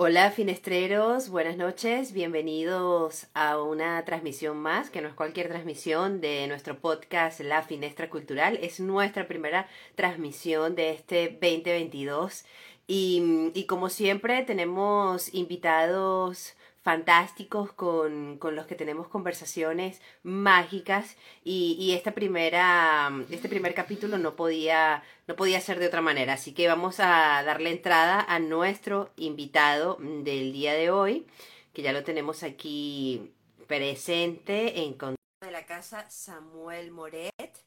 Hola 0.00 0.30
finestreros, 0.30 1.28
buenas 1.28 1.56
noches, 1.56 2.12
bienvenidos 2.12 3.26
a 3.34 3.60
una 3.60 4.04
transmisión 4.04 4.56
más, 4.56 4.90
que 4.90 5.00
no 5.00 5.08
es 5.08 5.14
cualquier 5.14 5.48
transmisión 5.48 6.20
de 6.20 6.46
nuestro 6.46 6.78
podcast 6.78 7.40
La 7.40 7.62
Finestra 7.62 8.08
Cultural, 8.08 8.60
es 8.62 8.78
nuestra 8.78 9.26
primera 9.26 9.66
transmisión 9.96 10.76
de 10.76 10.90
este 10.92 11.30
2022 11.42 12.44
y, 12.86 13.50
y 13.54 13.64
como 13.64 13.88
siempre 13.88 14.44
tenemos 14.44 15.34
invitados 15.34 16.54
fantásticos 16.88 17.70
con, 17.74 18.38
con, 18.38 18.56
los 18.56 18.64
que 18.64 18.74
tenemos 18.74 19.08
conversaciones 19.08 20.00
mágicas 20.22 21.16
y, 21.44 21.92
esta 21.92 22.12
primera, 22.12 23.12
este 23.28 23.50
primer 23.50 23.74
capítulo 23.74 24.16
no 24.16 24.36
podía, 24.36 25.02
no 25.26 25.36
podía 25.36 25.60
ser 25.60 25.80
de 25.80 25.86
otra 25.88 26.00
manera. 26.00 26.32
Así 26.32 26.54
que 26.54 26.66
vamos 26.66 26.98
a 26.98 27.42
darle 27.44 27.72
entrada 27.72 28.24
a 28.26 28.38
nuestro 28.38 29.10
invitado 29.16 29.98
del 30.00 30.50
día 30.54 30.72
de 30.72 30.90
hoy, 30.90 31.26
que 31.74 31.82
ya 31.82 31.92
lo 31.92 32.04
tenemos 32.04 32.42
aquí 32.42 33.34
presente 33.66 34.80
en 34.80 34.96
de 35.42 35.50
la 35.50 35.66
casa 35.66 36.08
Samuel 36.08 36.90
Moret, 36.90 37.66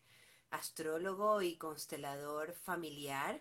astrólogo 0.49 1.43
y 1.43 1.57
constelador 1.57 2.53
familiar 2.53 3.39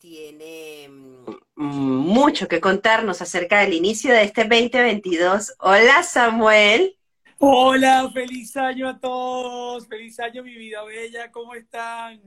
tiene 0.00 0.88
mm, 0.88 1.66
mucho 1.66 2.48
que 2.48 2.58
contarnos 2.58 3.20
acerca 3.20 3.60
del 3.60 3.74
inicio 3.74 4.14
de 4.14 4.22
este 4.22 4.44
2022. 4.44 5.56
Hola 5.58 6.02
Samuel. 6.02 6.96
Hola, 7.36 8.10
feliz 8.10 8.56
año 8.56 8.88
a 8.88 8.98
todos, 8.98 9.86
feliz 9.88 10.18
año 10.18 10.42
mi 10.42 10.54
vida 10.54 10.82
bella, 10.84 11.30
¿cómo 11.30 11.54
están? 11.54 12.18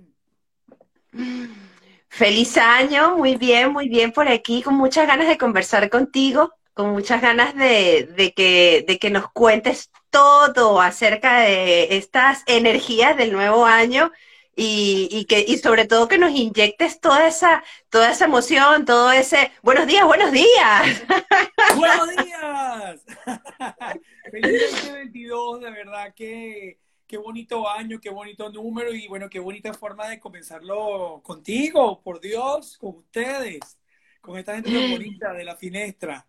Feliz 2.09 2.57
año, 2.57 3.17
muy 3.17 3.37
bien, 3.37 3.73
muy 3.73 3.89
bien 3.89 4.11
por 4.11 4.27
aquí, 4.27 4.61
con 4.61 4.75
muchas 4.75 5.07
ganas 5.07 5.27
de 5.27 5.39
conversar 5.39 5.89
contigo, 5.89 6.53
con 6.75 6.91
muchas 6.91 7.23
ganas 7.23 7.55
de, 7.55 8.07
de, 8.15 8.33
que, 8.33 8.85
de 8.87 8.99
que 8.99 9.09
nos 9.09 9.31
cuentes 9.31 9.89
todo 10.11 10.79
acerca 10.79 11.39
de 11.39 11.97
estas 11.97 12.43
energías 12.45 13.17
del 13.17 13.31
nuevo 13.31 13.65
año 13.65 14.11
y, 14.55 15.07
y, 15.11 15.25
que, 15.25 15.43
y 15.47 15.57
sobre 15.57 15.85
todo 15.87 16.07
que 16.07 16.17
nos 16.17 16.31
inyectes 16.31 16.99
toda 16.99 17.27
esa, 17.27 17.63
toda 17.89 18.11
esa 18.11 18.25
emoción, 18.25 18.85
todo 18.85 19.11
ese 19.11 19.51
buenos 19.61 19.87
días, 19.87 20.05
buenos 20.05 20.31
días. 20.31 21.03
Buenos 21.75 22.09
días. 22.09 23.05
Feliz 24.31 24.71
2022, 24.71 25.61
de 25.61 25.71
verdad 25.71 26.13
que 26.13 26.79
qué 27.07 27.17
bonito 27.17 27.67
año, 27.69 27.99
qué 27.99 28.09
bonito 28.09 28.49
número 28.49 28.93
y 28.93 29.07
bueno, 29.07 29.29
qué 29.29 29.39
bonita 29.39 29.73
forma 29.73 30.07
de 30.07 30.19
comenzarlo 30.19 31.21
contigo, 31.23 32.01
por 32.01 32.19
Dios, 32.19 32.77
con 32.77 32.97
ustedes, 32.97 33.77
con 34.21 34.37
esta 34.37 34.55
gente 34.55 34.71
tan 34.71 34.91
bonita 34.91 35.33
de 35.33 35.43
la 35.43 35.55
finestra. 35.55 36.25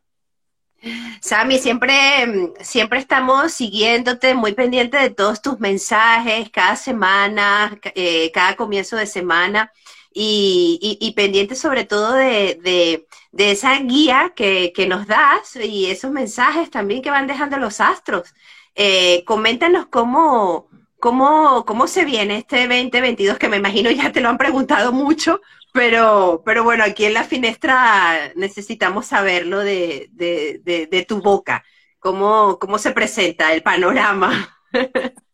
Sammy, 1.20 1.58
siempre, 1.58 2.52
siempre 2.60 2.98
estamos 2.98 3.52
siguiéndote, 3.52 4.34
muy 4.34 4.52
pendiente 4.52 4.96
de 4.98 5.10
todos 5.10 5.40
tus 5.42 5.58
mensajes, 5.60 6.50
cada 6.50 6.76
semana, 6.76 7.78
eh, 7.94 8.30
cada 8.32 8.56
comienzo 8.56 8.96
de 8.96 9.06
semana, 9.06 9.72
y, 10.12 10.78
y, 11.00 11.06
y 11.06 11.12
pendiente 11.12 11.56
sobre 11.56 11.84
todo 11.84 12.12
de, 12.12 12.58
de, 12.62 13.06
de 13.32 13.50
esa 13.50 13.78
guía 13.80 14.32
que, 14.36 14.72
que, 14.74 14.86
nos 14.86 15.06
das 15.06 15.56
y 15.56 15.86
esos 15.86 16.12
mensajes 16.12 16.70
también 16.70 17.02
que 17.02 17.10
van 17.10 17.26
dejando 17.26 17.58
los 17.58 17.80
astros. 17.80 18.32
Eh, 18.76 19.24
coméntanos 19.26 19.86
cómo, 19.86 20.68
cómo, 21.00 21.64
cómo 21.66 21.86
se 21.88 22.04
viene 22.04 22.38
este 22.38 22.68
2022, 22.68 23.38
que 23.38 23.48
me 23.48 23.56
imagino 23.58 23.90
ya 23.90 24.12
te 24.12 24.20
lo 24.20 24.28
han 24.28 24.38
preguntado 24.38 24.92
mucho, 24.92 25.40
pero, 25.74 26.42
pero 26.44 26.62
bueno, 26.62 26.84
aquí 26.84 27.04
en 27.04 27.14
la 27.14 27.24
finestra 27.24 28.32
necesitamos 28.36 29.06
saberlo 29.06 29.58
de, 29.58 30.08
de, 30.12 30.60
de, 30.62 30.86
de 30.86 31.04
tu 31.04 31.20
boca. 31.20 31.64
¿Cómo, 31.98 32.58
¿Cómo 32.60 32.78
se 32.78 32.92
presenta 32.92 33.52
el 33.52 33.62
panorama? 33.62 34.56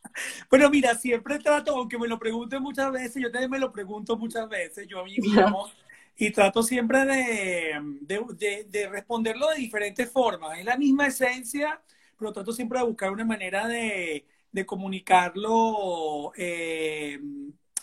Bueno, 0.50 0.68
mira, 0.68 0.94
siempre 0.96 1.38
trato, 1.38 1.76
aunque 1.76 1.98
me 1.98 2.08
lo 2.08 2.18
pregunten 2.18 2.62
muchas 2.62 2.92
veces, 2.92 3.22
yo 3.22 3.30
también 3.30 3.50
me 3.50 3.58
lo 3.60 3.72
pregunto 3.72 4.18
muchas 4.18 4.48
veces, 4.48 4.86
yo 4.88 5.00
a 5.00 5.04
mí 5.04 5.16
mismo, 5.18 5.70
y 6.16 6.30
trato 6.32 6.62
siempre 6.62 7.06
de, 7.06 7.80
de, 8.02 8.64
de, 8.68 8.88
responderlo 8.88 9.48
de 9.50 9.56
diferentes 9.56 10.10
formas. 10.10 10.58
Es 10.58 10.64
la 10.64 10.76
misma 10.76 11.06
esencia, 11.06 11.80
pero 12.18 12.32
trato 12.32 12.52
siempre 12.52 12.80
de 12.80 12.86
buscar 12.86 13.12
una 13.12 13.24
manera 13.24 13.66
de, 13.68 14.26
comunicarlo 14.66 16.32
eh, 16.36 17.18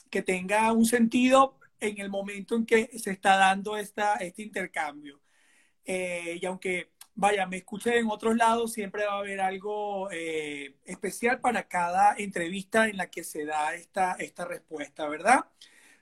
que 0.10 0.22
tenga 0.22 0.72
un 0.74 0.86
sentido 0.86 1.57
en 1.80 2.00
el 2.00 2.10
momento 2.10 2.56
en 2.56 2.66
que 2.66 2.98
se 3.00 3.12
está 3.12 3.38
dando 3.38 3.78
esta, 3.78 4.16
este 4.16 4.44
intercambio. 4.44 5.22
Eh, 5.86 6.40
y 6.42 6.46
aunque, 6.46 6.92
vaya, 7.16 7.46
me 7.48 7.58
escuchen 7.58 7.94
en 7.94 8.10
otros 8.10 8.36
lados, 8.36 8.74
siempre 8.74 9.06
va 9.06 9.14
a 9.14 9.20
haber 9.20 9.42
algo 9.42 10.10
eh, 10.12 10.76
especial 10.86 11.40
para 11.40 11.68
cada 11.68 12.16
entrevista 12.18 12.88
en 12.88 12.98
la 12.98 13.10
que 13.10 13.24
se 13.24 13.46
da 13.46 13.74
esta, 13.76 14.14
esta 14.14 14.46
respuesta, 14.46 15.08
¿verdad? 15.08 15.46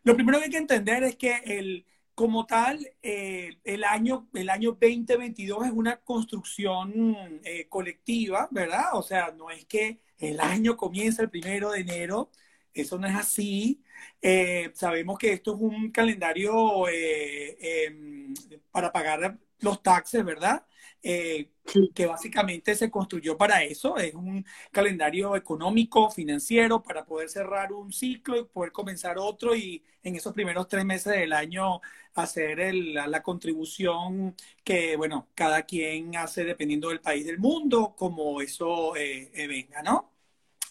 Lo 0.04 0.16
primero 0.16 0.40
que 0.40 0.46
hay 0.46 0.52
que 0.52 0.58
entender 0.58 1.04
es 1.04 1.16
que 1.16 1.36
el, 1.46 1.86
como 2.16 2.46
tal, 2.46 2.90
eh, 3.04 3.58
el, 3.66 3.84
año, 3.84 4.30
el 4.34 4.50
año 4.50 4.72
2022 4.72 5.68
es 5.68 5.72
una 5.74 5.98
construcción 5.98 7.42
eh, 7.44 7.68
colectiva, 7.68 8.48
¿verdad? 8.52 8.92
O 8.94 9.04
sea, 9.04 9.32
no 9.38 9.52
es 9.52 9.66
que 9.66 10.00
el 10.18 10.40
año 10.40 10.78
comienza 10.78 11.22
el 11.22 11.30
primero 11.30 11.72
de 11.72 11.82
enero, 11.82 12.32
eso 12.76 13.00
no 13.00 13.08
es 13.08 13.16
así. 13.16 13.82
Eh, 14.22 14.72
sabemos 14.76 15.18
que 15.18 15.34
esto 15.34 15.56
es 15.56 15.62
un 15.62 15.92
calendario 15.92 16.88
eh, 16.90 17.86
em, 17.88 18.34
para 18.72 18.92
pagar 18.92 19.40
los 19.60 19.82
taxes, 19.82 20.24
¿verdad? 20.26 20.66
Eh, 21.02 21.52
que 21.94 22.06
básicamente 22.06 22.76
se 22.76 22.92
construyó 22.92 23.38
para 23.38 23.64
eso. 23.64 23.98
Es 23.98 24.14
un 24.14 24.46
calendario 24.72 25.36
económico, 25.36 26.12
financiero, 26.12 26.84
para 26.84 27.06
poder 27.06 27.30
cerrar 27.30 27.72
un 27.74 27.92
ciclo 27.94 28.38
y 28.38 28.46
poder 28.46 28.72
comenzar 28.72 29.18
otro 29.18 29.56
y 29.56 29.84
en 30.04 30.16
esos 30.16 30.34
primeros 30.34 30.68
tres 30.68 30.86
meses 30.86 31.14
del 31.14 31.34
año 31.34 31.82
hacer 32.16 32.60
el, 32.60 32.94
la, 32.94 33.08
la, 33.08 33.24
contribución 33.24 34.36
que, 34.64 34.96
bueno, 34.98 35.30
cada 35.36 35.64
quien 35.64 36.16
hace 36.18 36.44
dependiendo 36.46 36.90
del 36.90 37.02
país 37.02 37.26
del 37.26 37.40
mundo, 37.40 37.96
como 37.98 38.42
eso 38.42 38.94
venga, 38.94 39.82
¿no? 39.84 40.15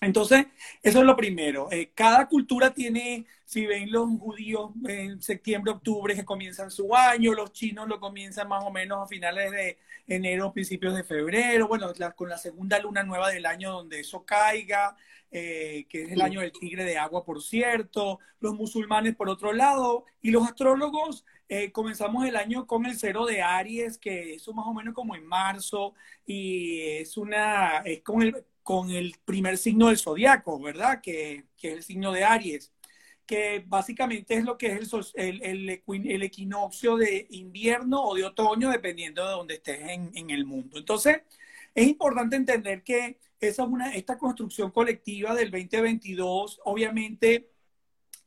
Entonces, 0.00 0.46
eso 0.82 0.98
es 1.00 1.04
lo 1.04 1.16
primero. 1.16 1.68
Eh, 1.70 1.92
cada 1.94 2.28
cultura 2.28 2.72
tiene, 2.74 3.26
si 3.44 3.66
ven 3.66 3.90
los 3.90 4.08
judíos 4.18 4.72
en 4.86 5.20
septiembre, 5.22 5.72
octubre 5.72 6.14
que 6.14 6.24
comienzan 6.24 6.70
su 6.70 6.94
año, 6.94 7.32
los 7.32 7.52
chinos 7.52 7.88
lo 7.88 8.00
comienzan 8.00 8.48
más 8.48 8.64
o 8.64 8.70
menos 8.70 9.02
a 9.02 9.06
finales 9.06 9.50
de 9.50 9.78
enero, 10.06 10.52
principios 10.52 10.94
de 10.94 11.04
febrero, 11.04 11.68
bueno, 11.68 11.92
la, 11.96 12.12
con 12.12 12.28
la 12.28 12.38
segunda 12.38 12.78
luna 12.78 13.02
nueva 13.02 13.30
del 13.30 13.46
año 13.46 13.72
donde 13.72 14.00
eso 14.00 14.24
caiga, 14.24 14.96
eh, 15.30 15.86
que 15.88 16.02
es 16.02 16.12
el 16.12 16.20
año 16.20 16.40
del 16.40 16.52
tigre 16.52 16.84
de 16.84 16.98
agua, 16.98 17.24
por 17.24 17.42
cierto, 17.42 18.18
los 18.40 18.54
musulmanes 18.54 19.16
por 19.16 19.28
otro 19.28 19.52
lado, 19.52 20.04
y 20.20 20.30
los 20.30 20.44
astrólogos 20.44 21.24
eh, 21.48 21.72
comenzamos 21.72 22.26
el 22.26 22.36
año 22.36 22.66
con 22.66 22.86
el 22.86 22.96
cero 22.96 23.26
de 23.26 23.42
Aries, 23.42 23.98
que 23.98 24.34
eso 24.34 24.52
más 24.52 24.66
o 24.66 24.74
menos 24.74 24.94
como 24.94 25.16
en 25.16 25.26
marzo, 25.26 25.94
y 26.26 26.80
es 26.80 27.16
una, 27.16 27.78
es 27.78 28.02
con 28.02 28.22
el 28.22 28.44
con 28.64 28.90
el 28.90 29.14
primer 29.24 29.58
signo 29.58 29.88
del 29.88 29.98
zodiaco, 29.98 30.58
¿verdad? 30.60 31.00
Que, 31.02 31.44
que, 31.56 31.68
es 31.68 31.74
el 31.74 31.82
signo 31.84 32.12
de 32.12 32.24
Aries, 32.24 32.72
que 33.26 33.62
básicamente 33.66 34.34
es 34.34 34.44
lo 34.44 34.58
que 34.58 34.72
es 34.72 34.90
el, 35.14 35.42
el, 35.42 35.82
el, 35.86 36.22
equinoccio 36.22 36.96
de 36.96 37.26
invierno 37.30 38.02
o 38.02 38.14
de 38.14 38.24
otoño, 38.24 38.70
dependiendo 38.70 39.24
de 39.24 39.32
donde 39.32 39.54
estés 39.54 39.80
en, 39.90 40.10
en, 40.14 40.30
el 40.30 40.46
mundo. 40.46 40.78
Entonces, 40.78 41.22
es 41.74 41.86
importante 41.86 42.36
entender 42.36 42.82
que 42.82 43.18
esa 43.40 43.64
es 43.64 43.68
una, 43.68 43.94
esta 43.94 44.18
construcción 44.18 44.70
colectiva 44.70 45.34
del 45.34 45.50
2022, 45.50 46.60
obviamente, 46.64 47.50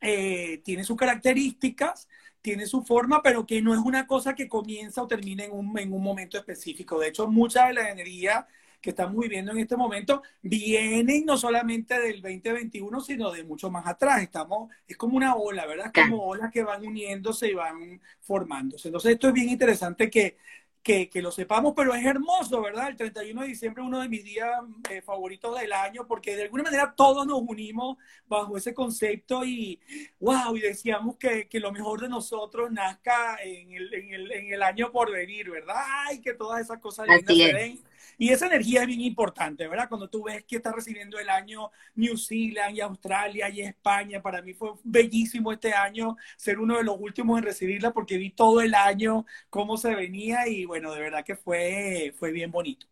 eh, 0.00 0.58
tiene 0.64 0.84
sus 0.84 0.96
características, 0.96 2.08
tiene 2.40 2.66
su 2.66 2.84
forma, 2.84 3.22
pero 3.22 3.46
que 3.46 3.60
no 3.62 3.74
es 3.74 3.80
una 3.80 4.06
cosa 4.06 4.34
que 4.34 4.48
comienza 4.48 5.02
o 5.02 5.08
termina 5.08 5.44
en 5.44 5.52
un, 5.52 5.76
en 5.78 5.92
un 5.92 6.02
momento 6.02 6.38
específico. 6.38 6.98
De 7.00 7.08
hecho, 7.08 7.26
mucha 7.28 7.66
de 7.68 7.74
la 7.74 7.90
energía 7.90 8.46
que 8.80 8.90
estamos 8.90 9.16
viviendo 9.20 9.52
en 9.52 9.58
este 9.58 9.76
momento 9.76 10.22
vienen 10.40 11.24
no 11.26 11.36
solamente 11.36 11.98
del 11.98 12.22
2021, 12.22 13.00
sino 13.00 13.30
de 13.32 13.44
mucho 13.44 13.70
más 13.70 13.86
atrás. 13.86 14.22
Estamos, 14.22 14.70
es 14.86 14.96
como 14.96 15.16
una 15.16 15.34
ola, 15.34 15.66
¿verdad? 15.66 15.92
Como 15.92 16.24
olas 16.24 16.52
que 16.52 16.62
van 16.62 16.86
uniéndose 16.86 17.48
y 17.48 17.54
van 17.54 18.00
formándose. 18.20 18.88
Entonces, 18.88 19.12
esto 19.12 19.28
es 19.28 19.34
bien 19.34 19.48
interesante 19.48 20.08
que, 20.08 20.36
que, 20.80 21.10
que, 21.10 21.20
lo 21.20 21.32
sepamos, 21.32 21.74
pero 21.76 21.92
es 21.92 22.06
hermoso, 22.06 22.62
¿verdad? 22.62 22.88
El 22.88 22.96
31 22.96 23.42
de 23.42 23.48
diciembre 23.48 23.82
es 23.82 23.88
uno 23.88 24.00
de 24.00 24.08
mis 24.08 24.22
días 24.22 24.48
eh, 24.88 25.02
favoritos 25.02 25.58
del 25.60 25.72
año 25.72 26.06
porque 26.06 26.36
de 26.36 26.44
alguna 26.44 26.62
manera 26.62 26.94
todos 26.96 27.26
nos 27.26 27.42
unimos 27.42 27.98
bajo 28.26 28.56
ese 28.56 28.72
concepto 28.74 29.44
y, 29.44 29.80
wow, 30.20 30.56
y 30.56 30.60
decíamos 30.60 31.16
que, 31.16 31.48
que 31.48 31.58
lo 31.58 31.72
mejor 31.72 32.00
de 32.00 32.08
nosotros 32.08 32.70
nazca 32.70 33.38
en 33.42 33.72
el, 33.72 33.92
en, 33.92 34.14
el, 34.14 34.32
en 34.32 34.52
el 34.52 34.62
año 34.62 34.92
por 34.92 35.10
venir, 35.10 35.50
¿verdad? 35.50 35.76
Ay, 36.06 36.20
que 36.20 36.32
todas 36.34 36.60
esas 36.60 36.78
cosas 36.78 37.08
lindas 37.08 37.36
se 37.36 37.52
den 37.52 37.88
Y 38.18 38.30
esa 38.30 38.46
energía 38.46 38.80
es 38.80 38.88
bien 38.88 39.00
importante, 39.00 39.68
¿verdad? 39.68 39.88
Cuando 39.88 40.10
tú 40.10 40.24
ves 40.24 40.44
que 40.44 40.56
está 40.56 40.72
recibiendo 40.72 41.20
el 41.20 41.30
año 41.30 41.70
New 41.94 42.16
Zealand 42.18 42.76
y 42.76 42.80
Australia 42.80 43.48
y 43.48 43.60
España, 43.60 44.20
para 44.20 44.42
mí 44.42 44.54
fue 44.54 44.72
bellísimo 44.82 45.52
este 45.52 45.72
año 45.72 46.16
ser 46.36 46.58
uno 46.58 46.76
de 46.76 46.84
los 46.84 46.96
últimos 46.98 47.38
en 47.38 47.44
recibirla 47.44 47.92
porque 47.92 48.18
vi 48.18 48.30
todo 48.30 48.60
el 48.60 48.74
año 48.74 49.24
cómo 49.50 49.76
se 49.76 49.94
venía 49.94 50.48
y 50.48 50.64
bueno, 50.64 50.92
de 50.92 51.00
verdad 51.00 51.24
que 51.24 51.36
fue, 51.36 52.12
fue 52.18 52.32
bien 52.32 52.50
bonito. 52.50 52.88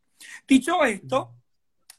Dicho 0.46 0.84
esto, 0.84 1.34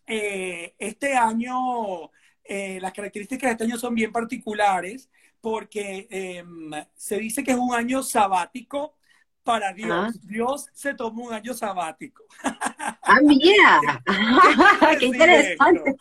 eh, 0.05 0.73
este 0.79 1.15
año, 1.15 2.09
eh, 2.45 2.79
las 2.79 2.93
características 2.93 3.49
de 3.49 3.51
este 3.51 3.63
año 3.65 3.77
son 3.77 3.93
bien 3.93 4.11
particulares 4.13 5.09
porque 5.41 6.07
em, 6.09 6.71
se 6.95 7.17
dice 7.17 7.43
que 7.43 7.51
es 7.51 7.57
un 7.57 7.73
año 7.73 8.01
sabático 8.03 8.95
para 9.43 9.73
Dios. 9.73 9.91
Ah. 9.91 10.11
Dios 10.23 10.67
se 10.73 10.93
tomó 10.93 11.25
un 11.25 11.33
año 11.33 11.53
sabático. 11.53 12.23
Ah, 13.01 13.19
mira. 13.21 14.01
¿Qué, 14.99 15.05
interesante. 15.05 15.95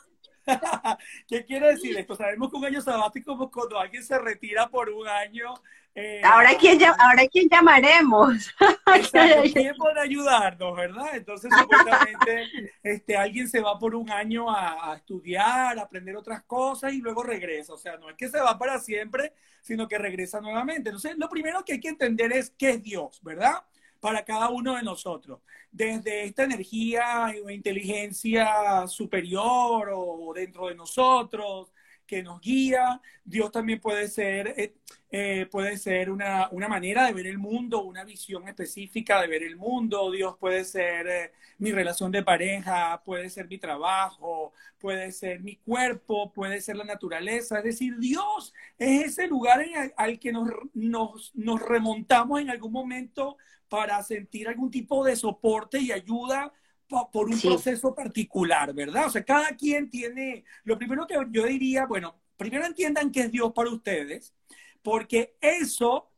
¿Qué 1.29 1.45
quiere 1.45 1.69
decir 1.73 1.97
esto? 1.99 2.15
Sabemos 2.15 2.51
que 2.51 2.57
un 2.57 2.65
año 2.65 2.81
sabático 2.81 3.33
es 3.33 3.51
cuando 3.53 3.79
alguien 3.79 4.05
se 4.05 4.19
retira 4.19 4.69
por 4.69 4.89
un 4.91 5.09
año 5.09 5.55
eh, 5.99 6.21
ahora, 6.23 6.51
¿quién, 6.61 6.79
ahora 6.85 7.27
quién 7.27 7.49
llamaremos. 7.49 8.55
¿Quién 9.55 9.75
puede 9.77 9.99
ayudarnos, 9.99 10.77
verdad? 10.77 11.07
Entonces, 11.15 11.51
supuestamente, 11.59 12.71
este, 12.83 13.17
alguien 13.17 13.49
se 13.49 13.63
va 13.63 13.79
por 13.79 13.95
un 13.95 14.11
año 14.11 14.51
a, 14.51 14.93
a, 14.93 14.97
estudiar, 14.97 15.79
a 15.79 15.83
aprender 15.83 16.15
otras 16.15 16.43
cosas 16.43 16.93
y 16.93 16.99
luego 16.99 17.23
regresa. 17.23 17.73
O 17.73 17.79
sea, 17.79 17.97
no 17.97 18.11
es 18.11 18.17
que 18.17 18.29
se 18.29 18.39
va 18.39 18.59
para 18.59 18.79
siempre, 18.79 19.33
sino 19.63 19.89
que 19.89 19.97
regresa 19.97 20.39
nuevamente. 20.39 20.91
Entonces, 20.91 21.17
lo 21.17 21.31
primero 21.31 21.65
que 21.65 21.73
hay 21.73 21.81
que 21.81 21.89
entender 21.89 22.31
es 22.31 22.51
qué 22.51 22.73
es 22.73 22.83
Dios, 22.83 23.19
¿verdad? 23.23 23.55
Para 24.01 24.25
cada 24.25 24.51
uno 24.51 24.77
de 24.77 24.83
nosotros. 24.83 25.41
Desde 25.71 26.25
esta 26.25 26.45
energía 26.45 27.33
o 27.45 27.51
inteligencia 27.51 28.87
superior 28.87 29.91
o 29.95 30.33
dentro 30.35 30.69
de 30.69 30.75
nosotros, 30.75 31.73
que 32.07 32.23
nos 32.23 32.41
guía. 32.41 33.01
Dios 33.25 33.51
también 33.51 33.81
puede 33.81 34.09
ser, 34.09 34.55
eh, 34.57 34.75
eh, 35.11 35.47
puede 35.51 35.77
ser 35.77 36.11
una, 36.11 36.49
manera 36.69 37.07
de 37.07 37.13
ver 37.13 37.27
el 37.27 37.39
mundo, 37.39 37.83
una 37.83 38.05
visión 38.05 38.47
específica 38.49 39.21
de 39.21 39.29
ver 39.29 39.43
el 39.43 39.57
mundo. 39.57 40.11
Dios 40.11 40.37
puede 40.39 40.65
ser 40.65 41.07
eh, 41.07 41.33
mi 41.59 41.73
relación 41.73 42.13
de 42.13 42.23
pareja, 42.23 43.03
puede 43.05 43.29
ser 43.29 43.49
mi 43.49 43.59
trabajo, 43.59 44.53
puede 44.79 45.13
ser 45.13 45.41
mi 45.41 45.57
cuerpo, 45.57 46.33
puede 46.33 46.61
ser 46.61 46.77
la 46.77 46.85
naturaleza. 46.85 47.59
Es 47.59 47.65
decir, 47.65 47.99
Dios 47.99 48.55
es 48.79 49.07
ese 49.07 49.27
lugar 49.27 49.61
en 49.63 49.93
al 49.97 50.19
que 50.19 50.33
nos, 50.33 50.49
nos, 50.75 51.35
nos 51.35 51.61
remontamos 51.61 52.41
en 52.41 52.51
algún 52.51 52.73
momento 52.73 53.37
para 53.69 54.03
sentir 54.03 54.49
algún 54.49 54.71
tipo 54.71 55.05
de 55.05 55.17
soporte 55.17 55.79
y 55.79 55.93
ayuda 55.93 56.53
por 56.89 57.29
un 57.29 57.41
proceso 57.41 57.95
particular, 57.95 58.73
¿verdad? 58.73 59.07
O 59.07 59.11
sea, 59.11 59.25
cada 59.25 59.57
quien 59.57 59.91
tiene, 59.91 60.45
lo 60.65 60.79
primero 60.79 61.07
que 61.07 61.17
yo 61.31 61.45
diría, 61.45 61.87
bueno, 61.87 62.17
primero 62.37 62.65
entiendan 62.65 63.11
que 63.11 63.21
es 63.21 63.33
Dios 63.33 63.53
para 63.53 63.71
ustedes, 63.71 64.35
porque 64.83 65.37
eso 65.41 66.09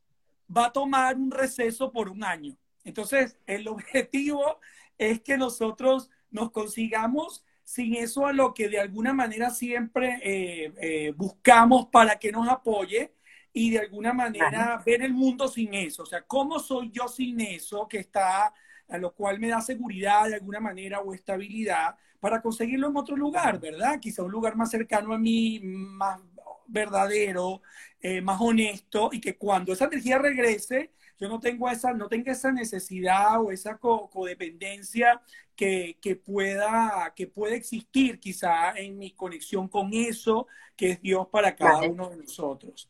va 0.55 0.65
a 0.65 0.73
tomar 0.73 1.15
un 1.15 1.31
receso 1.31 1.91
por 1.91 2.09
un 2.09 2.23
año. 2.23 2.55
Entonces, 2.83 3.37
el 3.47 3.67
objetivo 3.67 4.59
es 4.97 5.21
que 5.21 5.37
nosotros 5.37 6.09
nos 6.29 6.51
consigamos 6.51 7.43
sin 7.63 7.95
eso 7.95 8.25
a 8.25 8.33
lo 8.33 8.53
que 8.53 8.67
de 8.67 8.79
alguna 8.79 9.13
manera 9.13 9.51
siempre 9.51 10.19
eh, 10.23 10.73
eh, 10.81 11.13
buscamos 11.15 11.87
para 11.87 12.17
que 12.17 12.31
nos 12.31 12.47
apoye 12.47 13.13
y 13.53 13.71
de 13.71 13.79
alguna 13.79 14.13
manera 14.13 14.81
ver 14.85 15.01
el 15.01 15.13
mundo 15.13 15.47
sin 15.47 15.73
eso. 15.73 16.03
O 16.03 16.05
sea, 16.05 16.21
¿cómo 16.21 16.59
soy 16.59 16.91
yo 16.91 17.07
sin 17.07 17.39
eso 17.41 17.87
que 17.87 17.99
está 17.99 18.53
a 18.89 18.97
lo 18.97 19.13
cual 19.13 19.39
me 19.39 19.49
da 19.49 19.61
seguridad 19.61 20.27
de 20.27 20.35
alguna 20.35 20.59
manera 20.59 20.99
o 20.99 21.13
estabilidad 21.13 21.95
para 22.19 22.41
conseguirlo 22.41 22.89
en 22.89 22.97
otro 22.97 23.15
lugar, 23.15 23.59
¿verdad? 23.59 23.99
Quizá 23.99 24.23
un 24.23 24.31
lugar 24.31 24.55
más 24.55 24.71
cercano 24.71 25.13
a 25.13 25.17
mí, 25.17 25.59
más 25.61 26.19
verdadero, 26.67 27.61
eh, 28.01 28.21
más 28.21 28.39
honesto, 28.41 29.09
y 29.11 29.21
que 29.21 29.37
cuando 29.37 29.73
esa 29.73 29.85
energía 29.85 30.17
regrese, 30.17 30.91
yo 31.19 31.27
no 31.27 31.39
tengo 31.39 31.69
esa, 31.69 31.93
no 31.93 32.07
tenga 32.07 32.31
esa 32.31 32.51
necesidad 32.51 33.41
o 33.41 33.51
esa 33.51 33.77
codependencia 33.77 35.21
que, 35.55 35.97
que, 36.01 36.15
pueda, 36.15 37.13
que 37.15 37.27
pueda 37.27 37.55
existir 37.55 38.19
quizá 38.19 38.71
en 38.77 38.97
mi 38.97 39.11
conexión 39.11 39.67
con 39.67 39.93
eso 39.93 40.47
que 40.75 40.91
es 40.91 41.01
Dios 41.01 41.27
para 41.27 41.55
cada 41.55 41.81
uno 41.81 42.09
de 42.09 42.17
nosotros. 42.17 42.89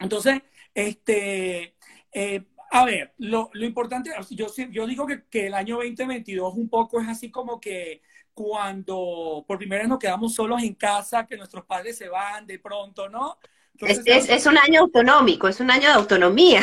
Entonces, 0.00 0.42
este, 0.74 1.76
eh, 2.12 2.44
a 2.70 2.84
ver, 2.84 3.14
lo, 3.18 3.50
lo 3.52 3.66
importante, 3.66 4.10
yo, 4.30 4.46
yo 4.70 4.86
digo 4.86 5.06
que, 5.06 5.24
que, 5.28 5.46
el 5.46 5.54
año 5.54 5.76
2022 5.76 6.54
un 6.56 6.68
poco 6.68 7.00
es 7.00 7.08
así 7.08 7.30
como 7.30 7.60
que 7.60 8.02
cuando 8.34 9.44
por 9.46 9.58
primera 9.58 9.82
vez 9.82 9.88
nos 9.88 9.98
quedamos 9.98 10.34
solos 10.34 10.62
en 10.62 10.74
casa, 10.74 11.26
que 11.26 11.36
nuestros 11.36 11.66
padres 11.66 11.98
se 11.98 12.08
van 12.08 12.46
de 12.46 12.58
pronto, 12.58 13.08
¿no? 13.08 13.38
Entonces, 13.74 14.02
es, 14.06 14.28
es, 14.28 14.46
un 14.46 14.58
año 14.58 14.80
autonómico, 14.80 15.48
es 15.48 15.60
un 15.60 15.70
año 15.70 15.88
de 15.88 15.94
autonomía. 15.94 16.62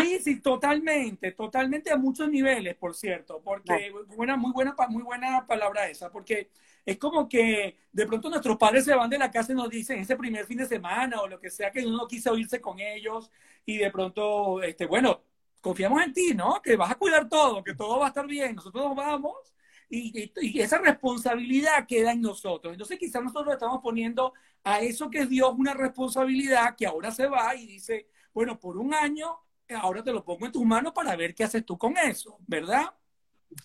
Sí, 0.00 0.18
sí, 0.24 0.40
totalmente, 0.40 1.32
totalmente 1.32 1.90
a 1.90 1.96
muchos 1.96 2.28
niveles, 2.28 2.74
por 2.76 2.94
cierto, 2.94 3.40
porque 3.44 3.92
buena, 4.16 4.36
muy 4.36 4.52
buena, 4.52 4.74
muy 4.88 5.02
buena 5.02 5.46
palabra 5.46 5.88
esa, 5.88 6.10
porque 6.10 6.50
es 6.84 6.98
como 6.98 7.28
que 7.28 7.78
de 7.92 8.06
pronto 8.06 8.30
nuestros 8.30 8.56
padres 8.56 8.84
se 8.84 8.94
van 8.94 9.10
de 9.10 9.18
la 9.18 9.30
casa 9.30 9.52
y 9.52 9.56
nos 9.56 9.68
dicen 9.68 10.00
ese 10.00 10.16
primer 10.16 10.46
fin 10.46 10.58
de 10.58 10.66
semana 10.66 11.20
o 11.20 11.28
lo 11.28 11.38
que 11.38 11.50
sea 11.50 11.70
que 11.70 11.86
uno 11.86 12.08
quiso 12.08 12.36
irse 12.36 12.60
con 12.60 12.80
ellos 12.80 13.30
y 13.64 13.76
de 13.78 13.90
pronto, 13.90 14.62
este, 14.62 14.86
bueno, 14.86 15.22
confiamos 15.60 16.02
en 16.02 16.12
ti, 16.12 16.32
¿no? 16.34 16.60
Que 16.62 16.76
vas 16.76 16.90
a 16.90 16.94
cuidar 16.96 17.28
todo, 17.28 17.62
que 17.62 17.74
todo 17.74 17.98
va 17.98 18.06
a 18.06 18.08
estar 18.08 18.26
bien, 18.26 18.56
nosotros 18.56 18.84
nos 18.84 18.96
vamos 18.96 19.54
y, 19.90 20.32
y, 20.40 20.60
esa 20.60 20.78
responsabilidad 20.78 21.86
queda 21.86 22.12
en 22.12 22.22
nosotros. 22.22 22.72
Entonces 22.72 22.98
quizás 22.98 23.22
nosotros 23.22 23.52
estamos 23.52 23.80
poniendo 23.82 24.32
a 24.62 24.80
eso 24.80 25.10
que 25.10 25.20
es 25.20 25.28
Dios 25.28 25.52
una 25.58 25.74
responsabilidad 25.74 26.76
que 26.76 26.86
ahora 26.86 27.10
se 27.10 27.26
va 27.26 27.54
y 27.56 27.66
dice, 27.66 28.06
bueno, 28.32 28.58
por 28.58 28.78
un 28.78 28.94
año, 28.94 29.36
ahora 29.68 30.02
te 30.02 30.12
lo 30.12 30.24
pongo 30.24 30.46
en 30.46 30.52
tus 30.52 30.64
manos 30.64 30.92
para 30.92 31.16
ver 31.16 31.34
qué 31.34 31.44
haces 31.44 31.66
tú 31.66 31.76
con 31.76 31.96
eso, 31.98 32.38
¿verdad? 32.46 32.94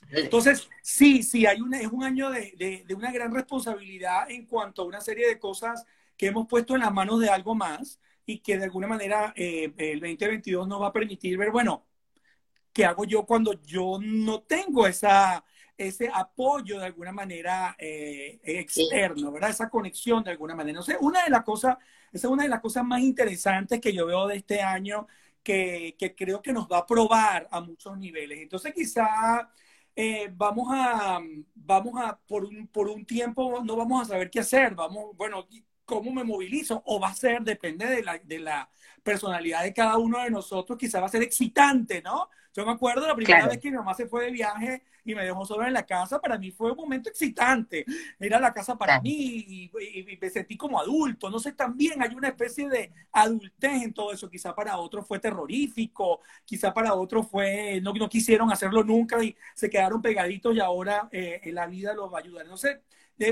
Entonces, 0.10 0.68
sí, 0.82 1.22
sí, 1.22 1.46
hay 1.46 1.62
una, 1.62 1.80
es 1.80 1.88
un 1.88 2.04
año 2.04 2.32
de, 2.32 2.54
de, 2.58 2.84
de 2.88 2.96
una 2.96 3.12
gran 3.12 3.32
responsabilidad 3.32 4.30
en 4.32 4.48
cuanto 4.48 4.82
a 4.82 4.86
una 4.86 5.02
serie 5.02 5.28
de 5.28 5.38
cosas 5.38 5.86
que 6.18 6.28
hemos 6.28 6.48
puesto 6.48 6.74
en 6.74 6.82
las 6.82 6.94
manos 6.94 7.20
de 7.20 7.30
algo 7.30 7.54
más 7.54 8.00
y 8.26 8.40
que 8.40 8.58
de 8.58 8.64
alguna 8.64 8.88
manera 8.88 9.34
eh, 9.36 9.74
el 9.78 10.00
2022 10.00 10.68
nos 10.68 10.82
va 10.82 10.88
a 10.88 10.94
permitir 10.94 11.38
ver, 11.38 11.52
bueno, 11.52 11.86
¿qué 12.74 12.86
hago 12.86 13.06
yo 13.06 13.26
cuando 13.26 13.62
yo 13.64 14.00
no 14.02 14.42
tengo 14.42 14.88
esa, 14.88 15.44
ese 15.78 16.10
apoyo 16.14 16.80
de 16.80 16.86
alguna 16.86 17.12
manera 17.12 17.76
eh, 17.78 18.40
externo, 18.44 19.32
¿verdad? 19.32 19.50
Esa 19.50 19.70
conexión 19.70 20.24
de 20.24 20.32
alguna 20.32 20.56
manera. 20.56 20.78
No 20.78 20.84
sé, 20.84 20.98
una 21.00 21.24
de 21.24 21.30
las 21.30 21.44
cosas, 21.44 21.78
esa 22.12 22.28
es 22.28 22.32
una 22.32 22.44
de 22.44 22.50
las 22.50 22.62
cosas 22.62 22.84
más 22.86 23.02
interesantes 23.02 23.82
que 23.82 23.94
yo 23.94 24.06
veo 24.06 24.28
de 24.28 24.38
este 24.38 24.62
año 24.62 25.08
que, 25.44 25.96
que 25.98 26.16
creo 26.16 26.42
que 26.42 26.54
nos 26.54 26.68
va 26.68 26.80
a 26.80 26.86
probar 26.86 27.48
a 27.52 27.62
muchos 27.62 27.98
niveles. 27.98 28.40
Entonces 28.40 28.74
quizá 28.74 29.50
eh, 29.96 30.30
vamos 30.34 30.68
a, 30.72 31.20
vamos 31.54 31.94
a, 32.02 32.18
por 32.28 32.46
un, 32.46 32.68
por 32.68 32.90
un 32.90 33.06
tiempo 33.06 33.62
no 33.64 33.76
vamos 33.76 34.02
a 34.02 34.06
saber 34.06 34.30
qué 34.30 34.42
hacer, 34.42 34.76
vamos, 34.76 35.16
bueno, 35.16 35.48
cómo 35.86 36.12
me 36.12 36.24
movilizo, 36.24 36.82
o 36.86 37.00
va 37.00 37.10
a 37.10 37.16
ser, 37.16 37.44
depende 37.44 37.86
de 37.86 38.04
la, 38.04 38.18
de 38.20 38.40
la 38.40 38.70
personalidad 39.04 39.64
de 39.64 39.74
cada 39.74 39.98
uno 39.98 40.22
de 40.24 40.32
nosotros, 40.32 40.78
quizá 40.78 41.00
va 41.00 41.06
a 41.08 41.10
ser 41.10 41.24
excitante, 41.24 42.02
¿no? 42.02 42.30
Yo 42.56 42.66
me 42.66 42.72
acuerdo 42.72 43.06
la 43.06 43.16
primera 43.16 43.48
vez 43.48 43.58
que 43.58 43.70
mi 43.70 43.76
mamá 43.76 43.94
se 43.94 44.08
fue 44.08 44.24
de 44.24 44.32
viaje 44.32 44.82
y 45.04 45.14
me 45.14 45.26
dejó 45.26 45.46
solo 45.46 45.68
en 45.68 45.74
la 45.74 45.86
casa, 45.86 46.22
para 46.22 46.38
mí 46.38 46.52
fue 46.52 46.72
un 46.72 46.78
momento 46.78 47.10
excitante. 47.10 47.86
Era 48.18 48.40
la 48.40 48.54
casa 48.54 48.78
para 48.78 49.02
mí 49.02 49.12
y, 49.12 50.18
me 50.22 50.30
sentí 50.30 50.56
como 50.56 50.80
adulto. 50.80 51.30
No 51.30 51.38
sé, 51.38 51.52
también 51.52 52.02
hay 52.02 52.16
una 52.16 52.30
especie 52.30 52.70
de 52.70 52.94
adultez 53.12 53.84
en 53.84 53.94
todo 53.94 54.14
eso. 54.14 54.30
Quizá 54.30 54.56
para 54.56 54.78
otros 54.78 55.06
fue 55.06 55.20
terrorífico, 55.20 56.22
quizá 56.46 56.74
para 56.74 56.94
otros 56.94 57.28
fue, 57.28 57.82
no, 57.82 57.94
no 57.94 58.08
quisieron 58.08 58.50
hacerlo 58.50 58.86
nunca 58.86 59.22
y 59.22 59.36
se 59.54 59.70
quedaron 59.70 60.02
pegaditos 60.02 60.56
y 60.56 60.62
ahora 60.62 61.10
eh, 61.12 61.42
la 61.52 61.68
vida 61.68 61.94
los 61.94 62.12
va 62.12 62.20
a 62.20 62.22
ayudar. 62.22 62.48
No 62.48 62.56
sé, 62.56 62.84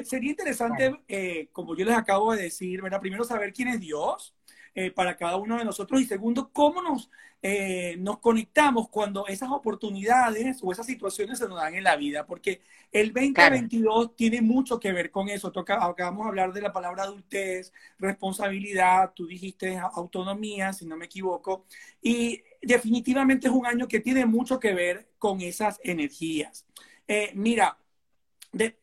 sería 0.03 0.31
interesante, 0.31 1.01
eh, 1.07 1.47
como 1.53 1.77
yo 1.77 1.85
les 1.85 1.95
acabo 1.95 2.33
de 2.33 2.43
decir, 2.43 2.81
¿verdad? 2.81 2.99
primero 2.99 3.23
saber 3.23 3.53
quién 3.53 3.69
es 3.69 3.79
Dios 3.79 4.35
eh, 4.75 4.89
para 4.89 5.15
cada 5.15 5.37
uno 5.37 5.57
de 5.57 5.65
nosotros 5.65 6.01
y 6.01 6.05
segundo, 6.05 6.49
cómo 6.51 6.81
nos, 6.81 7.11
eh, 7.43 7.95
nos 7.99 8.17
conectamos 8.17 8.89
cuando 8.89 9.27
esas 9.27 9.51
oportunidades 9.51 10.59
o 10.63 10.71
esas 10.71 10.87
situaciones 10.87 11.37
se 11.37 11.47
nos 11.47 11.57
dan 11.59 11.75
en 11.75 11.83
la 11.83 11.95
vida, 11.95 12.25
porque 12.25 12.61
el 12.91 13.13
2022 13.13 14.15
tiene 14.15 14.41
mucho 14.41 14.79
que 14.79 14.91
ver 14.91 15.11
con 15.11 15.29
eso. 15.29 15.51
Toca, 15.51 15.85
acabamos 15.85 16.25
de 16.25 16.29
hablar 16.29 16.53
de 16.53 16.61
la 16.61 16.73
palabra 16.73 17.03
adultez, 17.03 17.71
responsabilidad, 17.99 19.13
tú 19.15 19.27
dijiste 19.27 19.77
autonomía, 19.77 20.73
si 20.73 20.85
no 20.87 20.97
me 20.97 21.05
equivoco, 21.05 21.65
y 22.01 22.41
definitivamente 22.61 23.47
es 23.47 23.53
un 23.53 23.67
año 23.67 23.87
que 23.87 23.99
tiene 23.99 24.25
mucho 24.25 24.59
que 24.59 24.73
ver 24.73 25.07
con 25.19 25.41
esas 25.41 25.79
energías. 25.83 26.65
mira, 27.35 27.77
de, 28.51 28.77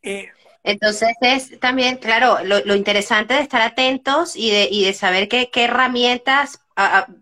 entonces 0.62 1.10
es 1.20 1.58
también, 1.60 1.96
claro, 1.96 2.38
lo, 2.44 2.74
interesante 2.74 3.34
de 3.34 3.40
estar 3.40 3.62
atentos 3.62 4.36
y 4.36 4.50
de, 4.50 4.68
y 4.70 4.84
de 4.84 4.92
saber 4.92 5.28
qué, 5.28 5.50
qué 5.50 5.64
herramientas 5.64 6.60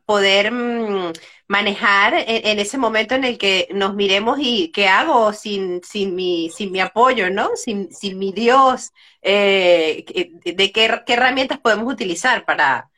poder 0.07 0.53
mm, 0.53 1.13
manejar 1.49 2.15
en, 2.15 2.59
ese 2.59 2.79
momento 2.79 3.15
en 3.15 3.25
el 3.25 3.39
que 3.39 3.69
nos 3.73 3.95
miremos 3.95 4.39
y 4.41 4.71
qué 4.73 4.89
hago 4.89 5.33
sin, 5.33 5.83
sin, 5.83 6.15
mi, 6.15 6.51
sin 6.51 6.71
mi 6.73 6.81
apoyo, 6.81 7.31
¿no? 7.31 7.57
Sin, 7.57 7.93
sin 7.93 8.19
mi 8.19 8.33
Dios, 8.33 8.93
eh, 9.23 10.05
de 10.45 10.73
qué, 10.73 11.01
qué, 11.07 11.13
herramientas 11.15 11.59
podemos 11.59 11.93
utilizar 11.93 12.45
para, 12.45 12.91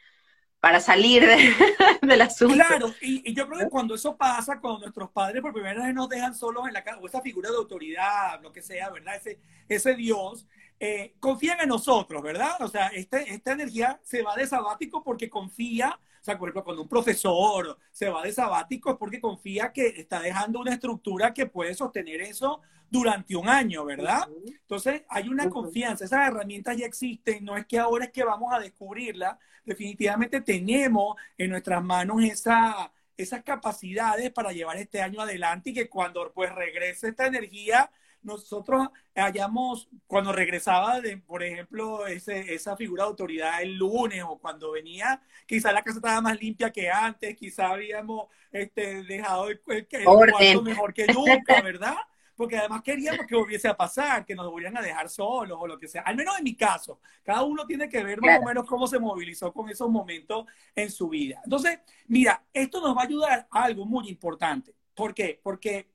para 0.60 0.80
salir 0.80 1.26
de, 1.26 1.54
del 2.06 2.20
asunto. 2.20 2.54
Claro, 2.54 2.94
y, 3.00 3.32
yo 3.32 3.48
creo 3.48 3.60
que 3.60 3.68
cuando 3.68 3.94
eso 3.94 4.16
pasa, 4.16 4.60
cuando 4.60 4.80
nuestros 4.80 5.10
padres 5.10 5.40
por 5.40 5.52
primera 5.52 5.84
vez 5.84 5.94
nos 5.94 6.08
dejan 6.08 6.34
solos 6.34 6.68
en 6.68 6.74
la 6.74 6.84
casa, 6.84 6.98
o 6.98 7.06
esa 7.06 7.22
figura 7.22 7.50
de 7.50 7.56
autoridad, 7.56 8.40
lo 8.42 8.52
que 8.52 8.62
sea, 8.62 8.90
¿verdad? 8.90 9.16
Ese, 9.16 9.38
ese 9.68 9.94
Dios, 9.94 10.46
eh, 10.80 11.14
confían 11.20 11.60
en 11.60 11.68
nosotros, 11.68 12.22
¿verdad? 12.22 12.60
O 12.60 12.68
sea, 12.68 12.88
este, 12.88 13.32
esta 13.32 13.52
energía 13.52 14.00
se 14.02 14.22
va 14.22 14.34
de 14.34 14.46
sabático 14.46 15.04
porque 15.04 15.30
confía 15.30 16.00
o 16.20 16.22
sea, 16.22 16.38
por 16.38 16.48
ejemplo, 16.48 16.64
cuando 16.64 16.82
un 16.82 16.88
profesor 16.88 17.78
se 17.90 18.10
va 18.10 18.22
de 18.22 18.32
sabático 18.32 18.90
es 18.90 18.96
porque 18.98 19.20
confía 19.20 19.72
que 19.72 19.86
está 19.86 20.20
dejando 20.20 20.60
una 20.60 20.74
estructura 20.74 21.32
que 21.32 21.46
puede 21.46 21.74
sostener 21.74 22.20
eso 22.20 22.60
durante 22.90 23.36
un 23.36 23.48
año, 23.48 23.86
¿verdad? 23.86 24.28
Entonces, 24.46 25.02
hay 25.08 25.28
una 25.28 25.48
confianza, 25.48 26.04
esas 26.04 26.28
herramientas 26.28 26.76
ya 26.76 26.84
existen, 26.84 27.44
no 27.44 27.56
es 27.56 27.64
que 27.64 27.78
ahora 27.78 28.06
es 28.06 28.10
que 28.10 28.24
vamos 28.24 28.52
a 28.52 28.58
descubrirla, 28.58 29.38
definitivamente 29.64 30.42
tenemos 30.42 31.16
en 31.38 31.50
nuestras 31.50 31.82
manos 31.82 32.22
esa, 32.22 32.92
esas 33.16 33.42
capacidades 33.42 34.30
para 34.30 34.52
llevar 34.52 34.76
este 34.76 35.00
año 35.00 35.22
adelante 35.22 35.70
y 35.70 35.74
que 35.74 35.88
cuando 35.88 36.30
pues 36.34 36.52
regrese 36.54 37.08
esta 37.08 37.26
energía, 37.26 37.90
nosotros 38.22 38.88
hayamos, 39.14 39.88
cuando 40.06 40.32
regresaba, 40.32 41.00
de, 41.00 41.16
por 41.18 41.42
ejemplo, 41.42 42.06
ese, 42.06 42.54
esa 42.54 42.76
figura 42.76 43.04
de 43.04 43.10
autoridad 43.10 43.62
el 43.62 43.76
lunes 43.76 44.22
o 44.26 44.38
cuando 44.38 44.72
venía, 44.72 45.22
quizá 45.46 45.72
la 45.72 45.82
casa 45.82 45.98
estaba 45.98 46.20
más 46.20 46.40
limpia 46.40 46.70
que 46.70 46.90
antes, 46.90 47.36
quizá 47.36 47.70
habíamos 47.70 48.28
este, 48.52 49.02
dejado 49.04 49.48
el, 49.48 49.60
cuarto 49.60 50.62
mejor 50.62 50.92
que 50.92 51.06
nunca, 51.06 51.60
¿verdad? 51.62 51.96
Porque 52.36 52.56
además 52.56 52.80
queríamos 52.82 53.26
que 53.26 53.34
volviese 53.36 53.68
a 53.68 53.76
pasar, 53.76 54.24
que 54.24 54.34
nos 54.34 54.50
volvieran 54.50 54.78
a 54.78 54.82
dejar 54.82 55.10
solos 55.10 55.58
o 55.60 55.66
lo 55.66 55.78
que 55.78 55.88
sea. 55.88 56.02
Al 56.02 56.16
menos 56.16 56.38
en 56.38 56.44
mi 56.44 56.56
caso, 56.56 56.98
cada 57.22 57.42
uno 57.42 57.66
tiene 57.66 57.86
que 57.86 58.02
ver 58.02 58.18
más 58.20 58.40
o 58.40 58.44
menos 58.44 58.64
cómo 58.64 58.86
se 58.86 58.98
movilizó 58.98 59.52
con 59.52 59.68
esos 59.68 59.90
momentos 59.90 60.46
en 60.74 60.90
su 60.90 61.10
vida. 61.10 61.40
Entonces, 61.44 61.80
mira, 62.06 62.42
esto 62.52 62.80
nos 62.80 62.96
va 62.96 63.02
a 63.02 63.04
ayudar 63.04 63.46
a 63.50 63.64
algo 63.64 63.84
muy 63.84 64.08
importante. 64.08 64.74
¿Por 64.94 65.14
qué? 65.14 65.38
Porque 65.42 65.89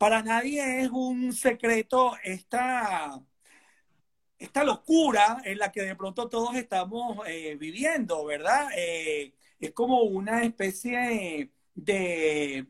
para 0.00 0.22
nadie 0.22 0.80
es 0.80 0.88
un 0.90 1.34
secreto 1.34 2.16
esta, 2.24 3.20
esta 4.38 4.64
locura 4.64 5.42
en 5.44 5.58
la 5.58 5.70
que 5.70 5.82
de 5.82 5.94
pronto 5.94 6.26
todos 6.26 6.56
estamos 6.56 7.18
eh, 7.28 7.56
viviendo, 7.60 8.24
¿verdad? 8.24 8.70
Eh, 8.74 9.34
es 9.58 9.72
como 9.72 10.00
una 10.04 10.42
especie 10.42 11.52
de, 11.74 12.66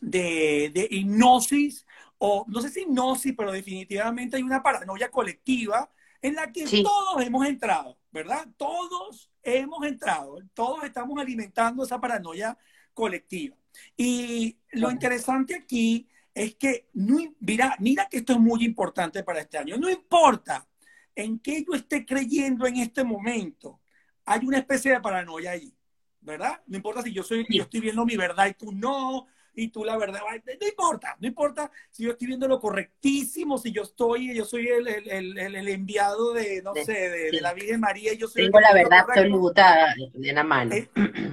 de, 0.00 0.88
hipnosis, 0.90 1.86
o 2.18 2.44
no 2.48 2.60
sé 2.60 2.70
si 2.70 2.80
hipnosis, 2.80 3.34
pero 3.36 3.52
definitivamente 3.52 4.36
hay 4.36 4.42
una 4.42 4.60
paranoia 4.60 5.12
colectiva 5.12 5.88
en 6.20 6.34
la 6.34 6.50
que 6.50 6.64
todos 6.82 7.24
hemos 7.24 7.46
entrado, 7.46 8.00
¿verdad? 8.10 8.48
Todos 8.56 9.30
hemos 9.44 9.86
entrado, 9.86 10.40
todos 10.54 10.82
estamos 10.82 11.20
alimentando 11.20 11.84
esa 11.84 12.00
paranoia 12.00 12.58
colectiva. 12.94 13.56
Y 13.96 14.58
lo 14.72 14.90
interesante 14.90 15.54
aquí 15.54 16.08
es 16.38 16.54
que, 16.54 16.88
no, 16.94 17.18
mira, 17.40 17.74
mira 17.80 18.08
que 18.08 18.18
esto 18.18 18.34
es 18.34 18.38
muy 18.38 18.64
importante 18.64 19.24
para 19.24 19.40
este 19.40 19.58
año. 19.58 19.76
No 19.76 19.90
importa 19.90 20.68
en 21.14 21.40
qué 21.40 21.64
yo 21.64 21.74
esté 21.74 22.06
creyendo 22.06 22.64
en 22.64 22.76
este 22.76 23.02
momento, 23.02 23.80
hay 24.24 24.46
una 24.46 24.58
especie 24.58 24.92
de 24.92 25.00
paranoia 25.00 25.50
allí, 25.50 25.74
¿verdad? 26.20 26.62
No 26.68 26.76
importa 26.76 27.02
si 27.02 27.12
yo, 27.12 27.24
soy, 27.24 27.44
yo 27.50 27.64
estoy 27.64 27.80
viendo 27.80 28.06
mi 28.06 28.16
verdad 28.16 28.46
y 28.46 28.54
tú 28.54 28.70
no, 28.70 29.26
y 29.58 29.68
tú 29.68 29.84
la 29.84 29.96
verdad, 29.96 30.20
no 30.60 30.66
importa, 30.68 31.16
no 31.18 31.26
importa 31.26 31.70
si 31.90 32.04
yo 32.04 32.12
estoy 32.12 32.28
viendo 32.28 32.46
lo 32.46 32.60
correctísimo, 32.60 33.58
si 33.58 33.72
yo 33.72 33.82
estoy, 33.82 34.32
yo 34.32 34.44
soy 34.44 34.68
el, 34.68 34.86
el, 34.86 35.36
el, 35.36 35.68
enviado 35.68 36.32
de, 36.32 36.62
no 36.62 36.74
sé, 36.74 36.92
de, 36.92 37.40
la 37.40 37.52
Virgen 37.54 37.80
María, 37.80 38.14
yo 38.14 38.28
soy... 38.28 38.44
Tengo 38.44 38.60
la 38.60 38.72
verdad 38.72 39.00
absoluta 39.00 39.94
en 39.96 40.34
la 40.34 40.44
mano. 40.44 40.76
Eh, 40.76 40.88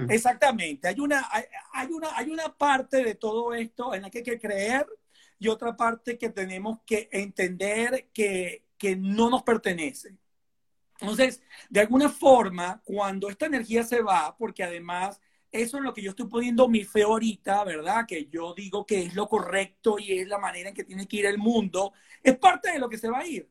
exactamente, 0.08 0.88
hay 0.88 0.98
una, 0.98 1.24
hay, 1.72 1.92
una, 1.92 2.16
hay 2.16 2.30
una 2.30 2.52
parte 2.52 3.04
de 3.04 3.14
todo 3.14 3.54
esto 3.54 3.94
en 3.94 4.02
la 4.02 4.10
que 4.10 4.18
hay 4.18 4.24
que 4.24 4.40
creer 4.40 4.86
y 5.38 5.46
otra 5.46 5.76
parte 5.76 6.18
que 6.18 6.30
tenemos 6.30 6.80
que 6.84 7.08
entender 7.12 8.08
que, 8.12 8.64
que 8.76 8.96
no 8.96 9.30
nos 9.30 9.44
pertenece. 9.44 10.16
Entonces, 10.98 11.42
de 11.68 11.80
alguna 11.80 12.08
forma, 12.08 12.80
cuando 12.84 13.28
esta 13.28 13.46
energía 13.46 13.84
se 13.84 14.02
va, 14.02 14.34
porque 14.36 14.64
además 14.64 15.20
eso 15.52 15.78
es 15.78 15.82
lo 15.82 15.94
que 15.94 16.02
yo 16.02 16.10
estoy 16.10 16.28
poniendo 16.28 16.68
mi 16.68 16.84
fe 16.84 17.02
ahorita, 17.02 17.64
¿verdad? 17.64 18.06
Que 18.06 18.26
yo 18.26 18.54
digo 18.54 18.86
que 18.86 19.02
es 19.02 19.14
lo 19.14 19.28
correcto 19.28 19.98
y 19.98 20.18
es 20.18 20.28
la 20.28 20.38
manera 20.38 20.68
en 20.70 20.74
que 20.74 20.84
tiene 20.84 21.06
que 21.06 21.18
ir 21.18 21.26
el 21.26 21.38
mundo, 21.38 21.92
es 22.22 22.36
parte 22.38 22.72
de 22.72 22.78
lo 22.78 22.88
que 22.88 22.98
se 22.98 23.08
va 23.08 23.20
a 23.20 23.26
ir. 23.26 23.48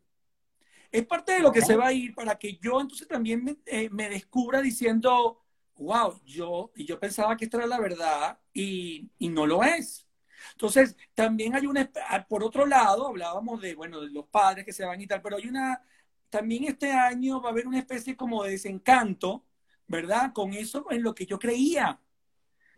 Es 0.91 1.05
parte 1.05 1.33
de 1.33 1.39
lo 1.41 1.51
que 1.51 1.61
se 1.61 1.75
va 1.75 1.87
a 1.87 1.93
ir 1.93 2.13
para 2.15 2.37
que 2.37 2.57
yo 2.57 2.79
entonces 2.79 3.07
también 3.07 3.43
me, 3.43 3.57
eh, 3.65 3.89
descubra 4.09 4.61
diciendo, 4.61 5.41
wow, 5.75 6.21
yo, 6.25 6.71
yo 6.75 6.99
pensaba 6.99 7.35
que 7.35 7.45
esta 7.45 7.57
era 7.57 7.67
la 7.67 7.79
verdad 7.79 8.39
y, 8.53 9.09
y 9.19 9.29
no 9.29 9.45
lo 9.45 9.63
es. 9.63 10.07
Entonces, 10.51 10.95
también 11.13 11.55
hay 11.55 11.65
una, 11.65 11.89
ah, 12.09 12.25
por 12.27 12.43
otro 12.43 12.65
lado, 12.65 13.07
hablábamos 13.07 13.61
de, 13.61 13.75
bueno, 13.75 14.01
de 14.01 14.09
los 14.09 14.27
padres 14.27 14.65
que 14.65 14.73
se 14.73 14.85
van 14.85 15.01
y 15.01 15.07
tal, 15.07 15.21
pero 15.21 15.37
hay 15.37 15.47
una, 15.47 15.81
también 16.29 16.65
este 16.65 16.91
año 16.91 17.41
va 17.41 17.49
a 17.49 17.51
haber 17.51 17.67
una 17.67 17.79
especie 17.79 18.15
como 18.15 18.43
de 18.43 18.51
desencanto 18.51 19.45
¿verdad? 19.87 20.33
Con 20.33 20.53
eso 20.53 20.85
en 20.91 21.03
lo 21.03 21.13
que 21.15 21.25
yo 21.25 21.39
creía. 21.39 21.99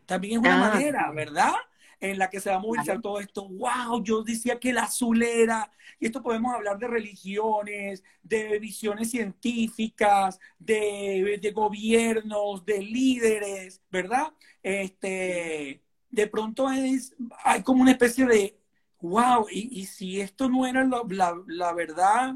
También 0.06 0.34
es 0.34 0.40
una 0.40 0.56
ah, 0.56 0.70
manera, 0.70 1.12
¿verdad? 1.12 1.54
En 2.00 2.18
la 2.18 2.30
que 2.30 2.40
se 2.40 2.50
va 2.50 2.58
a 2.58 2.60
movilizar 2.60 3.02
todo 3.02 3.20
esto. 3.20 3.48
¡Wow! 3.50 4.04
Yo 4.04 4.24
decía 4.24 4.60
que 4.60 4.70
el 4.70 4.78
azul 4.78 5.22
era. 5.24 5.72
Y 6.00 6.06
esto 6.06 6.22
podemos 6.24 6.54
hablar 6.54 6.78
de 6.78 6.88
religiones, 6.88 8.04
de 8.24 8.60
visiones 8.60 9.12
científicas, 9.12 10.40
de, 10.60 11.40
de 11.42 11.52
gobiernos, 11.52 12.66
de 12.66 12.82
líderes, 12.82 13.82
¿verdad? 13.92 14.34
Este, 14.64 15.84
de 16.10 16.28
pronto 16.28 16.72
es, 16.72 17.16
hay 17.44 17.64
como 17.64 17.82
una 17.82 17.92
especie 17.92 18.26
de, 18.26 18.60
wow, 19.02 19.48
y, 19.52 19.82
y 19.82 19.86
si 19.86 20.22
esto 20.22 20.50
no 20.50 20.66
era 20.66 20.84
la, 20.84 21.36
la 21.48 21.74
verdad, 21.74 22.36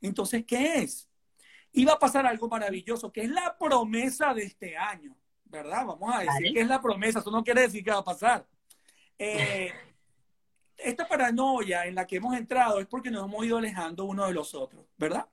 entonces, 0.00 0.44
¿qué 0.46 0.78
es? 0.82 1.08
Iba 1.72 1.92
a 1.92 1.98
pasar 1.98 2.26
algo 2.26 2.48
maravilloso, 2.48 3.12
que 3.12 3.22
es 3.22 3.30
la 3.30 3.56
promesa 3.58 4.34
de 4.34 4.44
este 4.44 4.76
año, 4.76 5.16
¿verdad? 5.44 5.86
Vamos 5.86 6.14
a 6.14 6.20
decir 6.20 6.52
que 6.52 6.60
es 6.60 6.68
la 6.68 6.80
promesa, 6.80 7.20
eso 7.20 7.30
no 7.30 7.42
quiere 7.42 7.62
decir 7.62 7.82
que 7.82 7.90
va 7.90 7.98
a 7.98 8.04
pasar. 8.04 8.46
Eh, 9.18 9.72
esta 10.76 11.06
paranoia 11.06 11.86
en 11.86 11.94
la 11.94 12.06
que 12.06 12.16
hemos 12.16 12.36
entrado 12.36 12.80
es 12.80 12.86
porque 12.86 13.10
nos 13.10 13.26
hemos 13.26 13.44
ido 13.44 13.58
alejando 13.58 14.04
uno 14.04 14.26
de 14.26 14.34
los 14.34 14.54
otros, 14.54 14.84
¿verdad? 14.98 15.26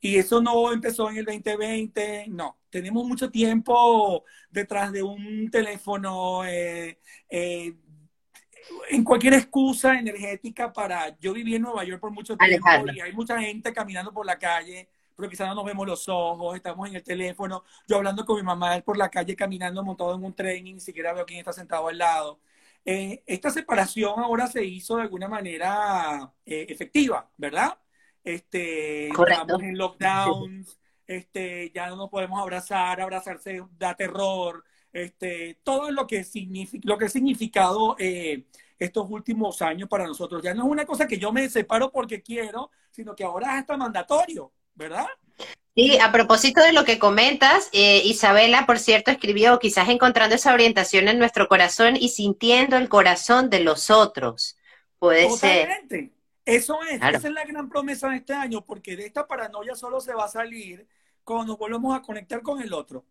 Y 0.00 0.16
eso 0.16 0.42
no 0.42 0.70
empezó 0.70 1.08
en 1.08 1.18
el 1.18 1.24
2020, 1.24 2.26
no. 2.28 2.58
Tenemos 2.68 3.06
mucho 3.06 3.30
tiempo 3.30 4.24
detrás 4.50 4.92
de 4.92 5.02
un 5.02 5.50
teléfono, 5.50 6.44
eh, 6.44 6.98
eh, 7.30 7.74
en 8.90 9.04
cualquier 9.04 9.34
excusa 9.34 9.98
energética 9.98 10.70
para... 10.72 11.16
Yo 11.18 11.32
viví 11.32 11.54
en 11.54 11.62
Nueva 11.62 11.84
York 11.84 12.00
por 12.00 12.10
mucho 12.10 12.36
tiempo 12.36 12.68
y 12.92 13.00
hay 13.00 13.12
mucha 13.12 13.40
gente 13.40 13.72
caminando 13.72 14.12
por 14.12 14.26
la 14.26 14.38
calle 14.38 14.88
pero 15.16 15.28
quizás 15.28 15.48
no 15.48 15.54
nos 15.54 15.64
vemos 15.64 15.86
los 15.86 16.08
ojos, 16.08 16.56
estamos 16.56 16.88
en 16.88 16.96
el 16.96 17.02
teléfono, 17.02 17.64
yo 17.86 17.96
hablando 17.96 18.24
con 18.24 18.36
mi 18.36 18.42
mamá 18.42 18.80
por 18.80 18.96
la 18.96 19.10
calle, 19.10 19.36
caminando, 19.36 19.82
montado 19.84 20.14
en 20.14 20.24
un 20.24 20.34
tren 20.34 20.66
y 20.66 20.74
ni 20.74 20.80
siquiera 20.80 21.12
veo 21.12 21.26
quién 21.26 21.40
está 21.40 21.52
sentado 21.52 21.88
al 21.88 21.98
lado. 21.98 22.40
Eh, 22.84 23.22
esta 23.26 23.50
separación 23.50 24.18
ahora 24.18 24.46
se 24.46 24.64
hizo 24.64 24.96
de 24.96 25.02
alguna 25.02 25.28
manera 25.28 26.32
eh, 26.44 26.66
efectiva, 26.68 27.30
¿verdad? 27.36 27.78
Este, 28.22 29.08
estamos 29.08 29.62
en 29.62 29.78
lockdowns, 29.78 30.78
este, 31.06 31.70
ya 31.74 31.88
no 31.88 31.96
nos 31.96 32.10
podemos 32.10 32.40
abrazar, 32.40 33.00
abrazarse 33.00 33.62
da 33.78 33.94
terror, 33.94 34.64
este, 34.92 35.58
todo 35.62 35.90
lo 35.90 36.06
que, 36.06 36.24
significa, 36.24 36.82
lo 36.88 36.96
que 36.96 37.06
ha 37.06 37.08
significado 37.08 37.96
eh, 37.98 38.44
estos 38.78 39.10
últimos 39.10 39.60
años 39.62 39.88
para 39.88 40.06
nosotros. 40.06 40.42
Ya 40.42 40.54
no 40.54 40.64
es 40.64 40.70
una 40.70 40.86
cosa 40.86 41.06
que 41.06 41.18
yo 41.18 41.32
me 41.32 41.48
separo 41.48 41.90
porque 41.90 42.22
quiero, 42.22 42.70
sino 42.90 43.14
que 43.14 43.24
ahora 43.24 43.54
es 43.54 43.60
hasta 43.60 43.76
mandatorio. 43.76 44.52
¿Verdad? 44.74 45.06
Sí, 45.74 45.98
a 45.98 46.12
propósito 46.12 46.60
de 46.60 46.72
lo 46.72 46.84
que 46.84 47.00
comentas, 47.00 47.68
eh, 47.72 48.02
Isabela, 48.04 48.64
por 48.64 48.78
cierto, 48.78 49.10
escribió, 49.10 49.58
quizás 49.58 49.88
encontrando 49.88 50.36
esa 50.36 50.54
orientación 50.54 51.08
en 51.08 51.18
nuestro 51.18 51.48
corazón 51.48 51.96
y 51.96 52.10
sintiendo 52.10 52.76
el 52.76 52.88
corazón 52.88 53.50
de 53.50 53.60
los 53.60 53.90
otros. 53.90 54.56
Puede 55.00 55.28
Totalmente. 55.28 55.96
ser. 55.96 56.10
Eso 56.44 56.78
es, 56.82 56.96
esa 56.96 57.28
es 57.28 57.32
la 57.32 57.44
gran 57.44 57.68
promesa 57.68 58.08
de 58.10 58.16
este 58.16 58.34
año, 58.34 58.64
porque 58.64 58.96
de 58.96 59.06
esta 59.06 59.26
paranoia 59.26 59.74
solo 59.74 60.00
se 60.00 60.14
va 60.14 60.26
a 60.26 60.28
salir 60.28 60.86
cuando 61.24 61.46
nos 61.46 61.58
volvemos 61.58 61.96
a 61.96 62.02
conectar 62.02 62.42
con 62.42 62.60
el 62.60 62.72
otro. 62.72 63.04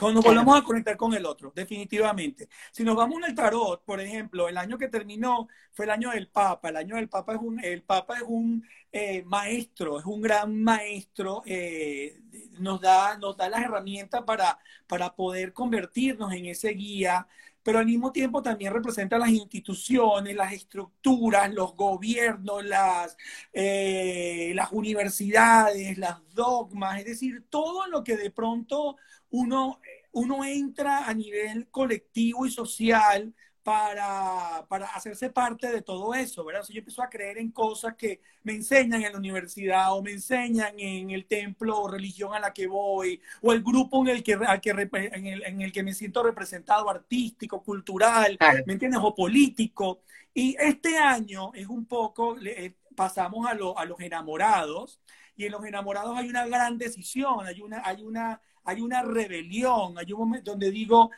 Cuando 0.00 0.20
nos 0.20 0.24
volvamos 0.24 0.58
a 0.58 0.64
conectar 0.64 0.96
con 0.96 1.12
el 1.12 1.26
otro, 1.26 1.52
definitivamente. 1.54 2.48
Si 2.72 2.82
nos 2.82 2.96
vamos 2.96 3.22
al 3.22 3.34
tarot, 3.34 3.84
por 3.84 4.00
ejemplo, 4.00 4.48
el 4.48 4.56
año 4.56 4.78
que 4.78 4.88
terminó 4.88 5.46
fue 5.72 5.84
el 5.84 5.90
año 5.90 6.10
del 6.10 6.28
Papa. 6.28 6.70
El 6.70 6.76
año 6.76 6.96
del 6.96 7.10
Papa 7.10 7.34
es 7.34 7.40
un, 7.40 7.62
el 7.62 7.82
Papa 7.82 8.16
es 8.16 8.24
un 8.26 8.66
eh, 8.90 9.22
maestro, 9.24 9.98
es 9.98 10.06
un 10.06 10.22
gran 10.22 10.62
maestro. 10.62 11.42
Eh, 11.44 12.18
nos, 12.58 12.80
da, 12.80 13.18
nos 13.18 13.36
da 13.36 13.50
las 13.50 13.62
herramientas 13.62 14.22
para, 14.22 14.58
para 14.86 15.14
poder 15.14 15.52
convertirnos 15.52 16.32
en 16.32 16.46
ese 16.46 16.70
guía 16.70 17.26
pero 17.62 17.78
al 17.78 17.86
mismo 17.86 18.12
tiempo 18.12 18.42
también 18.42 18.72
representa 18.72 19.18
las 19.18 19.30
instituciones, 19.30 20.34
las 20.34 20.52
estructuras, 20.52 21.52
los 21.52 21.74
gobiernos, 21.76 22.64
las, 22.64 23.16
eh, 23.52 24.52
las 24.54 24.72
universidades, 24.72 25.98
las 25.98 26.18
dogmas, 26.34 27.00
es 27.00 27.04
decir, 27.04 27.44
todo 27.50 27.86
lo 27.86 28.02
que 28.02 28.16
de 28.16 28.30
pronto 28.30 28.96
uno, 29.30 29.80
uno 30.12 30.44
entra 30.44 31.08
a 31.08 31.14
nivel 31.14 31.68
colectivo 31.68 32.46
y 32.46 32.50
social 32.50 33.34
para, 33.62 34.64
para, 34.68 34.86
hacerse 34.86 35.30
parte 35.30 35.70
de 35.70 35.82
todo 35.82 36.14
eso, 36.14 36.44
¿verdad? 36.44 36.62
O 36.68 36.72
yo 36.72 36.78
empiezo 36.78 37.02
a 37.02 37.10
creer 37.10 37.38
en 37.38 37.50
cosas 37.50 37.94
que 37.94 38.20
me 38.42 38.54
enseñan 38.54 39.02
en 39.02 39.12
la 39.12 39.18
universidad 39.18 39.94
o 39.94 40.02
me 40.02 40.12
enseñan 40.12 40.78
en 40.78 41.10
el 41.10 41.26
templo 41.26 41.78
o 41.78 41.88
religión 41.88 42.34
a 42.34 42.40
la 42.40 42.52
que 42.52 42.66
voy 42.66 43.20
o 43.42 43.52
el 43.52 43.62
grupo 43.62 44.02
en 44.02 44.08
el 44.08 44.22
que, 44.22 44.32
en, 44.32 45.26
el, 45.26 45.44
en 45.44 45.60
el 45.60 45.72
que 45.72 45.82
me 45.82 45.94
siento 45.94 46.22
representado, 46.22 46.88
artístico, 46.88 47.62
cultural, 47.62 48.38
¿me 48.66 48.72
entiendes? 48.72 49.00
O 49.02 49.14
político. 49.14 50.00
Y 50.32 50.56
este 50.58 50.96
año 50.96 51.52
es 51.54 51.66
un 51.66 51.84
poco, 51.86 52.38
eh, 52.40 52.74
pasamos 52.96 53.46
a, 53.46 53.50
a 53.50 53.84
los 53.84 54.00
enamorados 54.00 55.00
y 55.36 55.46
en 55.46 55.52
los 55.52 55.64
enamorados 55.64 56.16
hay 56.18 56.28
una 56.28 56.46
gran 56.46 56.78
decisión, 56.78 57.46
hay 57.46 57.60
una, 57.60 57.82
hay 57.84 58.02
una, 58.02 58.40
hay 58.70 58.80
una 58.80 59.02
rebelión, 59.02 59.98
hay 59.98 60.12
un 60.12 60.20
momento 60.20 60.52
donde 60.52 60.70
digo, 60.70 61.10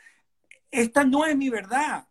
esta 0.70 1.04
no 1.04 1.24
es 1.26 1.36
mi 1.36 1.48
verdad 1.50 2.06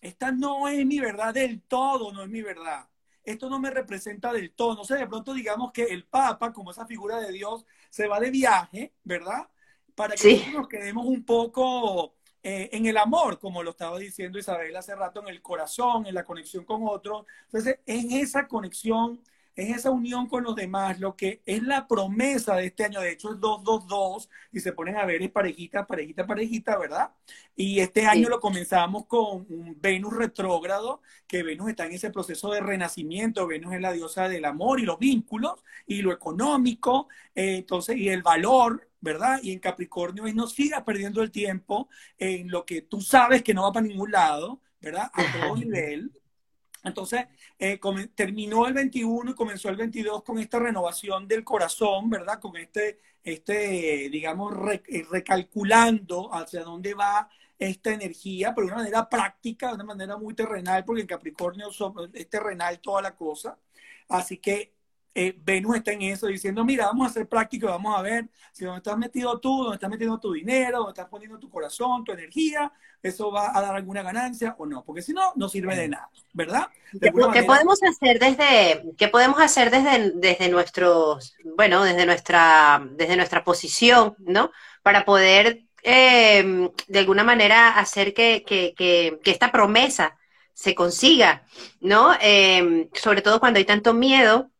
esta 0.00 0.30
no 0.30 0.68
es 0.68 0.84
mi 0.86 1.00
verdad 1.00 1.34
del 1.34 1.62
todo, 1.62 2.12
no 2.12 2.22
es 2.22 2.28
mi 2.28 2.42
verdad. 2.42 2.88
Esto 3.24 3.50
no 3.50 3.58
me 3.58 3.70
representa 3.70 4.32
del 4.32 4.52
todo. 4.52 4.76
No 4.76 4.84
sé, 4.84 4.96
de 4.96 5.06
pronto 5.06 5.34
digamos 5.34 5.72
que 5.72 5.84
el 5.84 6.04
Papa, 6.04 6.52
como 6.52 6.70
esa 6.70 6.86
figura 6.86 7.18
de 7.18 7.32
Dios, 7.32 7.66
se 7.90 8.06
va 8.06 8.20
de 8.20 8.30
viaje, 8.30 8.94
¿verdad? 9.02 9.48
Para 9.94 10.14
que 10.14 10.46
nos 10.52 10.68
quedemos 10.68 11.06
un 11.06 11.24
poco 11.24 12.14
eh, 12.42 12.68
en 12.72 12.86
el 12.86 12.96
amor, 12.98 13.40
como 13.40 13.62
lo 13.62 13.70
estaba 13.70 13.98
diciendo 13.98 14.38
Isabel 14.38 14.76
hace 14.76 14.94
rato, 14.94 15.20
en 15.22 15.28
el 15.28 15.42
corazón, 15.42 16.06
en 16.06 16.14
la 16.14 16.24
conexión 16.24 16.64
con 16.64 16.86
otros. 16.86 17.26
Entonces, 17.46 17.80
en 17.86 18.12
esa 18.12 18.46
conexión 18.46 19.20
es 19.56 19.74
esa 19.74 19.90
unión 19.90 20.28
con 20.28 20.44
los 20.44 20.54
demás, 20.54 21.00
lo 21.00 21.16
que 21.16 21.42
es 21.46 21.62
la 21.62 21.88
promesa 21.88 22.56
de 22.56 22.66
este 22.66 22.84
año, 22.84 23.00
de 23.00 23.12
hecho 23.12 23.32
es 23.32 23.40
222, 23.40 24.28
y 24.52 24.60
se 24.60 24.72
ponen 24.72 24.96
a 24.96 25.06
ver 25.06 25.22
es 25.22 25.30
parejita, 25.30 25.86
parejita, 25.86 26.26
parejita, 26.26 26.78
¿verdad? 26.78 27.10
Y 27.56 27.80
este 27.80 28.06
año 28.06 28.28
lo 28.28 28.38
comenzamos 28.38 29.06
con 29.06 29.46
un 29.48 29.76
Venus 29.80 30.14
retrógrado, 30.14 31.00
que 31.26 31.42
Venus 31.42 31.70
está 31.70 31.86
en 31.86 31.92
ese 31.92 32.10
proceso 32.10 32.50
de 32.50 32.60
renacimiento, 32.60 33.46
Venus 33.46 33.74
es 33.74 33.80
la 33.80 33.92
diosa 33.92 34.28
del 34.28 34.44
amor 34.44 34.78
y 34.78 34.84
los 34.84 34.98
vínculos, 34.98 35.64
y 35.86 36.02
lo 36.02 36.12
económico, 36.12 37.08
eh, 37.34 37.56
entonces, 37.56 37.96
y 37.96 38.10
el 38.10 38.22
valor, 38.22 38.86
¿verdad? 39.00 39.40
Y 39.42 39.52
en 39.52 39.60
Capricornio 39.60 40.26
es 40.26 40.34
no 40.34 40.48
sigas 40.48 40.82
perdiendo 40.82 41.22
el 41.22 41.30
tiempo 41.30 41.88
en 42.18 42.50
lo 42.50 42.66
que 42.66 42.82
tú 42.82 43.00
sabes 43.00 43.42
que 43.42 43.54
no 43.54 43.62
va 43.62 43.72
para 43.72 43.86
ningún 43.86 44.10
lado, 44.10 44.60
¿verdad? 44.80 45.10
A 45.14 45.22
todo 45.40 45.56
nivel. 45.56 46.12
Entonces, 46.86 47.26
eh, 47.58 47.80
terminó 48.14 48.66
el 48.66 48.74
21 48.74 49.32
y 49.32 49.34
comenzó 49.34 49.68
el 49.68 49.76
22 49.76 50.22
con 50.22 50.38
esta 50.38 50.58
renovación 50.58 51.26
del 51.26 51.44
corazón, 51.44 52.08
¿verdad? 52.08 52.38
Con 52.40 52.56
este, 52.56 53.00
este 53.24 54.08
digamos, 54.10 54.54
eh, 54.70 55.04
recalculando 55.10 56.32
hacia 56.32 56.62
dónde 56.62 56.94
va 56.94 57.28
esta 57.58 57.92
energía, 57.92 58.54
pero 58.54 58.66
de 58.66 58.72
una 58.72 58.82
manera 58.82 59.08
práctica, 59.08 59.68
de 59.68 59.74
una 59.74 59.84
manera 59.84 60.16
muy 60.16 60.34
terrenal, 60.34 60.84
porque 60.84 61.02
en 61.02 61.06
Capricornio 61.08 61.68
es 62.12 62.30
terrenal 62.30 62.80
toda 62.80 63.02
la 63.02 63.16
cosa. 63.16 63.58
Así 64.08 64.38
que 64.38 64.75
eh, 65.18 65.34
Venus 65.42 65.76
está 65.76 65.92
en 65.92 66.02
eso, 66.02 66.26
diciendo, 66.26 66.62
mira, 66.62 66.84
vamos 66.84 67.10
a 67.10 67.14
ser 67.14 67.26
prácticos, 67.26 67.70
vamos 67.70 67.98
a 67.98 68.02
ver 68.02 68.28
si 68.52 68.66
donde 68.66 68.80
estás 68.80 68.98
metido 68.98 69.40
tú, 69.40 69.62
donde 69.62 69.76
estás 69.76 69.88
metiendo 69.88 70.20
tu 70.20 70.34
dinero, 70.34 70.76
donde 70.76 70.90
estás 70.90 71.08
poniendo 71.08 71.38
tu 71.38 71.48
corazón, 71.48 72.04
tu 72.04 72.12
energía, 72.12 72.70
eso 73.02 73.32
va 73.32 73.56
a 73.56 73.62
dar 73.62 73.74
alguna 73.74 74.02
ganancia 74.02 74.54
o 74.58 74.66
no, 74.66 74.84
porque 74.84 75.00
si 75.00 75.14
no, 75.14 75.32
no 75.34 75.48
sirve 75.48 75.74
de 75.74 75.88
nada, 75.88 76.10
¿verdad? 76.34 76.68
¿Qué, 77.00 77.10
podemos 77.44 77.82
hacer 77.82 78.18
desde, 78.18 78.84
qué 78.98 79.08
podemos 79.08 79.40
hacer 79.40 79.70
desde, 79.70 80.12
desde 80.16 80.50
nuestros, 80.50 81.34
bueno, 81.56 81.82
desde 81.82 82.04
nuestra, 82.04 82.86
desde 82.90 83.16
nuestra 83.16 83.42
posición, 83.42 84.16
¿no? 84.18 84.50
Para 84.82 85.06
poder, 85.06 85.64
em, 85.82 86.68
de 86.88 86.98
alguna 86.98 87.24
manera, 87.24 87.70
hacer 87.70 88.12
que, 88.12 88.44
que, 88.46 88.74
que, 88.76 89.18
que 89.24 89.30
esta 89.30 89.50
promesa 89.50 90.18
se 90.52 90.74
consiga, 90.74 91.46
¿no? 91.80 92.14
Em, 92.20 92.90
sobre 92.92 93.22
todo 93.22 93.40
cuando 93.40 93.56
hay 93.56 93.64
tanto 93.64 93.94
miedo 93.94 94.50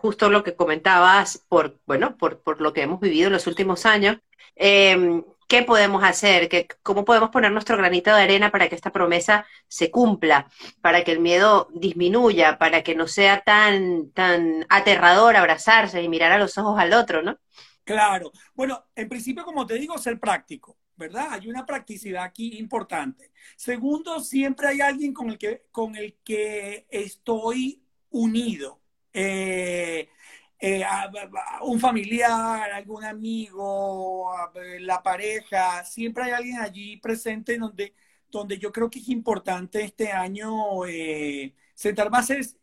justo 0.00 0.30
lo 0.30 0.42
que 0.42 0.56
comentabas, 0.56 1.44
por, 1.48 1.78
bueno, 1.86 2.16
por, 2.16 2.40
por 2.40 2.60
lo 2.60 2.72
que 2.72 2.82
hemos 2.82 3.00
vivido 3.00 3.26
en 3.28 3.34
los 3.34 3.46
últimos 3.46 3.86
años, 3.86 4.18
em, 4.56 5.24
¿qué 5.48 5.62
podemos 5.62 6.02
hacer? 6.04 6.48
¿Qué, 6.48 6.66
¿Cómo 6.82 7.04
podemos 7.04 7.30
poner 7.30 7.52
nuestro 7.52 7.76
granito 7.76 8.14
de 8.14 8.22
arena 8.22 8.50
para 8.50 8.68
que 8.68 8.74
esta 8.76 8.92
promesa 8.92 9.46
se 9.68 9.90
cumpla? 9.90 10.48
Para 10.80 11.04
que 11.04 11.12
el 11.12 11.20
miedo 11.20 11.68
disminuya, 11.72 12.58
para 12.58 12.82
que 12.82 12.94
no 12.94 13.06
sea 13.06 13.40
tan, 13.42 14.10
tan 14.12 14.66
aterrador 14.68 15.36
abrazarse 15.36 16.02
y 16.02 16.08
mirar 16.08 16.32
a 16.32 16.38
los 16.38 16.56
ojos 16.58 16.78
al 16.78 16.92
otro, 16.92 17.22
¿no? 17.22 17.38
Claro. 17.84 18.32
Bueno, 18.54 18.86
en 18.94 19.08
principio, 19.08 19.44
como 19.44 19.66
te 19.66 19.74
digo, 19.74 19.98
ser 19.98 20.18
práctico. 20.18 20.76
¿verdad? 21.00 21.28
Hay 21.30 21.48
una 21.48 21.64
practicidad 21.64 22.24
aquí 22.24 22.58
importante. 22.58 23.32
Segundo, 23.56 24.20
siempre 24.20 24.68
hay 24.68 24.82
alguien 24.82 25.14
con 25.14 25.30
el 25.30 25.38
que, 25.38 25.64
con 25.72 25.96
el 25.96 26.18
que 26.22 26.86
estoy 26.90 27.82
unido. 28.10 28.79
Eh, 29.12 30.08
eh, 30.60 30.84
un 31.62 31.80
familiar, 31.80 32.70
algún 32.70 33.04
amigo, 33.04 34.30
la 34.80 35.02
pareja, 35.02 35.84
siempre 35.84 36.24
hay 36.24 36.30
alguien 36.32 36.58
allí 36.60 36.96
presente 36.98 37.56
donde, 37.58 37.94
donde 38.30 38.58
yo 38.58 38.70
creo 38.70 38.90
que 38.90 38.98
es 38.98 39.08
importante 39.08 39.82
este 39.82 40.12
año 40.12 40.84
eh, 40.86 41.54
sentar 41.74 42.10
bases 42.10 42.56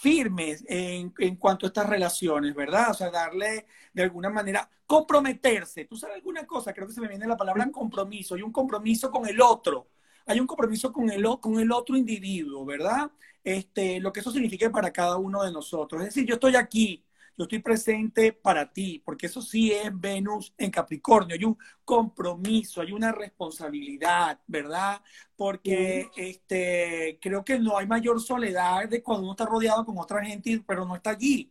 firmes 0.00 0.64
en, 0.68 1.12
en, 1.18 1.36
cuanto 1.36 1.66
a 1.66 1.68
estas 1.68 1.88
relaciones, 1.88 2.54
¿verdad? 2.54 2.90
O 2.90 2.94
sea, 2.94 3.10
darle 3.10 3.66
de 3.92 4.02
alguna 4.04 4.30
manera, 4.30 4.70
comprometerse. 4.86 5.84
¿Tú 5.84 5.96
sabes 5.96 6.16
alguna 6.16 6.46
cosa? 6.46 6.72
Creo 6.72 6.86
que 6.86 6.94
se 6.94 7.00
me 7.00 7.08
viene 7.08 7.26
la 7.26 7.36
palabra 7.36 7.68
compromiso. 7.70 8.34
Hay 8.34 8.42
un 8.42 8.52
compromiso 8.52 9.10
con 9.10 9.26
el 9.26 9.40
otro. 9.40 9.88
Hay 10.26 10.40
un 10.40 10.46
compromiso 10.46 10.92
con 10.92 11.10
el, 11.10 11.24
con 11.40 11.58
el 11.58 11.72
otro 11.72 11.96
individuo, 11.96 12.64
¿verdad? 12.64 13.10
Este, 13.56 14.00
lo 14.00 14.12
que 14.12 14.20
eso 14.20 14.30
significa 14.32 14.70
para 14.70 14.92
cada 14.92 15.16
uno 15.16 15.42
de 15.44 15.52
nosotros. 15.52 16.02
Es 16.02 16.08
decir, 16.08 16.26
yo 16.26 16.34
estoy 16.34 16.56
aquí, 16.56 17.04
yo 17.36 17.44
estoy 17.44 17.60
presente 17.60 18.32
para 18.32 18.72
ti, 18.72 19.00
porque 19.04 19.26
eso 19.26 19.40
sí 19.42 19.72
es 19.72 19.90
Venus 19.98 20.52
en 20.58 20.70
Capricornio, 20.70 21.34
hay 21.36 21.44
un 21.44 21.58
compromiso, 21.84 22.80
hay 22.80 22.92
una 22.92 23.12
responsabilidad, 23.12 24.40
¿verdad? 24.46 25.00
Porque 25.36 26.10
este, 26.16 27.18
creo 27.20 27.44
que 27.44 27.58
no 27.58 27.78
hay 27.78 27.86
mayor 27.86 28.20
soledad 28.20 28.88
de 28.88 29.02
cuando 29.02 29.24
uno 29.24 29.32
está 29.32 29.46
rodeado 29.46 29.84
con 29.84 29.98
otra 29.98 30.24
gente, 30.24 30.62
pero 30.66 30.84
no 30.84 30.96
está 30.96 31.10
allí 31.10 31.50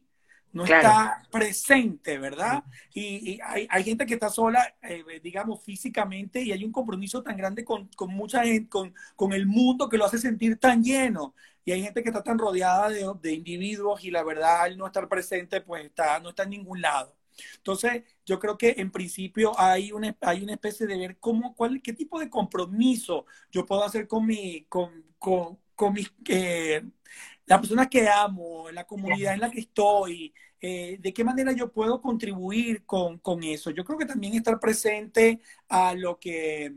no 0.53 0.63
está 0.63 1.23
presente, 1.31 2.17
¿verdad? 2.17 2.63
Y, 2.93 3.39
hay, 3.43 3.83
gente 3.83 4.05
que 4.05 4.15
está 4.15 4.29
sola, 4.29 4.75
eh, 4.81 5.03
digamos, 5.21 5.63
físicamente 5.63 6.41
y 6.41 6.51
hay 6.51 6.63
un 6.63 6.71
compromiso 6.71 7.21
tan 7.21 7.38
grande 7.38 7.63
con, 7.63 7.89
mucha 8.07 8.43
gente, 8.43 8.69
con, 8.69 8.93
con, 9.15 9.33
el 9.33 9.45
mundo 9.45 9.88
que 9.89 9.97
lo 9.97 10.05
hace 10.05 10.17
sentir 10.17 10.57
tan 10.57 10.83
lleno. 10.83 11.36
Y 11.67 11.73
hay 11.73 11.83
gente 11.83 12.01
que 12.01 12.10
está 12.10 12.23
tan 12.23 12.39
rodeada 12.39 12.88
de, 12.89 13.33
individuos 13.33 14.03
y 14.03 14.10
la 14.10 14.23
verdad, 14.23 14.62
al 14.62 14.77
no 14.77 14.88
estar 14.88 15.10
presente, 15.10 15.60
pues 15.60 15.83
está, 15.86 16.17
no 16.19 16.29
está 16.29 16.43
en 16.43 16.51
ningún 16.51 16.81
lado. 16.81 17.13
Entonces, 17.57 18.03
yo 18.25 18.39
creo 18.39 18.57
que 18.57 18.75
en 18.77 18.89
principio 18.89 19.51
hay 19.60 19.91
una, 19.91 20.15
hay 20.21 20.43
una 20.43 20.53
especie 20.53 20.88
de 20.88 20.97
ver 20.97 21.17
cómo, 21.19 21.55
cuál, 21.55 21.81
qué 21.81 21.91
tipo 21.91 22.19
de 22.19 22.29
compromiso 22.29 23.25
yo 23.51 23.65
puedo 23.65 23.83
hacer 23.83 24.07
con 24.07 24.25
mi, 24.25 24.63
con, 24.69 25.03
con, 25.19 25.60
con 25.75 25.93
mis, 25.93 26.10
eh, 26.29 26.83
las 27.47 27.60
personas 27.60 27.88
que 27.88 28.07
amo, 28.07 28.69
la 28.71 28.86
comunidad 28.86 29.33
en 29.33 29.39
la 29.39 29.49
que 29.49 29.62
estoy, 29.62 30.33
eh, 30.60 30.97
de 30.99 31.13
qué 31.13 31.23
manera 31.23 31.53
yo 31.53 31.71
puedo 31.71 32.01
contribuir 32.01 32.86
con, 32.86 33.19
eso. 33.43 33.71
Yo 33.71 33.86
creo 33.86 33.97
que 33.97 34.05
también 34.05 34.33
estar 34.36 34.60
presente 34.60 35.39
a 35.69 35.93
lo 35.93 36.19
que, 36.19 36.73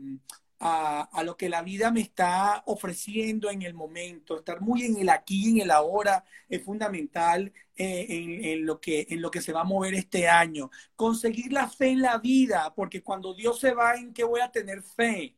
a, 0.59 1.23
lo 1.25 1.35
que 1.35 1.49
la 1.49 1.61
vida 1.61 1.91
me 1.91 2.01
está 2.01 2.63
ofreciendo 2.67 3.49
en 3.49 3.63
el 3.63 3.73
momento, 3.73 4.37
estar 4.37 4.61
muy 4.61 4.83
en 4.83 4.97
el 4.97 5.09
aquí 5.09 5.49
en 5.49 5.61
el 5.61 5.71
ahora 5.71 6.23
es 6.47 6.63
fundamental 6.63 7.51
eh, 7.75 8.05
en, 8.09 8.45
en, 8.45 8.65
lo 8.65 8.79
que, 8.79 9.07
en 9.09 9.21
lo 9.21 9.29
que 9.29 9.41
se 9.41 9.53
va 9.53 9.61
a 9.61 9.65
mover 9.65 9.93
este 9.95 10.29
año. 10.29 10.71
Conseguir 10.95 11.51
la 11.51 11.69
fe 11.69 11.89
en 11.89 12.01
la 12.01 12.17
vida, 12.19 12.73
porque 12.75 13.03
cuando 13.03 13.33
Dios 13.33 13.59
se 13.59 13.73
va, 13.73 13.95
¿en 13.95 14.13
qué 14.13 14.23
voy 14.23 14.41
a 14.41 14.51
tener 14.51 14.81
fe? 14.83 15.35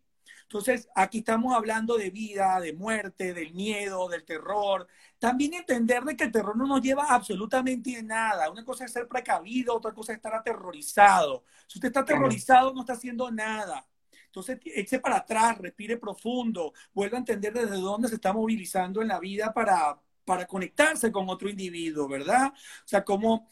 Entonces, 0.53 0.87
aquí 0.93 1.17
estamos 1.17 1.55
hablando 1.55 1.97
de 1.97 2.11
vida, 2.11 2.59
de 2.59 2.73
muerte, 2.73 3.33
del 3.33 3.55
miedo, 3.55 4.07
del 4.07 4.23
terror. 4.23 4.87
También 5.23 5.53
entender 5.53 6.03
de 6.03 6.17
que 6.17 6.25
el 6.25 6.33
terror 6.33 6.53
no 6.57 6.67
nos 6.67 6.81
lleva 6.81 7.05
absolutamente 7.05 8.03
nada. 8.03 8.49
Una 8.51 8.65
cosa 8.65 8.83
es 8.83 8.91
ser 8.91 9.07
precavido, 9.07 9.73
otra 9.73 9.93
cosa 9.93 10.11
es 10.11 10.17
estar 10.17 10.35
aterrorizado. 10.35 11.45
Si 11.65 11.77
usted 11.77 11.87
está 11.87 12.01
aterrorizado, 12.01 12.73
no 12.73 12.81
está 12.81 12.91
haciendo 12.91 13.31
nada. 13.31 13.87
Entonces, 14.25 14.59
eche 14.65 14.99
para 14.99 15.15
atrás, 15.15 15.59
respire 15.59 15.95
profundo, 15.95 16.73
vuelva 16.93 17.15
a 17.15 17.19
entender 17.19 17.53
desde 17.53 17.77
dónde 17.77 18.09
se 18.09 18.15
está 18.15 18.33
movilizando 18.33 19.01
en 19.01 19.07
la 19.07 19.21
vida 19.21 19.53
para, 19.53 19.97
para 20.25 20.45
conectarse 20.45 21.09
con 21.09 21.29
otro 21.29 21.49
individuo, 21.49 22.05
¿verdad? 22.09 22.47
O 22.47 22.87
sea, 22.87 23.05
como, 23.05 23.49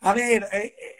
a 0.00 0.12
ver, 0.12 0.48
eh, 0.52 0.76
eh, 0.78 0.96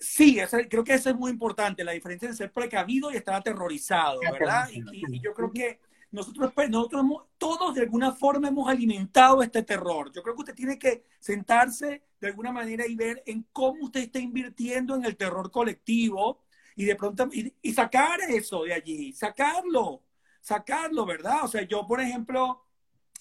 sí, 0.00 0.38
creo 0.70 0.82
que 0.82 0.94
eso 0.94 1.10
es 1.10 1.16
muy 1.16 1.30
importante, 1.30 1.84
la 1.84 1.92
diferencia 1.92 2.30
de 2.30 2.34
ser 2.34 2.50
precavido 2.52 3.12
y 3.12 3.16
estar 3.16 3.34
aterrorizado, 3.34 4.18
¿verdad? 4.32 4.70
Y, 4.72 5.20
yo 5.20 5.34
creo 5.34 5.52
que 5.52 5.78
nosotros, 6.10 6.52
pues, 6.54 6.70
nosotros 6.70 7.04
todos 7.38 7.74
de 7.74 7.82
alguna 7.82 8.12
forma 8.12 8.48
hemos 8.48 8.68
alimentado 8.68 9.42
este 9.42 9.62
terror. 9.62 10.10
Yo 10.12 10.22
creo 10.22 10.34
que 10.34 10.40
usted 10.40 10.54
tiene 10.54 10.78
que 10.78 11.04
sentarse 11.18 12.02
de 12.20 12.28
alguna 12.28 12.52
manera 12.52 12.86
y 12.86 12.94
ver 12.94 13.22
en 13.26 13.46
cómo 13.52 13.84
usted 13.84 14.00
está 14.00 14.18
invirtiendo 14.18 14.94
en 14.94 15.04
el 15.04 15.16
terror 15.16 15.50
colectivo 15.50 16.40
y 16.76 16.84
de 16.84 16.96
pronto, 16.96 17.28
y, 17.32 17.72
sacar 17.72 18.20
eso 18.28 18.64
de 18.64 18.74
allí, 18.74 19.12
sacarlo, 19.12 20.02
sacarlo, 20.40 21.06
¿verdad? 21.06 21.44
O 21.44 21.48
sea, 21.48 21.62
yo, 21.62 21.86
por 21.86 22.00
ejemplo, 22.00 22.64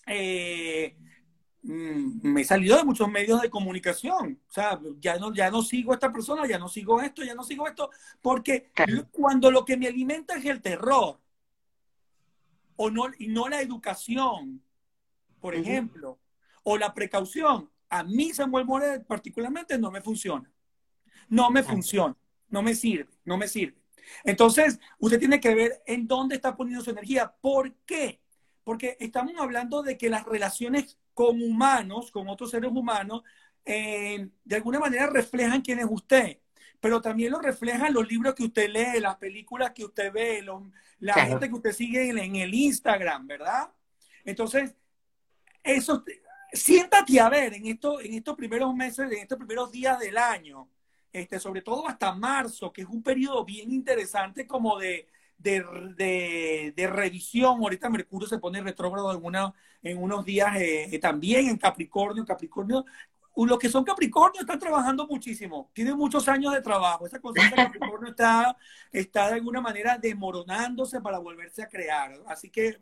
eh, 0.05 0.97
mm, 1.63 2.27
me 2.27 2.41
he 2.41 2.43
salido 2.43 2.77
de 2.77 2.83
muchos 2.83 3.09
medios 3.09 3.41
de 3.41 3.49
comunicación. 3.49 4.41
O 4.47 4.53
sea, 4.53 4.79
ya 4.99 5.17
no, 5.17 5.33
ya 5.33 5.49
no 5.49 5.61
sigo 5.61 5.91
a 5.91 5.95
esta 5.95 6.11
persona, 6.11 6.45
ya 6.47 6.59
no 6.59 6.67
sigo 6.67 7.01
esto, 7.01 7.23
ya 7.23 7.33
no 7.33 7.43
sigo 7.43 7.67
esto, 7.67 7.89
porque 8.21 8.71
cuando 9.11 9.49
lo 9.51 9.63
que 9.63 9.77
me 9.77 9.87
alimenta 9.87 10.35
es 10.35 10.45
el 10.45 10.61
terror, 10.61 11.19
o 12.75 12.89
no, 12.89 13.05
y 13.17 13.27
no 13.27 13.47
la 13.47 13.61
educación, 13.61 14.61
por 15.39 15.55
ejemplo, 15.55 16.19
o 16.63 16.77
la 16.77 16.93
precaución, 16.93 17.69
a 17.89 18.03
mí 18.03 18.33
Samuel 18.33 18.65
Morel 18.65 19.05
particularmente 19.05 19.77
no 19.77 19.91
me 19.91 20.01
funciona. 20.01 20.51
No 21.29 21.49
me 21.49 21.63
funciona, 21.63 22.15
no 22.49 22.61
me 22.61 22.75
sirve 22.75 23.15
no 23.25 23.37
me 23.37 23.47
sirve. 23.47 23.75
Entonces, 24.23 24.79
usted 24.99 25.19
tiene 25.19 25.39
que 25.39 25.53
ver 25.53 25.81
en 25.85 26.07
dónde 26.07 26.35
está 26.35 26.55
poniendo 26.55 26.83
su 26.83 26.91
energía. 26.91 27.35
¿Por 27.41 27.73
qué? 27.85 28.21
Porque 28.63 28.95
estamos 28.99 29.33
hablando 29.39 29.81
de 29.81 29.97
que 29.97 30.09
las 30.09 30.25
relaciones 30.25 30.97
con 31.13 31.41
humanos, 31.41 32.11
con 32.11 32.29
otros 32.29 32.51
seres 32.51 32.71
humanos, 32.71 33.23
eh, 33.65 34.29
de 34.43 34.55
alguna 34.55 34.79
manera 34.79 35.07
reflejan 35.07 35.61
quién 35.61 35.79
es 35.79 35.87
usted, 35.89 36.39
pero 36.79 37.01
también 37.01 37.31
lo 37.31 37.39
reflejan 37.39 37.93
los 37.93 38.07
libros 38.07 38.35
que 38.35 38.43
usted 38.43 38.69
lee, 38.69 38.99
las 38.99 39.15
películas 39.15 39.71
que 39.71 39.85
usted 39.85 40.11
ve, 40.13 40.45
la 40.99 41.13
gente 41.13 41.47
que 41.47 41.55
usted 41.55 41.71
sigue 41.71 42.09
en, 42.09 42.35
el 42.35 42.53
Instagram, 42.53 43.27
¿verdad? 43.27 43.69
Entonces, 44.23 44.75
eso, 45.63 46.03
siéntate 46.51 47.19
a 47.19 47.29
ver 47.29 47.53
en, 47.53 47.67
esto, 47.67 47.99
en 48.01 48.13
estos 48.13 48.35
primeros 48.35 48.73
meses, 48.73 49.11
en 49.11 49.19
estos 49.19 49.37
primeros 49.37 49.71
días 49.71 49.99
del 49.99 50.17
año, 50.17 50.69
este, 51.11 51.39
sobre 51.39 51.61
todo 51.61 51.87
hasta 51.87 52.13
marzo, 52.13 52.71
que 52.71 52.81
es 52.81 52.87
un 52.87 53.01
periodo 53.01 53.45
bien 53.45 53.71
interesante 53.71 54.45
como 54.45 54.77
de, 54.77 55.07
de, 55.37 56.89
revisión. 56.91 57.59
Ahorita 57.59 57.89
Mercurio 57.89 58.27
se 58.27 58.39
pone 58.39 58.61
retrógrado 58.61 59.11
en, 59.13 59.91
en 59.91 60.01
unos 60.01 60.25
días 60.25 60.55
eh, 60.57 60.89
eh, 60.91 60.99
también 60.99 61.47
en 61.47 61.57
Capricornio. 61.57 62.25
Capricornio, 62.25 62.85
los 63.35 63.59
que 63.59 63.69
son 63.69 63.83
Capricornio 63.83 64.41
están 64.41 64.59
trabajando 64.59 65.05
muchísimo, 65.07 65.69
tienen 65.73 65.97
muchos 65.97 66.27
años 66.29 66.53
de 66.53 66.61
trabajo. 66.61 67.05
Esa 67.05 67.17
de 67.17 67.55
Capricornio 67.55 68.09
está, 68.09 68.55
está 68.91 69.27
de 69.27 69.33
alguna 69.35 69.59
manera 69.59 69.97
desmoronándose 69.97 71.01
para 71.01 71.19
volverse 71.19 71.61
a 71.61 71.67
crear. 71.67 72.13
Así 72.27 72.49
que 72.49 72.77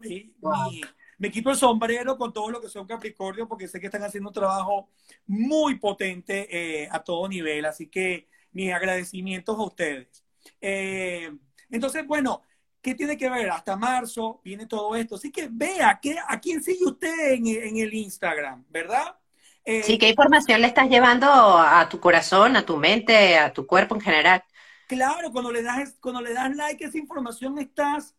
me 1.17 1.31
quito 1.31 1.49
el 1.49 1.55
sombrero 1.55 2.17
con 2.17 2.31
todo 2.31 2.51
lo 2.51 2.61
que 2.61 2.69
son 2.69 2.85
Capricornio 2.85 3.47
porque 3.47 3.67
sé 3.67 3.79
que 3.79 3.87
están 3.87 4.03
haciendo 4.03 4.29
un 4.29 4.33
trabajo 4.33 4.89
muy 5.25 5.79
potente 5.79 6.47
eh, 6.83 6.87
a 6.91 6.99
todo 7.03 7.27
nivel. 7.27 7.65
Así 7.65 7.87
que 7.87 8.27
mis 8.51 8.71
agradecimientos 8.71 9.57
a 9.57 9.63
ustedes. 9.63 10.23
Eh, 10.61 11.31
entonces, 11.69 12.05
bueno, 12.05 12.43
¿qué 12.81 12.95
tiene 12.95 13.17
que 13.17 13.29
ver? 13.29 13.49
Hasta 13.49 13.75
marzo 13.75 14.41
viene 14.43 14.67
todo 14.67 14.95
esto. 14.95 15.15
Así 15.15 15.31
que 15.31 15.49
vea 15.51 15.99
que, 16.01 16.17
a 16.19 16.39
quién 16.39 16.61
sigue 16.61 16.85
usted 16.85 17.33
en, 17.33 17.77
el 17.77 17.93
Instagram, 17.93 18.65
¿verdad? 18.69 19.17
Eh, 19.65 19.83
sí, 19.83 19.97
¿qué 19.97 20.09
información 20.09 20.61
le 20.61 20.67
estás 20.67 20.89
llevando 20.89 21.27
a 21.27 21.87
tu 21.89 21.99
corazón, 21.99 22.55
a 22.55 22.65
tu 22.65 22.77
mente, 22.77 23.37
a 23.37 23.53
tu 23.53 23.65
cuerpo 23.65 23.95
en 23.95 24.01
general? 24.01 24.43
Claro, 24.87 25.31
cuando 25.31 25.51
le 25.51 25.63
das, 25.63 25.95
cuando 25.99 26.21
le 26.21 26.33
das 26.33 26.55
like 26.55 26.83
a 26.83 26.87
esa 26.87 26.97
información 26.97 27.57
estás 27.57 28.13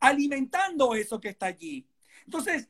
alimentando 0.00 0.94
eso 0.94 1.20
que 1.20 1.28
está 1.28 1.46
allí. 1.46 1.88
Entonces, 2.24 2.68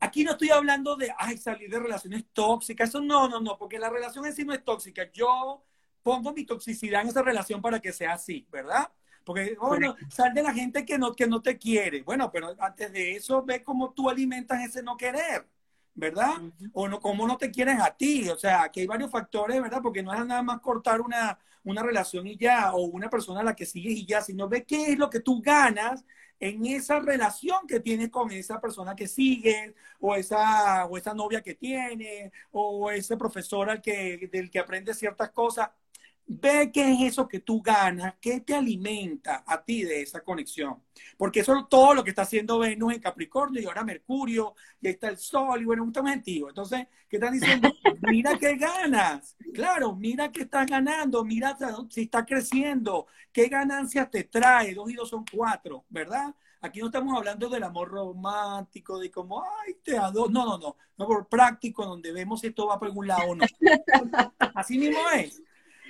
aquí 0.00 0.24
no 0.24 0.32
estoy 0.32 0.50
hablando 0.50 0.96
de, 0.96 1.12
ay, 1.18 1.36
salir 1.36 1.70
de 1.70 1.78
relaciones 1.78 2.24
tóxicas. 2.32 2.88
Eso 2.88 3.00
no, 3.00 3.28
no, 3.28 3.40
no, 3.40 3.58
porque 3.58 3.78
la 3.78 3.90
relación 3.90 4.26
en 4.26 4.34
sí 4.34 4.44
no 4.44 4.54
es 4.54 4.64
tóxica. 4.64 5.10
Yo 5.12 5.64
pongo 6.02 6.32
mi 6.32 6.44
toxicidad 6.44 7.02
en 7.02 7.08
esa 7.08 7.22
relación 7.22 7.60
para 7.62 7.80
que 7.80 7.92
sea 7.92 8.14
así, 8.14 8.46
¿verdad? 8.50 8.90
Porque, 9.24 9.56
bueno, 9.58 9.96
sal 10.10 10.34
de 10.34 10.42
la 10.42 10.52
gente 10.52 10.84
que 10.84 10.98
no, 10.98 11.14
que 11.14 11.26
no 11.26 11.40
te 11.40 11.58
quiere. 11.58 12.02
Bueno, 12.02 12.30
pero 12.30 12.54
antes 12.58 12.92
de 12.92 13.16
eso, 13.16 13.42
ve 13.42 13.62
cómo 13.62 13.92
tú 13.92 14.10
alimentas 14.10 14.62
ese 14.62 14.82
no 14.82 14.96
querer, 14.96 15.46
¿verdad? 15.94 16.42
O 16.72 16.88
no, 16.88 17.00
cómo 17.00 17.26
no 17.26 17.36
te 17.36 17.50
quieren 17.50 17.80
a 17.80 17.96
ti. 17.96 18.28
O 18.28 18.36
sea, 18.36 18.70
que 18.70 18.80
hay 18.80 18.86
varios 18.86 19.10
factores, 19.10 19.60
¿verdad? 19.62 19.80
Porque 19.82 20.02
no 20.02 20.12
es 20.12 20.26
nada 20.26 20.42
más 20.42 20.60
cortar 20.60 21.00
una, 21.00 21.38
una 21.64 21.82
relación 21.82 22.26
y 22.26 22.36
ya, 22.36 22.72
o 22.74 22.82
una 22.84 23.08
persona 23.10 23.40
a 23.40 23.44
la 23.44 23.56
que 23.56 23.66
sigues 23.66 23.94
y 23.94 24.06
ya, 24.06 24.20
sino 24.22 24.48
ve 24.48 24.64
qué 24.64 24.92
es 24.92 24.98
lo 24.98 25.10
que 25.10 25.20
tú 25.20 25.40
ganas 25.42 26.04
en 26.40 26.66
esa 26.66 27.00
relación 27.00 27.66
que 27.66 27.80
tienes 27.80 28.10
con 28.10 28.30
esa 28.32 28.60
persona 28.60 28.94
que 28.96 29.06
sigue, 29.08 29.74
o 30.00 30.14
esa, 30.14 30.84
o 30.86 30.96
esa 30.98 31.14
novia 31.14 31.42
que 31.42 31.54
tiene, 31.54 32.32
o 32.50 32.90
ese 32.90 33.16
profesor 33.16 33.70
al 33.70 33.80
que, 33.80 34.28
del 34.32 34.50
que 34.50 34.58
aprende 34.58 34.94
ciertas 34.94 35.30
cosas. 35.30 35.70
Ve 36.26 36.70
qué 36.72 36.92
es 36.92 37.12
eso 37.12 37.28
que 37.28 37.40
tú 37.40 37.60
ganas, 37.60 38.14
qué 38.20 38.40
te 38.40 38.54
alimenta 38.54 39.44
a 39.46 39.62
ti 39.62 39.82
de 39.84 40.02
esa 40.02 40.22
conexión. 40.22 40.82
Porque 41.18 41.40
eso 41.40 41.56
es 41.56 41.68
todo 41.68 41.94
lo 41.94 42.02
que 42.02 42.10
está 42.10 42.22
haciendo 42.22 42.58
Venus 42.58 42.94
en 42.94 43.00
Capricornio 43.00 43.60
y 43.60 43.66
ahora 43.66 43.84
Mercurio, 43.84 44.54
y 44.80 44.86
ahí 44.86 44.94
está 44.94 45.08
el 45.08 45.18
Sol, 45.18 45.60
y 45.60 45.64
bueno, 45.64 45.84
un 45.84 45.92
gentío. 45.92 46.48
Entonces, 46.48 46.86
¿qué 47.08 47.16
están 47.16 47.34
diciendo? 47.34 47.70
Mira 48.02 48.38
qué 48.38 48.56
ganas. 48.56 49.36
Claro, 49.52 49.94
mira 49.94 50.32
qué 50.32 50.42
estás 50.42 50.66
ganando, 50.66 51.24
mira 51.24 51.56
si 51.88 52.02
está 52.02 52.24
creciendo, 52.24 53.06
qué 53.32 53.48
ganancias 53.48 54.10
te 54.10 54.24
trae. 54.24 54.74
Dos 54.74 54.90
y 54.90 54.94
dos 54.94 55.08
son 55.10 55.24
cuatro, 55.30 55.84
¿verdad? 55.88 56.34
Aquí 56.60 56.80
no 56.80 56.86
estamos 56.86 57.14
hablando 57.14 57.50
del 57.50 57.62
amor 57.62 57.90
romántico, 57.90 58.98
de 58.98 59.10
como, 59.10 59.42
ay, 59.42 59.74
te 59.82 59.98
adoro. 59.98 60.30
No, 60.30 60.46
no, 60.46 60.58
no. 60.58 60.76
No 60.96 61.06
por 61.06 61.28
práctico, 61.28 61.84
donde 61.84 62.10
vemos 62.10 62.40
si 62.40 62.46
esto 62.46 62.66
va 62.66 62.78
por 62.78 62.88
algún 62.88 63.06
lado 63.06 63.32
o 63.32 63.34
no. 63.34 63.44
Así 64.54 64.78
mismo 64.78 64.98
es. 65.14 65.42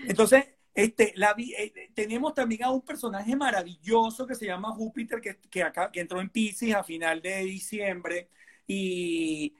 Entonces, 0.09 0.45
este, 0.75 1.13
la, 1.17 1.35
eh, 1.39 1.91
tenemos 1.95 2.35
también 2.35 2.65
a 2.65 2.71
un 2.71 2.83
personaje 2.83 3.37
maravilloso 3.37 4.27
que 4.27 4.35
se 4.35 4.47
llama 4.47 4.73
Júpiter, 4.73 5.21
que, 5.21 5.37
que, 5.51 5.63
acá, 5.63 5.91
que 5.93 6.01
entró 6.01 6.21
en 6.21 6.31
Pisces 6.31 6.75
a 6.75 6.83
final 6.83 7.23
de 7.23 7.45
diciembre 7.45 8.29
y 8.67 9.55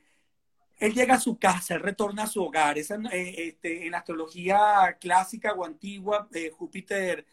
él 0.79 0.93
llega 0.93 1.15
a 1.15 1.21
su 1.21 1.39
casa, 1.39 1.75
él 1.77 1.83
retorna 1.83 2.25
a 2.25 2.27
su 2.27 2.43
hogar. 2.43 2.79
Esa, 2.79 2.97
eh, 3.13 3.49
este, 3.49 3.87
en 3.87 3.95
astrología 3.95 4.97
clásica 5.01 5.53
o 5.53 5.65
antigua, 5.65 6.29
eh, 6.35 6.51
Júpiter 6.51 7.27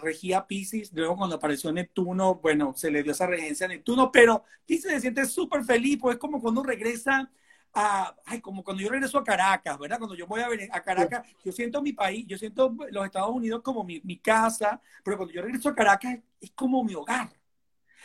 regía 0.00 0.46
Pisces, 0.46 0.92
luego 0.92 1.16
cuando 1.16 1.34
apareció 1.34 1.72
Neptuno, 1.72 2.36
bueno, 2.36 2.74
se 2.76 2.92
le 2.92 3.02
dio 3.02 3.10
esa 3.10 3.26
regencia 3.26 3.66
a 3.66 3.68
Neptuno, 3.68 4.12
pero 4.12 4.44
Pisces 4.64 4.92
se 4.92 5.00
siente 5.00 5.26
súper 5.26 5.64
feliz, 5.64 5.98
pues 6.00 6.14
es 6.14 6.20
como 6.20 6.40
cuando 6.40 6.62
regresa 6.62 7.28
ay, 7.72 8.40
como 8.40 8.64
cuando 8.64 8.82
yo 8.82 8.90
regreso 8.90 9.18
a 9.18 9.24
Caracas, 9.24 9.78
¿verdad? 9.78 9.98
Cuando 9.98 10.16
yo 10.16 10.26
voy 10.26 10.40
a 10.40 10.48
ver 10.48 10.68
a 10.72 10.82
Caracas, 10.82 11.26
yo 11.44 11.52
siento 11.52 11.82
mi 11.82 11.92
país, 11.92 12.26
yo 12.26 12.38
siento 12.38 12.74
los 12.90 13.04
Estados 13.04 13.30
Unidos 13.30 13.60
como 13.62 13.84
mi, 13.84 14.00
mi 14.04 14.18
casa, 14.18 14.80
pero 15.04 15.16
cuando 15.16 15.34
yo 15.34 15.42
regreso 15.42 15.68
a 15.68 15.74
Caracas 15.74 16.18
es 16.40 16.50
como 16.52 16.82
mi 16.82 16.94
hogar. 16.94 17.30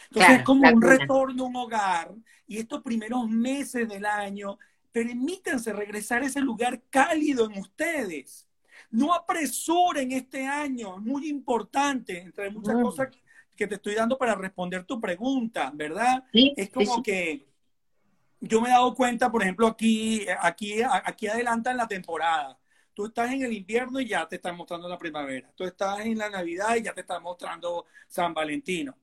Entonces 0.09 0.39
es 0.39 0.43
como 0.43 0.69
un 0.69 0.81
retorno 0.81 1.43
a 1.43 1.47
un 1.47 1.55
hogar 1.55 2.11
y 2.45 2.57
estos 2.57 2.81
primeros 2.81 3.27
meses 3.29 3.87
del 3.87 4.05
año, 4.05 4.59
permítanse 4.91 5.73
regresar 5.73 6.21
a 6.21 6.27
ese 6.27 6.41
lugar 6.41 6.81
cálido 6.89 7.49
en 7.49 7.59
ustedes. 7.59 8.47
No 8.91 9.13
apresuren 9.13 10.11
este 10.11 10.45
año, 10.45 10.97
es 10.97 11.01
muy 11.01 11.27
importante, 11.27 12.21
entre 12.21 12.51
muchas 12.51 12.75
cosas 12.75 13.07
que 13.55 13.67
te 13.67 13.75
estoy 13.75 13.95
dando 13.95 14.17
para 14.17 14.35
responder 14.35 14.83
tu 14.83 14.99
pregunta, 14.99 15.71
¿verdad? 15.73 16.23
es 16.33 16.69
como 16.69 17.01
que 17.01 17.47
yo 18.45 18.59
me 18.61 18.67
he 18.67 18.71
dado 18.71 18.93
cuenta, 18.93 19.31
por 19.31 19.41
ejemplo, 19.41 19.67
aquí, 19.67 20.25
aquí, 20.41 20.81
aquí 20.83 21.27
adelantan 21.27 21.77
la 21.77 21.87
temporada. 21.87 22.59
Tú 22.93 23.05
estás 23.05 23.31
en 23.31 23.41
el 23.41 23.53
invierno 23.53 24.01
y 24.01 24.07
ya 24.07 24.27
te 24.27 24.35
están 24.35 24.57
mostrando 24.57 24.89
la 24.89 24.97
primavera. 24.97 25.49
Tú 25.55 25.63
estás 25.63 26.01
en 26.01 26.17
la 26.17 26.29
Navidad 26.29 26.75
y 26.75 26.83
ya 26.83 26.93
te 26.93 27.01
están 27.01 27.23
mostrando 27.23 27.85
San 28.07 28.33
Valentino. 28.33 28.97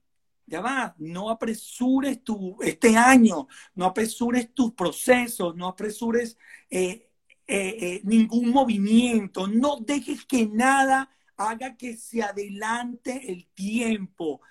Ya 0.45 0.61
va, 0.61 0.93
no 0.99 1.29
apresures 1.29 2.23
tu, 2.23 2.57
este 2.61 2.95
año, 2.95 3.47
no 3.73 3.85
apresures 3.85 4.53
tus 4.53 4.73
procesos, 4.73 5.55
no 5.55 5.67
apresures 5.67 6.37
eh, 6.69 7.09
eh, 7.47 7.77
eh, 7.79 8.01
ningún 8.03 8.51
movimiento, 8.51 9.47
no 9.47 9.77
dejes 9.77 10.23
que 10.25 10.45
nada 10.45 11.09
haga 11.35 11.75
que 11.75 11.97
se 11.97 12.21
adelante 12.21 13.31
el 13.31 13.47
tiempo 13.47 14.41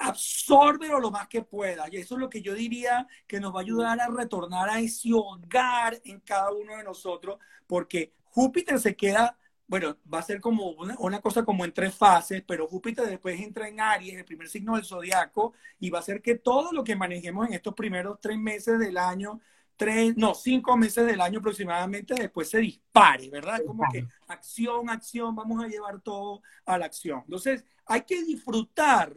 absórbelo 0.00 1.00
lo 1.00 1.10
más 1.10 1.28
que 1.28 1.42
pueda. 1.42 1.86
Y 1.90 1.96
eso 1.96 2.14
es 2.14 2.20
lo 2.20 2.30
que 2.30 2.42
yo 2.42 2.54
diría 2.54 3.06
que 3.26 3.40
nos 3.40 3.54
va 3.54 3.60
a 3.60 3.62
ayudar 3.62 4.00
a 4.00 4.08
retornar 4.08 4.68
a 4.68 4.80
ese 4.80 5.10
hogar 5.12 6.00
en 6.04 6.20
cada 6.20 6.52
uno 6.52 6.76
de 6.76 6.84
nosotros, 6.84 7.38
porque 7.66 8.12
Júpiter 8.24 8.78
se 8.78 8.96
queda 8.96 9.36
bueno, 9.68 9.96
va 10.12 10.20
a 10.20 10.22
ser 10.22 10.40
como 10.40 10.70
una, 10.70 10.94
una, 11.00 11.20
cosa 11.20 11.44
como 11.44 11.64
en 11.64 11.72
tres 11.72 11.92
fases, 11.92 12.40
pero 12.46 12.68
Júpiter 12.68 13.04
después 13.04 13.40
entra 13.40 13.68
en 13.68 13.80
Aries, 13.80 14.16
el 14.16 14.24
primer 14.24 14.48
signo 14.48 14.76
del 14.76 14.84
zodiaco, 14.84 15.54
y 15.80 15.90
va 15.90 15.98
a 15.98 16.02
hacer 16.02 16.22
que 16.22 16.36
todo 16.36 16.72
lo 16.72 16.84
que 16.84 16.94
manejemos 16.94 17.48
en 17.48 17.54
estos 17.54 17.74
primeros 17.74 18.20
tres 18.20 18.38
meses 18.38 18.78
del 18.78 18.96
año 18.96 19.40
tres, 19.76 20.16
no, 20.16 20.34
cinco 20.34 20.76
meses 20.76 21.06
del 21.06 21.20
año 21.20 21.38
aproximadamente, 21.38 22.14
después 22.14 22.48
se 22.48 22.58
dispare, 22.58 23.28
¿verdad? 23.28 23.60
Como 23.66 23.84
que 23.92 24.06
acción, 24.26 24.88
acción, 24.88 25.34
vamos 25.34 25.62
a 25.62 25.68
llevar 25.68 26.00
todo 26.00 26.42
a 26.64 26.78
la 26.78 26.86
acción. 26.86 27.20
Entonces, 27.24 27.64
hay 27.84 28.02
que 28.02 28.22
disfrutar 28.24 29.14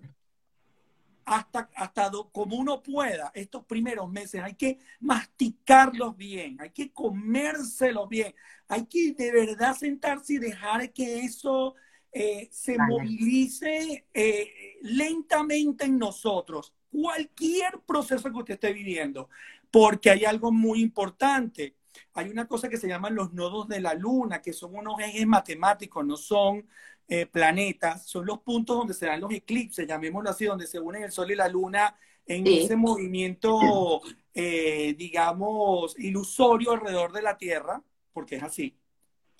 hasta, 1.29 1.69
hasta 1.75 2.09
como 2.31 2.55
uno 2.55 2.81
pueda 2.81 3.31
estos 3.35 3.63
primeros 3.65 4.09
meses, 4.09 4.41
hay 4.41 4.55
que 4.55 4.79
masticarlos 4.99 6.17
bien, 6.17 6.59
hay 6.59 6.71
que 6.71 6.91
comérselos 6.91 8.09
bien, 8.09 8.33
hay 8.67 8.87
que 8.87 9.13
de 9.13 9.31
verdad 9.31 9.77
sentarse 9.77 10.33
y 10.33 10.37
dejar 10.39 10.91
que 10.91 11.19
eso 11.19 11.75
eh, 12.11 12.49
se 12.51 12.79
movilice 12.79 14.07
eh, 14.11 14.77
lentamente 14.81 15.85
en 15.85 15.99
nosotros. 15.99 16.73
Cualquier 16.91 17.79
proceso 17.85 18.31
que 18.31 18.39
usted 18.39 18.55
esté 18.55 18.73
viviendo, 18.73 19.29
porque 19.69 20.09
hay 20.09 20.25
algo 20.25 20.51
muy 20.51 20.81
importante. 20.81 21.75
Hay 22.13 22.29
una 22.29 22.47
cosa 22.47 22.69
que 22.69 22.77
se 22.77 22.87
llaman 22.87 23.13
los 23.13 23.33
nodos 23.33 23.67
de 23.67 23.81
la 23.81 23.93
luna, 23.93 24.41
que 24.41 24.51
son 24.51 24.75
unos 24.75 24.99
ejes 24.99 25.27
matemáticos, 25.27 26.03
no 26.03 26.17
son 26.17 26.67
eh, 27.09 27.25
planetas, 27.25 28.07
son 28.07 28.25
los 28.25 28.39
puntos 28.39 28.77
donde 28.77 28.93
se 28.93 29.07
dan 29.07 29.19
los 29.19 29.33
eclipses, 29.33 29.87
llamémoslo 29.87 30.29
así, 30.29 30.45
donde 30.45 30.67
se 30.67 30.79
unen 30.79 31.03
el 31.03 31.11
sol 31.11 31.31
y 31.31 31.35
la 31.35 31.47
luna 31.47 31.95
en 32.25 32.45
ese 32.45 32.75
movimiento, 32.75 34.01
eh, 34.33 34.93
digamos, 34.97 35.97
ilusorio 35.97 36.73
alrededor 36.73 37.11
de 37.11 37.23
la 37.23 37.37
Tierra, 37.37 37.81
porque 38.13 38.35
es 38.35 38.43
así. 38.43 38.77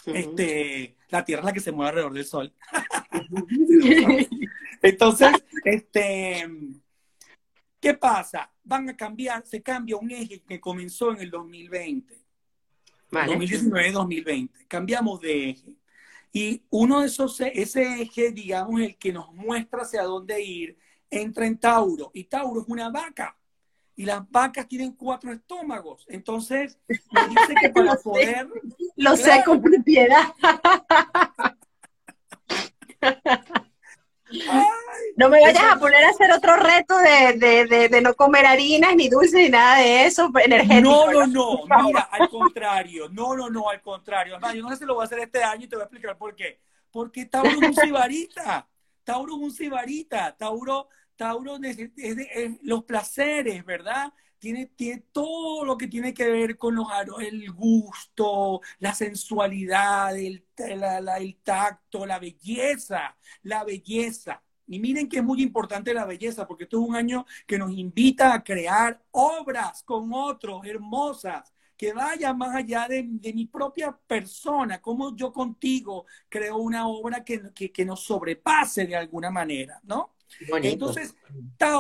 este, 0.06 0.98
la 1.10 1.24
Tierra 1.24 1.42
es 1.42 1.46
la 1.46 1.54
que 1.54 1.60
se 1.60 1.72
mueve 1.72 1.90
alrededor 1.90 2.14
del 2.14 2.26
Sol. 2.26 2.54
Entonces, 4.82 5.30
este, 5.64 6.50
¿qué 7.80 7.94
pasa? 7.94 8.52
van 8.70 8.88
a 8.88 8.96
cambiar, 8.96 9.46
se 9.48 9.64
cambia 9.64 9.98
un 9.98 10.12
eje 10.12 10.44
que 10.48 10.62
comenzó 10.62 11.12
en 11.12 11.22
el 11.22 11.32
2020. 11.32 12.16
2019-2020. 13.12 14.68
Cambiamos 14.68 15.20
de 15.20 15.50
eje. 15.50 15.76
Y 16.32 16.64
uno 16.70 17.02
de 17.02 17.08
esos, 17.08 17.40
ese 17.42 18.02
eje, 18.02 18.32
digamos, 18.32 18.82
el 18.82 18.98
que 18.98 19.12
nos 19.12 19.34
muestra 19.34 19.82
hacia 19.82 20.04
dónde 20.04 20.42
ir, 20.42 20.78
entra 21.10 21.46
en 21.46 21.58
Tauro. 21.58 22.12
Y 22.14 22.26
Tauro 22.26 22.62
es 22.62 22.68
una 22.68 22.90
vaca. 22.90 23.36
Y 23.96 24.06
las 24.06 24.30
vacas 24.30 24.68
tienen 24.68 24.94
cuatro 24.94 25.34
estómagos. 25.34 26.06
Entonces, 26.08 26.78
me 26.88 27.28
dice 27.28 27.56
que 27.60 27.70
para 27.74 27.96
poder. 27.96 28.48
Lo 28.96 29.18
sé 29.18 29.44
con 29.46 29.62
propiedad. 29.62 30.34
No 35.16 35.30
me 35.30 35.42
vayas 35.42 35.64
a 35.64 35.80
poner 35.80 36.04
a 36.04 36.10
hacer 36.10 36.32
otro 36.32 36.56
reto 36.56 36.98
de, 36.98 38.02
no 38.02 38.14
comer 38.14 38.46
harinas, 38.46 38.96
ni 38.96 39.10
dulces, 39.10 39.34
ni 39.34 39.50
nada 39.50 39.78
de 39.80 40.06
eso 40.06 40.32
energético. 40.44 41.12
No, 41.12 41.12
no, 41.12 41.28
no, 41.28 41.84
mira, 41.84 42.02
al 42.12 42.30
contrario, 42.30 43.10
no, 43.10 43.36
no, 43.36 43.50
no, 43.50 43.70
al 43.70 43.82
contrario. 43.82 44.36
Además, 44.36 44.54
yo 44.54 44.64
no 44.64 44.70
sé 44.70 44.78
si 44.78 44.86
lo 44.86 44.96
voy 44.96 45.04
a 45.04 45.06
hacer 45.06 45.20
este 45.20 45.44
año 45.44 45.66
y 45.66 45.68
te 45.68 45.76
voy 45.76 45.84
a 45.84 45.86
explicar 45.86 46.18
por 46.18 46.36
qué. 46.36 46.60
Porque 46.92 47.26
Tauro 47.26 47.50
es 47.50 47.58
un 47.58 47.76
cibarita, 47.76 48.68
Tauro 49.04 49.36
es 49.36 49.42
un 49.42 49.52
cibarita, 49.52 50.36
Tauro, 50.38 50.90
Tauro 51.16 51.58
es, 51.62 51.78
los 52.64 52.84
placeres, 52.84 53.66
¿verdad? 53.66 54.14
Tiene, 54.40 54.68
tiene, 54.68 55.04
todo 55.12 55.66
lo 55.66 55.78
que 55.78 55.88
tiene 55.88 56.14
que 56.14 56.30
ver 56.30 56.58
con 56.58 56.76
los 56.76 56.88
el 57.20 57.52
gusto, 57.52 58.62
la 58.80 58.94
sensualidad, 58.94 60.18
el, 60.18 60.46
el 60.58 61.38
tacto, 61.44 62.06
la 62.06 62.20
belleza, 62.20 63.18
la 63.44 63.64
belleza. 63.64 64.42
Y 64.68 64.80
miren 64.80 65.10
que 65.10 65.18
es 65.18 65.24
muy 65.24 65.42
importante 65.42 65.94
la 65.94 66.06
belleza, 66.06 66.48
porque 66.48 66.64
esto 66.64 66.82
es 66.82 66.88
un 66.88 66.96
año 66.96 67.26
que 67.48 67.58
nos 67.58 67.72
invita 67.72 68.34
a 68.34 68.44
crear 68.44 69.02
obras 69.12 69.84
con 69.84 70.12
otros 70.14 70.66
hermosas, 70.66 71.52
que 71.76 71.94
vayan 71.94 72.38
más 72.38 72.54
allá 72.56 72.88
de, 72.90 73.04
mi 73.04 73.46
propia 73.46 73.98
persona, 74.06 74.82
como 74.82 75.16
yo 75.16 75.32
contigo 75.32 76.06
creo 76.28 76.58
una 76.58 76.88
obra 76.88 77.24
que, 77.24 77.54
que, 77.54 77.86
nos 77.86 78.02
sobrepase 78.02 78.86
de 78.86 78.98
alguna 78.98 79.32
manera, 79.32 79.80
¿no? 79.84 80.14
Entonces, 80.62 81.16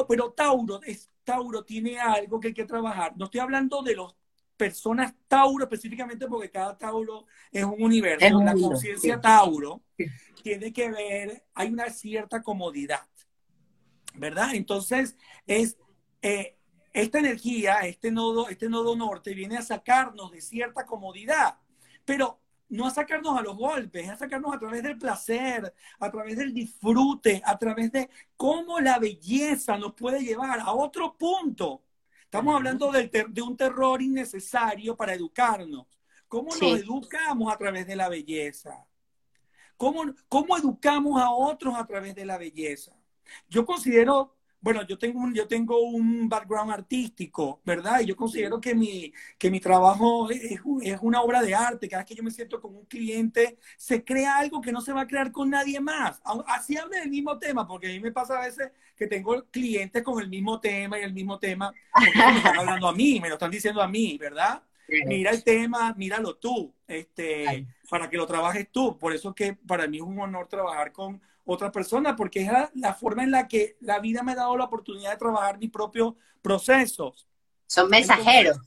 pero 0.07 0.31
Tauro, 0.31 0.81
es, 0.83 1.09
Tauro 1.29 1.63
tiene 1.63 1.99
algo 1.99 2.39
que 2.39 2.47
hay 2.47 2.53
que 2.55 2.65
trabajar. 2.65 3.13
No 3.15 3.25
estoy 3.25 3.39
hablando 3.39 3.83
de 3.83 3.95
las 3.95 4.15
personas 4.57 5.13
Tauro 5.27 5.63
específicamente 5.63 6.27
porque 6.27 6.49
cada 6.49 6.75
Tauro 6.75 7.27
es 7.51 7.63
un 7.63 7.81
universo. 7.83 8.39
la 8.39 8.53
conciencia 8.53 9.21
Tauro 9.21 9.83
tiene 10.41 10.73
que 10.73 10.89
ver, 10.89 11.43
hay 11.53 11.69
una 11.69 11.91
cierta 11.91 12.41
comodidad, 12.41 13.07
¿verdad? 14.15 14.55
Entonces, 14.55 15.15
es 15.45 15.77
eh, 16.23 16.57
esta 16.93 17.19
energía, 17.19 17.81
este 17.81 18.09
nodo, 18.09 18.49
este 18.49 18.69
nodo 18.69 18.95
norte 18.95 19.35
viene 19.35 19.57
a 19.57 19.61
sacarnos 19.61 20.31
de 20.31 20.41
cierta 20.41 20.87
comodidad, 20.87 21.59
pero 22.05 22.39
no 22.69 22.87
a 22.87 22.91
sacarnos 22.91 23.37
a 23.37 23.41
los 23.41 23.57
golpes, 23.57 24.05
es 24.05 24.09
a 24.09 24.17
sacarnos 24.17 24.53
a 24.55 24.59
través 24.59 24.83
del 24.83 24.97
placer, 24.97 25.73
a 25.99 26.11
través 26.11 26.37
del 26.37 26.53
disfrute, 26.53 27.41
a 27.45 27.57
través 27.57 27.91
de 27.91 28.09
cómo 28.37 28.79
la 28.79 28.99
belleza 28.99 29.77
nos 29.77 29.93
puede 29.93 30.21
llevar 30.23 30.59
a 30.59 30.71
otro 30.71 31.17
punto. 31.17 31.83
Estamos 32.23 32.55
hablando 32.55 32.91
de 32.91 33.41
un 33.41 33.57
terror 33.57 34.01
innecesario 34.01 34.95
para 34.95 35.13
educarnos. 35.13 35.87
¿Cómo 36.27 36.49
nos 36.49 36.79
educamos 36.79 37.51
a 37.51 37.57
través 37.57 37.87
de 37.87 37.95
la 37.95 38.07
belleza? 38.07 38.85
¿Cómo, 39.75 40.13
¿Cómo 40.27 40.55
educamos 40.55 41.19
a 41.19 41.31
otros 41.31 41.73
a 41.75 41.87
través 41.87 42.13
de 42.13 42.23
la 42.23 42.37
belleza? 42.37 42.93
Yo 43.47 43.65
considero, 43.65 44.35
bueno, 44.61 44.85
yo 44.85 44.97
tengo 44.97 45.19
un, 45.19 45.33
yo 45.33 45.47
tengo 45.47 45.79
un 45.79 46.27
background 46.27 46.71
artístico, 46.71 47.61
¿verdad? 47.63 48.01
Y 48.01 48.07
yo 48.07 48.15
considero 48.15 48.59
que 48.59 48.75
mi, 48.75 49.13
que 49.37 49.49
mi 49.49 49.59
trabajo 49.59 50.29
es, 50.29 50.59
es 50.81 50.99
una 51.01 51.21
obra 51.21 51.41
de 51.41 51.55
arte. 51.55 51.87
Cada 51.87 52.03
vez 52.03 52.09
que 52.09 52.15
yo 52.15 52.23
me 52.23 52.31
siento 52.31 52.59
con 52.59 52.75
un 52.75 52.85
cliente, 52.85 53.57
se 53.77 54.03
crea 54.03 54.37
algo 54.37 54.59
que 54.61 54.71
no 54.71 54.81
se 54.81 54.91
va 54.91 55.01
a 55.01 55.07
crear 55.07 55.31
con 55.31 55.49
nadie 55.49 55.79
más. 55.79 56.21
Así 56.47 56.77
hable 56.77 56.99
del 56.99 57.09
mismo 57.09 57.37
tema, 57.39 57.65
porque 57.65 57.87
a 57.87 57.91
mí 57.91 57.99
me 57.99 58.11
pasa 58.11 58.37
a 58.37 58.45
veces 58.45 58.71
que 58.97 59.07
tengo 59.07 59.45
clientes 59.49 60.03
con 60.03 60.21
el 60.21 60.29
mismo 60.29 60.59
tema 60.59 60.99
y 60.99 61.03
el 61.03 61.13
mismo 61.13 61.39
tema, 61.39 61.73
porque 61.93 62.11
me 62.17 62.37
están 62.37 62.59
hablando 62.59 62.89
a 62.89 62.93
mí, 62.93 63.19
me 63.21 63.29
lo 63.29 63.35
están 63.35 63.51
diciendo 63.51 63.81
a 63.81 63.87
mí, 63.87 64.17
¿verdad? 64.17 64.61
Mira 65.05 65.31
el 65.31 65.43
tema, 65.43 65.93
míralo 65.93 66.35
tú, 66.35 66.73
este, 66.87 67.65
para 67.89 68.09
que 68.09 68.17
lo 68.17 68.25
trabajes 68.25 68.67
tú. 68.71 68.97
Por 68.97 69.13
eso 69.13 69.33
que 69.33 69.53
para 69.53 69.87
mí 69.87 69.97
es 69.97 70.03
un 70.03 70.19
honor 70.19 70.47
trabajar 70.47 70.91
con 70.91 71.21
otra 71.53 71.71
persona, 71.71 72.15
porque 72.15 72.41
es 72.41 72.51
la, 72.75 72.93
forma 72.93 73.23
en 73.23 73.31
la 73.31 73.47
que 73.47 73.75
la 73.79 73.99
vida 73.99 74.23
me 74.23 74.33
ha 74.33 74.35
dado 74.35 74.55
la 74.55 74.65
oportunidad 74.65 75.11
de 75.11 75.17
trabajar 75.17 75.57
mis 75.57 75.71
propios 75.71 76.13
procesos. 76.41 77.27
Son 77.65 77.89
mensajeros. 77.89 78.57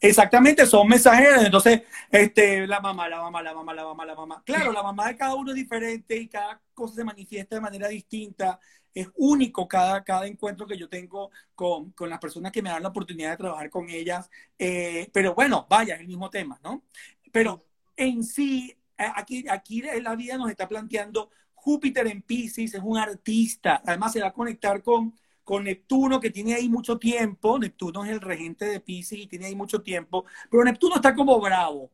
exactamente, 0.00 0.64
son 0.66 0.86
mensajeros. 0.86 1.44
Entonces, 1.44 1.82
este, 2.10 2.66
la 2.66 2.80
mamá, 2.80 3.08
la 3.08 3.20
mamá, 3.20 3.42
la 3.42 3.54
mamá, 3.54 3.74
la 3.74 3.84
mamá, 3.84 4.06
la 4.06 4.14
mamá. 4.14 4.42
Claro, 4.44 4.72
la 4.72 4.82
mamá 4.82 5.08
de 5.08 5.16
cada 5.16 5.34
uno 5.34 5.50
es 5.50 5.56
diferente 5.56 6.16
y 6.16 6.28
cada 6.28 6.60
cosa 6.72 6.94
se 6.94 7.04
manifiesta 7.04 7.56
de 7.56 7.60
manera 7.60 7.88
distinta 7.88 8.58
es 8.94 9.08
único 9.16 9.66
cada, 9.66 10.04
cada 10.04 10.26
encuentro 10.26 10.66
que 10.66 10.76
yo 10.76 10.86
tengo 10.88 11.30
con, 11.54 11.92
con, 11.92 12.10
las 12.10 12.18
personas 12.18 12.52
que 12.52 12.60
me 12.60 12.68
dan 12.68 12.82
la 12.82 12.90
oportunidad 12.90 13.30
de 13.30 13.36
trabajar 13.38 13.70
con 13.70 13.88
ellas. 13.88 14.30
Eh, 14.58 15.08
pero 15.12 15.34
bueno, 15.34 15.66
vaya, 15.68 15.94
es 15.94 16.00
el 16.00 16.08
mismo 16.08 16.28
tema, 16.28 16.60
¿no? 16.62 16.84
Pero 17.32 17.64
en 17.96 18.22
sí, 18.22 18.76
aquí, 18.96 19.46
aquí 19.48 19.82
la 19.82 20.14
vida 20.14 20.36
nos 20.36 20.50
está 20.50 20.68
planteando 20.68 21.30
Júpiter 21.62 22.08
en 22.08 22.22
Pisces, 22.22 22.74
es 22.74 22.80
un 22.82 22.98
artista, 22.98 23.80
además 23.86 24.12
se 24.12 24.20
va 24.20 24.28
a 24.28 24.32
conectar 24.32 24.82
con, 24.82 25.14
con 25.44 25.62
Neptuno, 25.62 26.18
que 26.18 26.30
tiene 26.30 26.54
ahí 26.54 26.68
mucho 26.68 26.98
tiempo, 26.98 27.56
Neptuno 27.56 28.04
es 28.04 28.10
el 28.10 28.20
regente 28.20 28.64
de 28.64 28.80
Pisces 28.80 29.20
y 29.20 29.28
tiene 29.28 29.46
ahí 29.46 29.54
mucho 29.54 29.80
tiempo, 29.80 30.24
pero 30.50 30.64
Neptuno 30.64 30.96
está 30.96 31.14
como 31.14 31.40
bravo, 31.40 31.92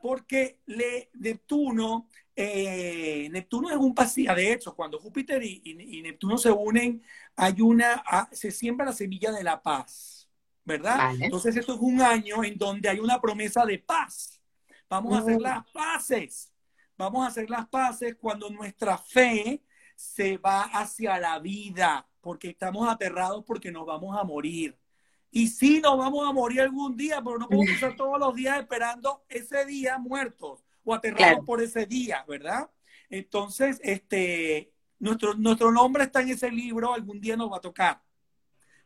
porque 0.00 0.60
le, 0.66 1.10
Neptuno 1.14 2.06
eh, 2.36 3.28
Neptuno 3.32 3.70
es 3.70 3.76
un 3.76 3.92
pasillo, 3.92 4.36
de 4.36 4.52
hecho, 4.52 4.72
cuando 4.76 5.00
Júpiter 5.00 5.42
y, 5.42 6.00
Neptuno 6.00 6.38
se 6.38 6.52
unen, 6.52 7.02
hay 7.34 7.60
una, 7.60 8.04
ah, 8.06 8.28
se 8.30 8.52
siembra 8.52 8.86
la 8.86 8.92
semilla 8.92 9.32
de 9.32 9.42
la 9.42 9.60
paz, 9.60 10.28
¿verdad? 10.64 11.12
Entonces 11.18 11.56
esto 11.56 11.74
es 11.74 11.80
un 11.80 12.00
año 12.00 12.44
en 12.44 12.56
donde 12.56 12.88
hay 12.88 13.00
una 13.00 13.20
promesa 13.20 13.66
de 13.66 13.80
paz. 13.80 14.40
Vamos 14.88 15.14
a 15.14 15.18
hacer 15.18 15.38
mm. 15.38 15.42
las 15.42 15.70
paces, 15.72 16.51
vamos 16.96 17.24
a 17.24 17.28
hacer 17.28 17.50
las 17.50 17.68
paces 17.68 18.16
cuando 18.16 18.50
nuestra 18.50 18.98
fe 18.98 19.62
se 19.94 20.38
va 20.38 20.62
hacia 20.62 21.18
la 21.18 21.38
vida, 21.38 22.06
porque 22.20 22.50
estamos 22.50 22.88
aterrados 22.88 23.44
porque 23.44 23.70
nos 23.70 23.86
vamos 23.86 24.16
a 24.18 24.24
morir. 24.24 24.78
Y 25.30 25.48
sí, 25.48 25.80
nos 25.80 25.96
vamos 25.96 26.28
a 26.28 26.32
morir 26.32 26.60
algún 26.60 26.96
día, 26.96 27.22
pero 27.22 27.38
no 27.38 27.48
podemos 27.48 27.74
estar 27.74 27.96
todos 27.96 28.18
los 28.18 28.34
días 28.34 28.58
esperando 28.58 29.24
ese 29.28 29.64
día 29.64 29.98
muertos 29.98 30.64
o 30.84 30.94
aterrados 30.94 31.44
por 31.46 31.62
ese 31.62 31.86
día, 31.86 32.24
¿verdad? 32.28 32.70
Entonces, 33.08 33.80
este, 33.82 34.72
nuestro, 34.98 35.34
nuestro 35.34 35.72
nombre 35.72 36.04
está 36.04 36.20
en 36.20 36.30
ese 36.30 36.50
libro, 36.50 36.92
algún 36.92 37.20
día 37.20 37.36
nos 37.36 37.50
va 37.50 37.56
a 37.56 37.60
tocar, 37.60 38.02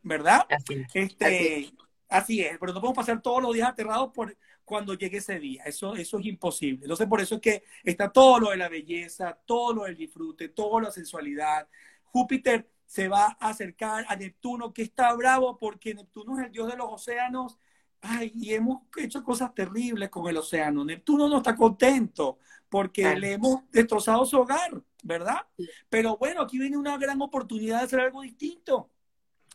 ¿verdad? 0.03 0.47
este, 0.95 1.73
Así 2.09 2.41
es, 2.41 2.57
pero 2.59 2.73
no 2.73 2.81
podemos 2.81 2.97
pasar 2.97 3.21
todos 3.21 3.43
los 3.43 3.53
días 3.53 3.69
aterrados 3.69 4.13
por 4.13 4.37
cuando 4.67 4.95
llegue 4.95 5.19
ese 5.19 5.39
día. 5.39 5.63
Eso, 5.65 5.95
eso 5.95 6.19
es 6.19 6.27
imposible. 6.27 6.83
Entonces, 6.83 7.07
por 7.07 7.21
eso 7.23 7.37
es 7.37 7.41
que 7.41 7.63
está 7.85 8.13
todo 8.13 8.41
lo 8.41 8.51
de 8.51 8.59
la 8.59 8.69
belleza, 8.69 9.39
todo 9.47 9.73
lo 9.73 9.85
del 9.85 9.97
disfrute, 9.97 10.51
toda 10.51 10.83
la 10.83 10.91
sensualidad. 10.91 11.69
Júpiter 12.03 12.69
se 12.85 13.09
va 13.09 13.37
a 13.41 13.49
acercar 13.49 14.05
a 14.09 14.17
Neptuno, 14.17 14.75
que 14.75 14.83
está 14.83 15.15
bravo 15.15 15.57
porque 15.57 15.95
Neptuno 15.95 16.39
es 16.39 16.47
el 16.47 16.53
dios 16.53 16.71
de 16.71 16.77
los 16.77 16.89
océanos. 16.91 17.59
Ay, 18.03 18.33
y 18.35 18.53
hemos 18.53 18.83
hecho 18.97 19.23
cosas 19.25 19.55
terribles 19.55 20.11
con 20.11 20.27
el 20.29 20.37
océano. 20.37 20.85
Neptuno 20.85 21.29
no 21.29 21.39
está 21.39 21.57
contento 21.57 22.39
porque 22.69 23.15
le 23.15 23.35
hemos 23.35 23.71
destrozado 23.71 24.27
su 24.27 24.37
hogar, 24.37 24.83
¿verdad? 25.05 25.47
Pero 25.89 26.17
bueno, 26.17 26.43
aquí 26.43 26.59
viene 26.59 26.77
una 26.77 26.99
gran 26.99 27.23
oportunidad 27.23 27.79
de 27.79 27.85
hacer 27.85 28.01
algo 28.01 28.23
distinto. 28.23 28.91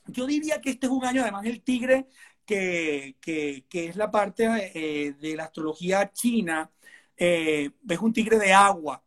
Yo 0.07 0.25
diría 0.25 0.61
que 0.61 0.71
este 0.71 0.87
es 0.87 0.91
un 0.91 1.05
año, 1.05 1.21
además 1.21 1.45
el 1.45 1.61
tigre, 1.61 2.07
que, 2.55 3.65
que, 3.69 3.85
es 3.85 3.95
la 3.95 4.11
parte 4.11 4.71
eh, 4.73 5.13
de 5.13 5.35
la 5.35 5.45
astrología 5.45 6.11
china, 6.11 6.69
eh, 7.17 7.69
es 7.87 7.99
un 7.99 8.13
tigre 8.13 8.37
de 8.37 8.53
agua 8.53 9.03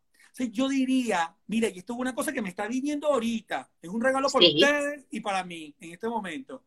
yo 0.51 0.69
diría, 0.69 1.35
mire, 1.47 1.73
y 1.75 1.79
esto 1.79 1.93
es 1.93 1.99
una 1.99 2.15
cosa 2.15 2.33
que 2.33 2.43
me 2.43 2.49
está 2.49 2.67
viniendo 2.67 3.09
ahorita, 3.09 3.71
es 3.81 3.89
un 3.89 4.01
regalo 4.01 4.29
para 4.29 4.47
ustedes 4.47 5.07
y 5.11 5.21
para 5.21 5.45
mí 5.45 5.75
en 5.81 5.93
este 5.93 6.09
momento. 6.09 6.65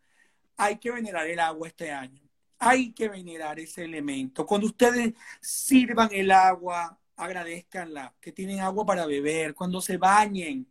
Hay 0.55 0.77
que 0.77 0.91
venerar 0.91 1.27
el 1.27 1.39
agua 1.39 1.67
este 1.67 1.91
año. 1.91 2.21
Hay 2.59 2.91
que 2.93 3.09
venerar 3.09 3.59
ese 3.59 3.83
elemento. 3.83 4.45
Cuando 4.45 4.67
ustedes 4.67 5.13
sirvan 5.39 6.09
el 6.11 6.31
agua, 6.31 6.97
agradezcanla, 7.15 8.15
que 8.19 8.31
tienen 8.31 8.61
agua 8.61 8.85
para 8.85 9.05
beber, 9.05 9.53
cuando 9.53 9.81
se 9.81 9.97
bañen, 9.97 10.65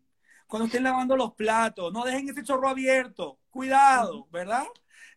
cuando 0.46 0.66
estén 0.66 0.82
lavando 0.82 1.16
los 1.16 1.34
platos, 1.34 1.92
no 1.92 2.04
dejen 2.04 2.28
ese 2.28 2.42
chorro 2.42 2.68
abierto, 2.68 3.38
cuidado, 3.50 4.26
¿verdad? 4.32 4.64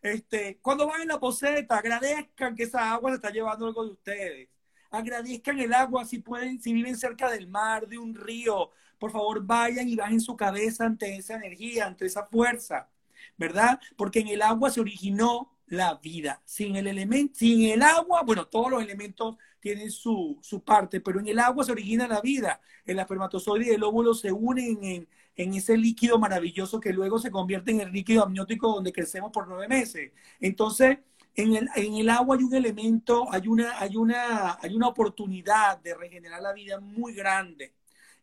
Este, 0.02 0.58
cuando 0.62 0.86
van 0.86 1.02
en 1.02 1.08
la 1.08 1.20
poseta, 1.20 1.76
agradezcan 1.78 2.54
que 2.56 2.64
esa 2.64 2.92
agua 2.92 3.10
se 3.10 3.16
está 3.16 3.30
llevando 3.30 3.66
algo 3.66 3.84
de 3.84 3.92
ustedes 3.92 4.48
agradezcan 4.90 5.58
el 5.60 5.72
agua 5.72 6.04
si 6.04 6.18
pueden, 6.18 6.60
si 6.60 6.72
viven 6.72 6.96
cerca 6.96 7.30
del 7.30 7.46
mar, 7.46 7.86
de 7.86 7.98
un 7.98 8.14
río, 8.14 8.70
por 8.98 9.12
favor 9.12 9.44
vayan 9.44 9.88
y 9.88 9.96
bajen 9.96 10.20
su 10.20 10.36
cabeza 10.36 10.84
ante 10.84 11.16
esa 11.16 11.36
energía, 11.36 11.86
ante 11.86 12.06
esa 12.06 12.26
fuerza, 12.26 12.88
¿verdad? 13.36 13.80
Porque 13.96 14.20
en 14.20 14.28
el 14.28 14.42
agua 14.42 14.70
se 14.70 14.80
originó 14.80 15.52
la 15.66 15.94
vida. 15.94 16.42
Sin 16.44 16.76
el 16.76 16.86
elemento, 16.88 17.38
sin 17.38 17.70
el 17.70 17.82
agua, 17.82 18.22
bueno, 18.22 18.46
todos 18.46 18.70
los 18.70 18.82
elementos 18.82 19.36
tienen 19.60 19.90
su, 19.90 20.38
su, 20.42 20.62
parte, 20.62 21.00
pero 21.00 21.20
en 21.20 21.28
el 21.28 21.38
agua 21.38 21.64
se 21.64 21.72
origina 21.72 22.08
la 22.08 22.20
vida. 22.20 22.60
El 22.84 22.98
espermatozoide 22.98 23.66
y 23.66 23.74
el 23.74 23.84
óvulo 23.84 24.14
se 24.14 24.32
unen 24.32 24.82
en, 24.82 25.08
en 25.42 25.54
ese 25.54 25.76
líquido 25.78 26.18
maravilloso 26.18 26.78
que 26.80 26.92
luego 26.92 27.18
se 27.18 27.30
convierte 27.30 27.70
en 27.70 27.80
el 27.80 27.90
líquido 27.90 28.24
amniótico 28.24 28.74
donde 28.74 28.92
crecemos 28.92 29.32
por 29.32 29.48
nueve 29.48 29.68
meses. 29.68 30.12
Entonces, 30.38 30.98
en 31.34 31.56
el, 31.56 31.68
en 31.76 31.94
el, 31.94 32.10
agua 32.10 32.36
hay 32.36 32.44
un 32.44 32.54
elemento, 32.54 33.26
hay 33.32 33.48
una, 33.48 33.78
hay, 33.78 33.96
una, 33.96 34.58
hay 34.60 34.74
una 34.74 34.88
oportunidad 34.88 35.78
de 35.78 35.94
regenerar 35.94 36.42
la 36.42 36.52
vida 36.52 36.78
muy 36.78 37.14
grande. 37.14 37.72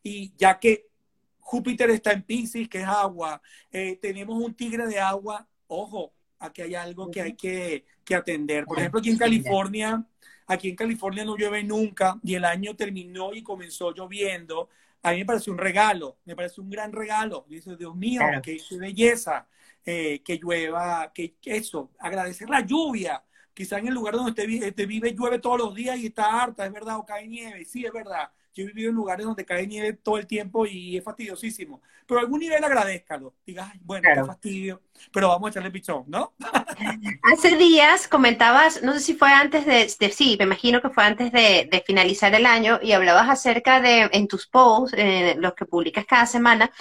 Y 0.03 0.31
ya 0.37 0.59
que 0.59 0.89
Júpiter 1.39 1.89
está 1.89 2.11
en 2.11 2.21
Pisces, 2.21 2.69
que 2.69 2.81
es 2.81 2.87
agua, 2.87 3.41
eh, 3.71 3.97
tenemos 3.99 4.37
un 4.39 4.53
tigre 4.53 4.85
de 4.85 4.99
agua, 4.99 5.47
ojo, 5.65 6.13
aquí 6.37 6.61
hay 6.61 6.75
algo 6.75 7.09
que 7.09 7.21
hay 7.21 7.33
que, 7.33 7.85
que 8.05 8.13
atender. 8.13 8.65
Por 8.65 8.77
ejemplo, 8.77 8.99
aquí 8.99 9.09
en 9.09 9.17
California, 9.17 10.05
aquí 10.45 10.69
en 10.69 10.75
California 10.75 11.25
no 11.25 11.35
llueve 11.35 11.63
nunca 11.63 12.19
y 12.23 12.35
el 12.35 12.45
año 12.45 12.75
terminó 12.75 13.33
y 13.33 13.41
comenzó 13.41 13.91
lloviendo. 13.91 14.69
A 15.07 15.11
mí 15.11 15.19
me 15.19 15.25
parece 15.25 15.51
un 15.51 15.57
regalo, 15.57 16.17
me 16.25 16.35
parece 16.35 16.59
un 16.61 16.69
gran 16.69 16.91
regalo. 16.91 17.45
Dice, 17.47 17.75
Dios 17.75 17.95
mío, 17.95 18.21
qué 18.43 18.59
belleza. 18.79 19.47
Eh, 19.89 20.21
que 20.21 20.37
llueva, 20.37 21.13
que, 21.13 21.37
eso, 21.45 21.91
agradecer 21.97 22.49
la 22.49 22.59
lluvia. 22.59 23.23
Quizá 23.53 23.79
en 23.79 23.87
el 23.87 23.93
lugar 23.93 24.15
donde 24.15 24.31
usted, 24.31 24.85
vive 24.85 25.13
llueve 25.13 25.39
todos 25.39 25.57
los 25.59 25.73
días 25.73 25.97
y 25.97 26.07
está 26.07 26.43
harta, 26.43 26.65
es 26.65 26.73
verdad, 26.73 26.97
o 26.97 27.05
cae 27.05 27.25
nieve, 27.25 27.63
sí, 27.63 27.85
es 27.85 27.93
verdad. 27.93 28.29
Yo 28.57 28.63
he 28.63 28.67
vivido 28.67 28.89
en 28.89 28.95
lugares 28.95 29.23
donde 29.23 29.45
cae 29.45 29.67
nieve 29.67 29.93
todo 29.93 30.17
el 30.17 30.25
tiempo 30.25 30.65
y 30.65 30.97
es 30.97 31.03
fastidiosísimo. 31.03 31.79
Pero 32.07 32.19
a 32.19 32.23
algún 32.23 32.39
nivel 32.39 32.63
agradezcalo. 32.63 33.35
Diga, 33.45 33.71
bueno, 33.81 34.09
qué 34.11 34.23
fastidio, 34.23 34.81
pero 35.11 35.27
vamos 35.27 35.47
a 35.47 35.51
echarle 35.51 35.69
pichón, 35.69 36.05
¿no? 36.07 36.33
Hace 37.21 37.55
días 37.55 38.07
comentabas, 38.07 38.81
no 38.81 38.93
sé 38.93 38.99
si 39.01 39.13
fue 39.13 39.29
antes 39.29 39.65
de, 39.67 40.09
sí, 40.09 40.37
me 40.39 40.45
imagino 40.45 40.81
que 40.81 40.89
fue 40.89 41.03
antes 41.03 41.31
de, 41.31 41.69
de, 41.71 41.83
finalizar 41.85 42.33
el 42.33 42.47
año, 42.47 42.79
y 42.81 42.93
hablabas 42.93 43.29
acerca 43.29 43.79
de, 43.79 44.09
en 44.11 44.27
tus 44.27 44.47
posts, 44.47 44.97
eh, 44.97 45.35
los 45.37 45.53
que 45.53 45.65
publicas 45.65 46.05
cada 46.07 46.25
semana, 46.25 46.71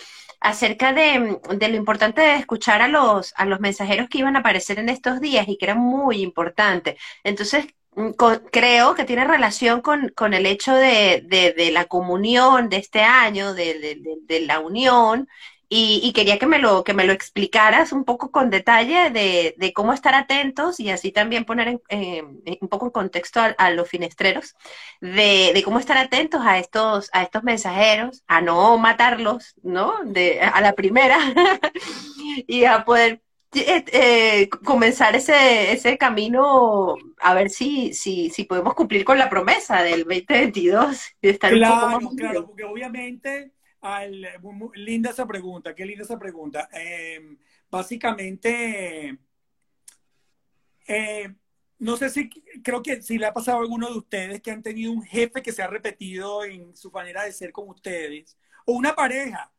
acerca 0.41 0.95
de, 0.95 1.41
de, 1.57 1.69
lo 1.69 1.77
importante 1.77 2.23
de 2.23 2.37
escuchar 2.37 2.81
a 2.81 2.89
los, 2.89 3.35
a 3.37 3.45
los 3.45 3.61
mensajeros 3.61 4.09
que 4.09 4.19
iban 4.19 4.37
a 4.37 4.39
aparecer 4.39 4.79
en 4.79 4.89
estos 4.89 5.21
días 5.21 5.47
y 5.47 5.59
que 5.59 5.67
era 5.67 5.75
muy 5.75 6.23
importante. 6.23 6.97
Entonces, 7.23 7.67
mm, 7.97 8.11
creo 8.53 8.95
que 8.95 9.05
tiene 9.05 9.25
relación 9.25 9.81
con, 9.81 10.11
con 10.11 10.35
el 10.35 10.47
hecho 10.47 10.75
de, 10.75 11.23
de, 11.27 11.71
la 11.73 11.87
comunión 11.87 12.69
de 12.69 12.77
este 12.79 13.03
año, 13.03 13.55
de, 13.55 13.99
de 14.23 14.41
la 14.41 14.61
unión, 14.61 15.29
y, 15.69 16.13
quería 16.13 16.39
que 16.39 16.47
me, 16.47 16.59
lo, 16.61 16.85
que 16.85 16.95
me 16.95 17.05
lo 17.05 17.13
explicaras 17.13 17.93
un 17.93 18.05
poco 18.05 18.31
con 18.31 18.51
detalle 18.51 19.11
de, 19.11 19.73
cómo 19.75 19.93
estar 19.93 20.15
atentos 20.15 20.79
y 20.79 20.91
así 20.91 21.11
también 21.11 21.45
poner 21.45 21.81
un 21.91 22.69
poco 22.69 22.87
en 22.87 22.93
contexto 22.93 23.41
a, 23.59 23.71
los 23.71 23.89
finestreros, 23.89 24.55
de, 25.01 25.61
cómo 25.65 25.81
estar 25.81 25.99
atentos 25.99 26.41
a 26.45 26.59
estos, 26.59 27.11
a 27.13 27.23
estos 27.25 27.43
mensajeros, 27.43 28.23
a 28.29 28.41
no 28.41 28.79
matarlos, 28.79 29.55
¿no? 29.63 29.95
De, 30.05 30.41
a 30.41 30.61
la 30.61 30.75
primera 30.75 31.19
y 32.47 32.65
a 32.65 32.85
poder 32.85 33.23
eh, 33.55 33.85
eh, 33.93 34.49
comenzar 34.65 35.17
ese, 35.17 35.73
ese 35.73 35.97
camino 35.97 36.97
a 37.19 37.35
ver 37.35 37.51
si, 37.51 37.95
si, 37.95 38.31
si 38.31 38.45
podemos 38.45 38.75
cumplir 38.75 39.05
con 39.05 39.19
la 39.19 39.31
promesa 39.31 39.83
del 39.83 40.05
2022 40.05 41.17
de 41.23 41.31
estar 41.31 41.53
claro, 41.53 42.11
claro, 42.17 42.47
porque 42.47 42.65
obviamente 42.65 43.53
linda 44.75 45.11
esa 45.11 45.27
pregunta, 45.27 45.75
qué 45.75 45.87
linda 45.87 46.05
esa 46.05 46.19
pregunta. 46.19 46.69
Em, 46.73 47.39
básicamente, 47.71 49.19
eh, 50.89 51.35
no 51.79 51.97
sé 51.97 52.11
si, 52.11 52.29
creo 52.63 52.83
que 52.83 53.03
si 53.03 53.19
le 53.19 53.27
ha 53.27 53.35
pasado 53.35 53.59
a 53.59 53.61
alguno 53.61 53.89
de 53.89 53.99
ustedes 53.99 54.41
que 54.41 54.51
han 54.51 54.63
tenido 54.63 54.93
un 54.93 55.03
jefe 55.03 55.43
que 55.43 55.53
se 55.53 55.63
ha 55.63 55.67
repetido 55.67 56.45
en 56.45 56.75
su 56.75 56.91
manera 56.91 57.25
de 57.25 57.33
ser 57.33 57.53
con 57.53 57.69
ustedes, 57.69 58.37
o 58.65 58.73
una 58.73 58.95
pareja. 58.95 59.53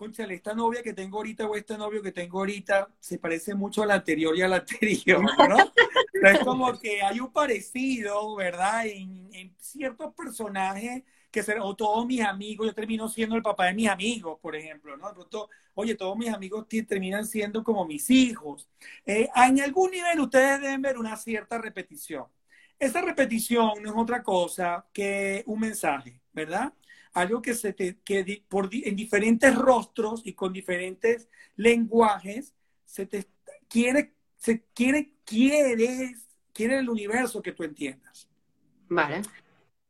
Conchale, 0.00 0.32
esta 0.32 0.54
novia 0.54 0.82
que 0.82 0.94
tengo 0.94 1.18
ahorita 1.18 1.46
o 1.46 1.54
este 1.54 1.76
novio 1.76 2.00
que 2.00 2.10
tengo 2.10 2.38
ahorita 2.38 2.88
se 2.98 3.18
parece 3.18 3.54
mucho 3.54 3.82
a 3.82 3.86
la 3.86 3.96
anterior 3.96 4.34
y 4.34 4.40
a 4.40 4.48
la 4.48 4.56
anterior, 4.64 5.20
¿no? 5.46 5.58
es 6.26 6.38
como 6.38 6.78
que 6.78 7.02
hay 7.02 7.20
un 7.20 7.30
parecido, 7.30 8.34
¿verdad? 8.34 8.86
En, 8.86 9.28
en 9.34 9.54
ciertos 9.58 10.14
personajes 10.14 11.02
que 11.30 11.42
ser, 11.42 11.58
o 11.60 11.76
todos 11.76 12.06
mis 12.06 12.22
amigos, 12.22 12.66
yo 12.66 12.72
termino 12.74 13.10
siendo 13.10 13.36
el 13.36 13.42
papá 13.42 13.66
de 13.66 13.74
mis 13.74 13.90
amigos, 13.90 14.38
por 14.40 14.56
ejemplo, 14.56 14.96
¿no? 14.96 15.08
De 15.08 15.12
pronto, 15.16 15.50
oye, 15.74 15.94
todos 15.94 16.16
mis 16.16 16.30
amigos 16.30 16.66
terminan 16.88 17.26
siendo 17.26 17.62
como 17.62 17.84
mis 17.84 18.08
hijos. 18.08 18.66
Eh, 19.04 19.28
en 19.36 19.60
algún 19.60 19.90
nivel 19.90 20.18
ustedes 20.20 20.62
deben 20.62 20.80
ver 20.80 20.96
una 20.96 21.14
cierta 21.18 21.58
repetición. 21.58 22.24
Esa 22.78 23.02
repetición 23.02 23.82
no 23.82 23.90
es 23.90 23.96
otra 23.98 24.22
cosa 24.22 24.86
que 24.94 25.44
un 25.44 25.60
mensaje, 25.60 26.18
¿verdad? 26.32 26.72
Algo 27.12 27.42
que 27.42 27.54
se 27.54 27.72
te, 27.72 27.98
que 28.04 28.44
por, 28.48 28.68
en 28.72 28.96
diferentes 28.96 29.54
rostros 29.54 30.22
y 30.24 30.34
con 30.34 30.52
diferentes 30.52 31.28
lenguajes 31.56 32.54
se 32.84 33.06
te 33.06 33.26
quiere, 33.68 34.14
se 34.36 34.64
quiere, 34.74 35.12
quieres, 35.24 36.28
quiere 36.52 36.78
el 36.78 36.88
universo 36.88 37.42
que 37.42 37.52
tú 37.52 37.64
entiendas. 37.64 38.28
Vale. 38.88 39.22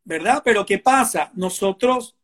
¿verdad? 0.05 0.43
Pero 0.45 0.67
¿qué 0.67 0.79
pasa? 0.79 1.31
Nosotros 1.35 2.17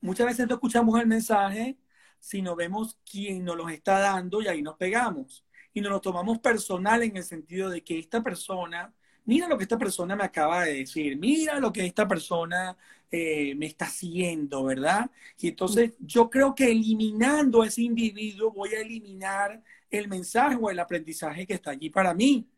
muchas 0.00 0.26
veces 0.26 0.48
no 0.48 0.54
escuchamos 0.54 0.98
el 1.00 1.06
mensaje, 1.06 1.78
sino 2.18 2.56
vemos 2.56 2.98
quién 3.08 3.44
nos 3.44 3.56
lo 3.56 3.68
está 3.68 4.00
dando 4.00 4.42
y 4.42 4.48
ahí 4.48 4.62
nos 4.62 4.76
pegamos. 4.76 5.44
Y 5.72 5.80
nos 5.80 5.92
lo 5.92 6.00
tomamos 6.00 6.38
personal 6.40 7.02
en 7.02 7.16
el 7.16 7.22
sentido 7.22 7.70
de 7.70 7.84
que 7.84 7.98
esta 7.98 8.22
persona, 8.22 8.92
mira 9.28 9.46
lo 9.46 9.58
que 9.58 9.64
esta 9.64 9.78
persona 9.78 10.16
me 10.16 10.24
acaba 10.24 10.64
de 10.64 10.74
decir, 10.74 11.18
mira 11.18 11.60
lo 11.60 11.70
que 11.70 11.84
esta 11.84 12.08
persona 12.08 12.76
eh, 13.10 13.54
me 13.56 13.66
está 13.66 13.84
haciendo, 13.84 14.64
¿verdad? 14.64 15.10
Y 15.38 15.48
entonces 15.48 15.92
yo 16.00 16.30
creo 16.30 16.54
que 16.54 16.70
eliminando 16.70 17.60
a 17.62 17.66
ese 17.66 17.82
individuo 17.82 18.50
voy 18.52 18.70
a 18.74 18.80
eliminar 18.80 19.62
el 19.90 20.08
mensaje 20.08 20.56
o 20.60 20.70
el 20.70 20.78
aprendizaje 20.80 21.46
que 21.46 21.54
está 21.54 21.72
allí 21.72 21.90
para 21.90 22.14
mí. 22.14 22.48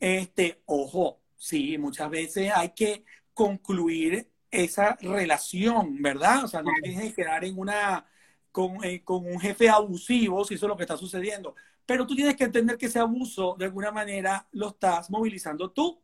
Este, 0.00 0.62
ojo, 0.66 1.20
sí, 1.36 1.76
muchas 1.78 2.08
veces 2.10 2.52
hay 2.54 2.70
que 2.70 3.04
concluir 3.34 4.30
esa 4.50 4.96
relación, 5.00 6.00
¿verdad? 6.02 6.44
O 6.44 6.48
sea, 6.48 6.62
no 6.62 6.70
tienes 6.82 7.14
que 7.14 7.22
quedar 7.22 7.44
en 7.44 7.58
una, 7.58 8.06
con, 8.52 8.84
eh, 8.84 9.02
con, 9.04 9.26
un 9.26 9.40
jefe 9.40 9.68
abusivo, 9.68 10.44
si 10.44 10.54
eso 10.54 10.66
es 10.66 10.70
lo 10.70 10.76
que 10.76 10.84
está 10.84 10.96
sucediendo. 10.96 11.54
Pero 11.86 12.06
tú 12.06 12.14
tienes 12.14 12.36
que 12.36 12.44
entender 12.44 12.78
que 12.78 12.86
ese 12.86 13.00
abuso, 13.00 13.56
de 13.58 13.64
alguna 13.66 13.90
manera, 13.90 14.46
lo 14.52 14.68
estás 14.68 15.10
movilizando 15.10 15.70
tú. 15.72 16.00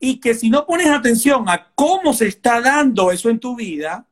Y 0.00 0.20
que 0.20 0.34
si 0.34 0.48
no 0.48 0.64
pones 0.64 0.88
atención 0.88 1.48
a 1.48 1.72
cómo 1.74 2.12
se 2.12 2.28
está 2.28 2.60
dando 2.60 3.10
eso 3.10 3.30
en 3.30 3.40
tu 3.40 3.56
vida, 3.56 4.06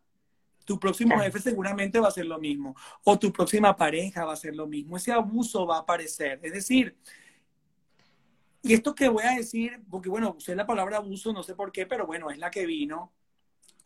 tu 0.64 0.80
próximo 0.80 1.18
jefe 1.20 1.40
seguramente 1.40 2.00
va 2.00 2.08
a 2.08 2.12
ser 2.12 2.26
lo 2.26 2.38
mismo. 2.38 2.74
O 3.04 3.18
tu 3.18 3.32
próxima 3.32 3.76
pareja 3.76 4.24
va 4.24 4.32
a 4.32 4.36
ser 4.36 4.56
lo 4.56 4.66
mismo. 4.66 4.96
Ese 4.96 5.12
abuso 5.12 5.64
va 5.66 5.76
a 5.76 5.80
aparecer. 5.80 6.40
Es 6.42 6.52
decir, 6.52 6.96
y 8.62 8.74
esto 8.74 8.96
que 8.96 9.08
voy 9.08 9.22
a 9.22 9.36
decir, 9.36 9.80
porque 9.88 10.08
bueno, 10.08 10.34
usé 10.36 10.56
la 10.56 10.66
palabra 10.66 10.96
abuso, 10.96 11.32
no 11.32 11.44
sé 11.44 11.54
por 11.54 11.70
qué, 11.70 11.86
pero 11.86 12.04
bueno, 12.04 12.30
es 12.30 12.38
la 12.38 12.50
que 12.50 12.66
vino. 12.66 13.12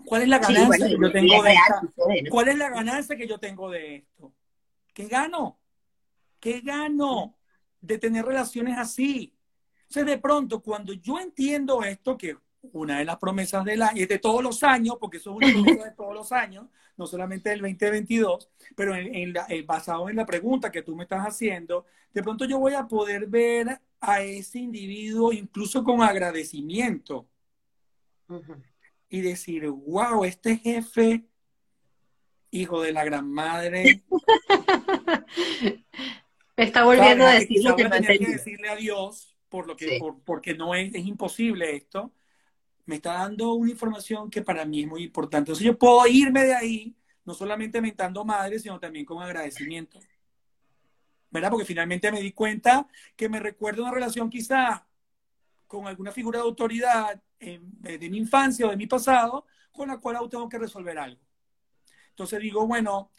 ¿Cuál 0.06 0.22
es 0.22 0.28
la 0.28 0.38
ganancia 0.38 0.88
que 0.88 0.96
yo 0.98 1.12
tengo 1.12 1.42
de 1.42 1.52
esto? 1.52 1.92
¿Cuál 2.30 2.48
es 2.48 2.56
la 2.56 2.70
ganancia 2.70 3.16
que 3.16 3.28
yo 3.28 3.38
tengo 3.38 3.70
de 3.70 3.96
esto? 3.96 4.32
¿Qué 4.94 5.06
gano? 5.06 5.58
¿Qué 6.40 6.60
gano 6.60 7.36
de 7.82 7.98
tener 7.98 8.24
relaciones 8.24 8.78
así? 8.78 9.34
Sea, 9.90 10.04
de 10.04 10.18
pronto, 10.18 10.62
cuando 10.62 10.92
yo 10.92 11.18
entiendo 11.18 11.82
esto, 11.82 12.16
que 12.16 12.36
una 12.72 13.00
de 13.00 13.04
las 13.04 13.18
promesas 13.18 13.64
del 13.64 13.82
año, 13.82 14.00
es 14.00 14.08
de 14.08 14.20
todos 14.20 14.40
los 14.40 14.62
años, 14.62 14.94
porque 15.00 15.16
eso 15.16 15.36
es 15.40 15.48
una 15.48 15.64
promesa 15.64 15.84
de 15.88 15.96
todos 15.96 16.14
los 16.14 16.30
años, 16.30 16.66
no 16.96 17.08
solamente 17.08 17.50
del 17.50 17.60
2022, 17.60 18.48
pero 18.76 18.94
en, 18.94 19.34
eh, 19.48 19.62
basado 19.66 20.08
en 20.08 20.14
la 20.14 20.24
pregunta 20.24 20.70
que 20.70 20.82
tú 20.82 20.94
me 20.94 21.02
estás 21.02 21.26
haciendo, 21.26 21.86
de 22.14 22.22
pronto 22.22 22.44
yo 22.44 22.60
voy 22.60 22.74
a 22.74 22.86
poder 22.86 23.26
ver 23.26 23.80
a 24.00 24.22
ese 24.22 24.60
individuo 24.60 25.32
incluso 25.32 25.82
con 25.82 26.02
agradecimiento. 26.02 27.26
Y 29.08 29.22
decir, 29.22 29.66
wow, 29.66 30.24
este 30.24 30.56
jefe, 30.56 31.24
hijo 32.52 32.80
de 32.80 32.92
la 32.92 33.02
gran 33.02 33.28
madre. 33.28 34.04
Me 36.56 36.64
está 36.64 36.84
volviendo 36.84 37.26
a 37.26 37.32
decir 37.32 37.64
lo 37.64 37.74
que, 37.74 37.90
que 37.90 38.26
decirle 38.26 38.68
adiós 38.68 39.29
por 39.50 39.66
lo 39.66 39.76
que, 39.76 40.00
porque 40.24 40.54
no 40.54 40.74
es, 40.74 40.94
es 40.94 41.04
imposible 41.04 41.76
esto. 41.76 42.12
Me 42.86 42.96
está 42.96 43.14
dando 43.14 43.52
una 43.54 43.70
información 43.70 44.30
que 44.30 44.42
para 44.42 44.64
mí 44.64 44.82
es 44.82 44.88
muy 44.88 45.02
importante. 45.02 45.50
Entonces 45.50 45.66
yo 45.66 45.76
puedo 45.76 46.06
irme 46.06 46.44
de 46.44 46.54
ahí, 46.54 46.96
no 47.24 47.34
solamente 47.34 47.80
mentando 47.82 48.24
madre, 48.24 48.58
sino 48.58 48.80
también 48.80 49.04
con 49.04 49.22
agradecimiento. 49.22 49.98
¿Verdad? 51.30 51.50
Porque 51.50 51.66
finalmente 51.66 52.10
me 52.10 52.22
di 52.22 52.32
cuenta 52.32 52.88
que 53.14 53.28
me 53.28 53.40
recuerda 53.40 53.82
una 53.82 53.92
relación 53.92 54.30
quizá 54.30 54.86
con 55.66 55.86
alguna 55.86 56.10
figura 56.12 56.38
de 56.38 56.44
autoridad 56.44 57.22
eh, 57.38 57.60
de 57.60 58.10
mi 58.10 58.18
infancia 58.18 58.66
o 58.66 58.70
de 58.70 58.76
mi 58.76 58.86
pasado, 58.86 59.46
con 59.70 59.88
la 59.88 59.98
cual 59.98 60.16
aún 60.16 60.30
tengo 60.30 60.48
que 60.48 60.58
resolver 60.58 60.98
algo. 60.98 61.20
Entonces 62.10 62.40
digo, 62.40 62.66
bueno, 62.66 63.10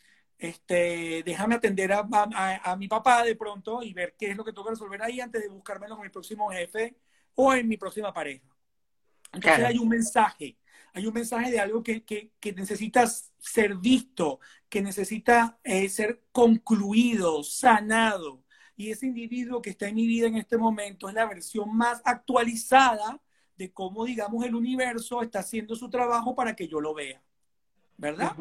este, 0.41 1.21
déjame 1.23 1.53
atender 1.53 1.93
a, 1.93 2.07
a, 2.63 2.75
mi 2.75 2.87
papá 2.87 3.23
de 3.23 3.35
pronto 3.35 3.83
y 3.83 3.93
ver 3.93 4.15
qué 4.17 4.31
es 4.31 4.35
lo 4.35 4.43
que 4.43 4.51
tengo 4.51 4.65
que 4.65 4.71
resolver 4.71 4.99
ahí 5.03 5.21
antes 5.21 5.43
de 5.43 5.49
buscármelo 5.49 5.95
con 5.95 6.03
mi 6.03 6.09
próximo 6.09 6.49
jefe 6.49 6.97
o 7.35 7.53
en 7.53 7.67
mi 7.67 7.77
próxima 7.77 8.11
pareja. 8.11 8.47
Entonces 9.31 9.63
hay 9.63 9.77
un 9.77 9.87
mensaje, 9.87 10.57
hay 10.93 11.05
un 11.05 11.13
mensaje 11.13 11.51
de 11.51 11.59
algo 11.59 11.83
que, 11.83 12.03
que, 12.03 12.31
que 12.39 12.53
necesita 12.53 13.05
ser 13.05 13.75
visto, 13.75 14.39
que 14.67 14.81
necesita 14.81 15.59
eh, 15.63 15.87
ser 15.89 16.23
concluido, 16.31 17.43
sanado 17.43 18.43
y 18.75 18.89
ese 18.89 19.05
individuo 19.05 19.61
que 19.61 19.69
está 19.69 19.89
en 19.89 19.95
mi 19.95 20.07
vida 20.07 20.25
en 20.25 20.37
este 20.37 20.57
momento 20.57 21.07
es 21.07 21.13
la 21.13 21.27
versión 21.27 21.77
más 21.77 22.01
actualizada 22.03 23.21
de 23.55 23.71
cómo, 23.71 24.05
digamos, 24.05 24.43
el 24.43 24.55
universo 24.55 25.21
está 25.21 25.41
haciendo 25.41 25.75
su 25.75 25.87
trabajo 25.87 26.33
para 26.33 26.55
que 26.55 26.67
yo 26.67 26.81
lo 26.81 26.95
vea. 26.95 27.21
¿Verdad? 27.95 28.35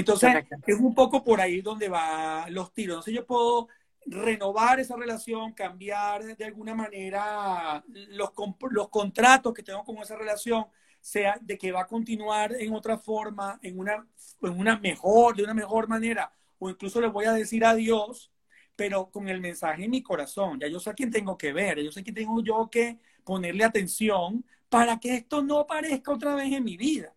Entonces, 0.00 0.30
es 0.66 0.78
un 0.78 0.94
poco 0.94 1.24
por 1.24 1.40
ahí 1.40 1.60
donde 1.60 1.88
van 1.88 2.52
los 2.52 2.72
tiros. 2.72 2.96
Entonces, 2.96 3.14
yo 3.14 3.26
puedo 3.26 3.68
renovar 4.06 4.78
esa 4.78 4.96
relación, 4.96 5.52
cambiar 5.52 6.36
de 6.36 6.44
alguna 6.44 6.74
manera 6.74 7.82
los, 7.88 8.30
los 8.70 8.88
contratos 8.88 9.52
que 9.52 9.62
tengo 9.62 9.84
con 9.84 9.98
esa 9.98 10.16
relación, 10.16 10.66
sea 11.00 11.38
de 11.40 11.56
que 11.56 11.72
va 11.72 11.82
a 11.82 11.86
continuar 11.86 12.54
en 12.58 12.74
otra 12.74 12.98
forma, 12.98 13.58
en 13.62 13.78
una, 13.78 14.06
en 14.42 14.58
una 14.58 14.78
mejor, 14.78 15.36
de 15.36 15.44
una 15.44 15.54
mejor 15.54 15.88
manera, 15.88 16.32
o 16.58 16.68
incluso 16.70 17.00
le 17.00 17.08
voy 17.08 17.26
a 17.26 17.32
decir 17.32 17.64
adiós 17.64 18.30
pero 18.76 19.10
con 19.10 19.28
el 19.28 19.40
mensaje 19.40 19.84
en 19.84 19.90
mi 19.90 20.02
corazón. 20.02 20.60
Ya 20.60 20.68
yo 20.68 20.78
sé 20.78 20.90
a 20.90 20.94
quién 20.94 21.10
tengo 21.10 21.36
que 21.36 21.52
ver, 21.52 21.82
yo 21.82 21.90
sé 21.90 22.00
a 22.00 22.02
quién 22.02 22.14
tengo 22.14 22.42
yo 22.42 22.68
que 22.70 22.98
ponerle 23.24 23.64
atención 23.64 24.44
para 24.68 25.00
que 25.00 25.16
esto 25.16 25.42
no 25.42 25.60
aparezca 25.60 26.12
otra 26.12 26.34
vez 26.34 26.52
en 26.52 26.62
mi 26.62 26.76
vida. 26.76 27.15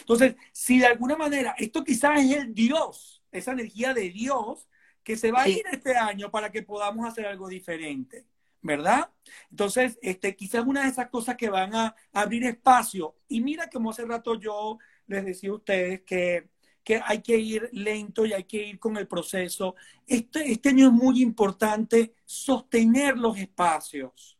Entonces, 0.00 0.36
si 0.52 0.78
de 0.78 0.86
alguna 0.86 1.16
manera 1.16 1.54
esto 1.58 1.84
quizás 1.84 2.20
es 2.20 2.36
el 2.36 2.54
Dios, 2.54 3.22
esa 3.32 3.52
energía 3.52 3.94
de 3.94 4.10
Dios 4.10 4.68
que 5.02 5.16
se 5.16 5.30
va 5.30 5.42
a 5.42 5.48
ir 5.48 5.64
este 5.70 5.96
año 5.96 6.30
para 6.30 6.50
que 6.50 6.62
podamos 6.62 7.06
hacer 7.06 7.26
algo 7.26 7.48
diferente, 7.48 8.26
¿verdad? 8.62 9.10
Entonces, 9.50 9.98
este, 10.00 10.34
quizás 10.34 10.64
una 10.66 10.82
de 10.82 10.88
esas 10.88 11.08
cosas 11.10 11.36
que 11.36 11.50
van 11.50 11.74
a 11.74 11.94
abrir 12.12 12.44
espacio. 12.44 13.16
Y 13.28 13.42
mira 13.42 13.68
como 13.68 13.90
hace 13.90 14.04
rato 14.04 14.40
yo 14.40 14.78
les 15.06 15.24
decía 15.24 15.50
a 15.50 15.54
ustedes 15.54 16.02
que 16.02 16.48
que 16.84 17.00
hay 17.02 17.22
que 17.22 17.36
ir 17.36 17.68
lento 17.72 18.26
y 18.26 18.34
hay 18.34 18.44
que 18.44 18.68
ir 18.68 18.78
con 18.78 18.96
el 18.96 19.08
proceso. 19.08 19.74
Este, 20.06 20.52
este 20.52 20.68
año 20.68 20.88
es 20.88 20.92
muy 20.92 21.22
importante 21.22 22.14
sostener 22.24 23.16
los 23.16 23.38
espacios, 23.38 24.38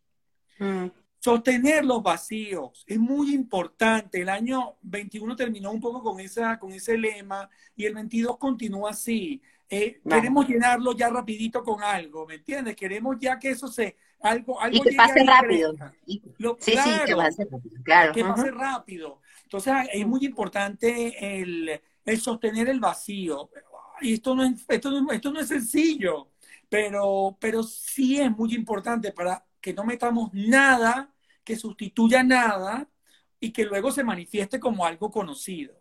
mm. 0.58 0.86
Sostener 1.24 1.86
los 1.86 2.02
vacíos. 2.02 2.84
Es 2.86 2.98
muy 2.98 3.32
importante. 3.32 4.20
El 4.20 4.28
año 4.28 4.74
21 4.82 5.34
terminó 5.34 5.70
un 5.70 5.80
poco 5.80 6.02
con, 6.02 6.20
esa, 6.20 6.58
con 6.58 6.70
ese 6.72 6.98
lema 6.98 7.48
y 7.74 7.86
el 7.86 7.94
22 7.94 8.36
continúa 8.36 8.90
así. 8.90 9.40
Eh, 9.70 10.02
queremos 10.06 10.46
llenarlo 10.46 10.92
ya 10.92 11.08
rapidito 11.08 11.64
con 11.64 11.82
algo, 11.82 12.26
¿me 12.26 12.34
entiendes? 12.34 12.76
Queremos 12.76 13.16
ya 13.18 13.38
que 13.38 13.48
eso 13.48 13.68
se... 13.68 13.96
Algo, 14.20 14.60
algo 14.60 14.76
y 14.76 14.80
que 14.80 14.96
pase 14.96 15.24
rápido. 15.24 15.74
sí, 16.06 16.20
sí, 16.58 16.90
que 17.06 17.16
pase 17.16 17.44
rápido. 17.44 17.82
Claro. 17.84 18.12
Que 18.12 18.24
pase 18.24 18.50
rápido. 18.50 19.20
Entonces 19.44 19.74
es 19.92 20.06
muy 20.06 20.26
importante 20.26 21.40
el 21.40 21.80
el 22.04 22.20
sostener 22.20 22.68
el 22.68 22.80
vacío. 22.80 23.48
Y 24.00 24.14
esto 24.14 24.34
no 24.34 24.44
es, 24.44 24.64
esto 24.68 24.90
esto 25.10 25.32
no 25.32 25.40
es 25.40 25.48
sencillo, 25.48 26.28
pero, 26.68 27.36
pero 27.40 27.62
sí 27.62 28.20
es 28.20 28.30
muy 28.30 28.54
importante 28.54 29.12
para 29.12 29.44
que 29.60 29.72
no 29.72 29.84
metamos 29.84 30.30
nada 30.32 31.13
que 31.44 31.56
sustituya 31.56 32.22
nada 32.22 32.88
y 33.38 33.52
que 33.52 33.64
luego 33.64 33.92
se 33.92 34.04
manifieste 34.04 34.58
como 34.58 34.86
algo 34.86 35.10
conocido. 35.10 35.74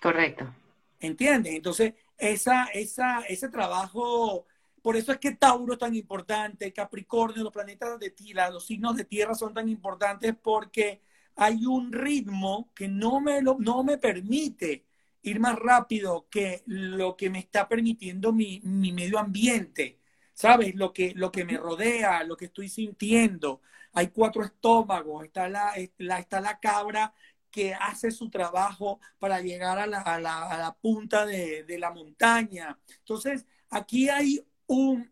Correcto. 0.00 0.52
¿Entiendes? 1.00 1.54
Entonces, 1.54 1.94
esa, 2.18 2.64
esa, 2.66 3.20
ese 3.20 3.48
trabajo, 3.48 4.46
por 4.82 4.96
eso 4.96 5.12
es 5.12 5.18
que 5.18 5.32
Tauro 5.32 5.74
es 5.74 5.78
tan 5.78 5.94
importante, 5.94 6.72
Capricornio, 6.72 7.42
los 7.42 7.52
planetas 7.52 7.98
de 7.98 8.10
tierra, 8.10 8.50
los 8.50 8.66
signos 8.66 8.96
de 8.96 9.04
tierra 9.04 9.34
son 9.34 9.52
tan 9.52 9.68
importantes 9.68 10.34
porque 10.40 11.00
hay 11.36 11.66
un 11.66 11.92
ritmo 11.92 12.70
que 12.74 12.88
no 12.88 13.20
me, 13.20 13.42
lo, 13.42 13.56
no 13.58 13.84
me 13.84 13.98
permite 13.98 14.86
ir 15.22 15.40
más 15.40 15.56
rápido 15.58 16.28
que 16.30 16.62
lo 16.66 17.16
que 17.16 17.30
me 17.30 17.40
está 17.40 17.68
permitiendo 17.68 18.32
mi, 18.32 18.60
medio 18.62 19.18
ambiente, 19.18 19.98
¿sabes? 20.36 20.74
Lo 20.74 20.92
que, 20.92 21.14
lo 21.16 21.32
que 21.32 21.44
me 21.44 21.56
rodea, 21.56 22.22
lo 22.22 22.36
que 22.36 22.44
estoy 22.44 22.68
sintiendo. 22.68 23.62
Hay 23.94 24.08
cuatro 24.08 24.44
estómagos, 24.44 25.24
está 25.24 25.48
la, 25.48 25.72
está 25.74 26.40
la 26.40 26.60
cabra 26.60 27.12
que 27.50 27.72
hace 27.72 28.10
su 28.10 28.28
trabajo 28.28 29.00
para 29.18 29.40
llegar 29.40 29.78
a 29.78 29.86
la, 29.86 30.76
punta 30.80 31.24
de, 31.24 31.64
de 31.64 31.78
la 31.78 31.90
montaña. 31.90 32.78
Entonces, 32.98 33.46
aquí 33.70 34.10
hay 34.10 34.46
un, 34.66 35.10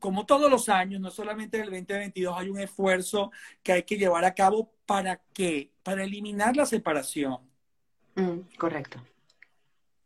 como 0.00 0.24
todos 0.24 0.50
los 0.50 0.70
años, 0.70 0.98
no 0.98 1.10
solamente 1.10 1.58
en 1.58 1.64
el 1.64 1.70
2022, 1.70 2.34
hay 2.36 2.48
un 2.48 2.58
esfuerzo 2.58 3.30
que 3.62 3.72
hay 3.72 3.82
que 3.82 3.98
llevar 3.98 4.24
a 4.24 4.34
cabo 4.34 4.72
para 4.86 5.20
qué? 5.34 5.70
Para 5.82 6.04
eliminar 6.04 6.56
la 6.56 6.64
separación. 6.64 7.38
Mm, 8.14 8.56
correcto 8.56 8.98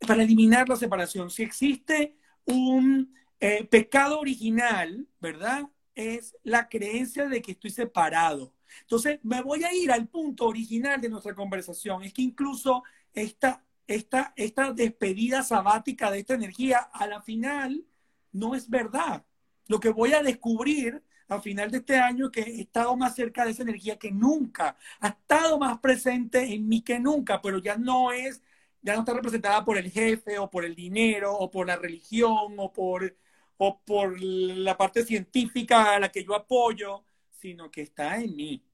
para 0.07 0.23
eliminar 0.23 0.69
la 0.69 0.77
separación. 0.77 1.31
Si 1.31 1.43
existe 1.43 2.17
un 2.45 3.15
eh, 3.41 3.65
pecado 3.65 4.21
original, 4.21 5.07
¿verdad? 5.21 5.65
Es 5.95 6.37
la 6.43 6.69
creencia 6.69 7.29
de 7.29 7.43
que 7.43 7.53
estoy 7.53 7.71
separado. 7.71 8.53
Entonces, 8.83 9.21
me 9.23 9.43
voy 9.43 9.65
a 9.65 9.73
ir 9.75 9.91
al 9.93 10.09
punto 10.09 10.47
original 10.47 11.01
de 11.01 11.09
nuestra 11.09 11.35
conversación. 11.35 12.03
Es 12.03 12.13
que 12.13 12.23
incluso 12.23 12.83
esta, 13.15 13.65
esta, 13.87 14.33
esta 14.37 14.73
despedida 14.73 15.43
sabática 15.43 16.11
de 16.11 16.21
esta 16.21 16.35
energía, 16.35 16.79
a 16.79 17.07
la 17.07 17.23
final, 17.23 17.85
no 18.33 18.55
es 18.55 18.69
verdad. 18.69 19.25
Lo 19.67 19.81
que 19.81 19.91
voy 19.91 20.13
a 20.15 20.23
descubrir 20.23 21.03
al 21.29 21.43
final 21.43 21.71
de 21.71 21.79
este 21.79 21.97
año 21.99 22.27
es 22.27 22.33
que 22.33 22.41
he 22.41 22.61
estado 22.63 22.97
más 22.97 23.15
cerca 23.15 23.45
de 23.45 23.53
esa 23.53 23.63
energía 23.63 23.99
que 23.99 24.11
nunca. 24.11 24.77
Ha 25.01 25.09
estado 25.09 25.59
más 25.59 25.79
presente 25.81 26.55
en 26.55 26.69
mí 26.69 26.83
que 26.83 26.99
nunca, 26.99 27.41
pero 27.43 27.59
ya 27.59 27.77
no 27.77 28.13
es 28.13 28.43
ya 28.81 28.95
no 28.95 29.01
está 29.01 29.13
representada 29.13 29.65
por 29.65 29.77
el 29.77 29.91
jefe 29.91 30.39
o 30.39 30.49
por 30.49 30.65
el 30.65 30.75
dinero 30.75 31.35
o 31.37 31.51
por 31.51 31.67
la 31.67 31.77
religión 31.77 32.55
o 32.59 32.73
por, 32.73 33.17
o 33.59 33.81
por 33.81 34.21
la 34.21 34.77
parte 34.77 35.05
científica 35.05 35.95
a 35.95 36.01
la 36.01 36.09
que 36.11 36.25
yo 36.25 36.35
apoyo, 36.35 37.05
sino 37.31 37.71
que 37.71 37.83
está 37.83 38.17
en 38.19 38.35
mí. 38.35 38.65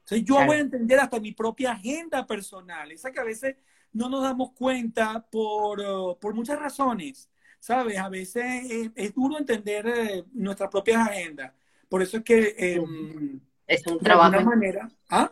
Entonces 0.00 0.24
yo 0.24 0.44
voy 0.44 0.56
a 0.56 0.60
entender 0.60 1.00
hasta 1.00 1.20
mi 1.20 1.32
propia 1.32 1.72
agenda 1.72 2.26
personal, 2.26 2.90
esa 2.92 3.10
que 3.10 3.20
a 3.20 3.24
veces 3.24 3.56
no 3.92 4.08
nos 4.08 4.22
damos 4.22 4.52
cuenta 4.52 5.24
por, 5.30 5.80
uh, 5.80 6.18
por 6.18 6.34
muchas 6.34 6.58
razones, 6.58 7.30
¿sabes? 7.58 7.98
A 7.98 8.08
veces 8.08 8.90
es, 8.94 9.14
duro 9.14 9.38
entender 9.38 9.86
eh, 9.86 10.24
nuestras 10.32 10.70
propias 10.70 11.08
agendas. 11.08 11.52
Por 11.88 12.02
eso 12.02 12.18
es 12.18 12.24
que... 12.24 12.54
Em, 12.58 13.40
es 13.66 13.86
un 13.86 13.98
trabajo. 13.98 14.36
De 14.36 14.44
manera, 14.44 14.90
¿ah? 15.08 15.30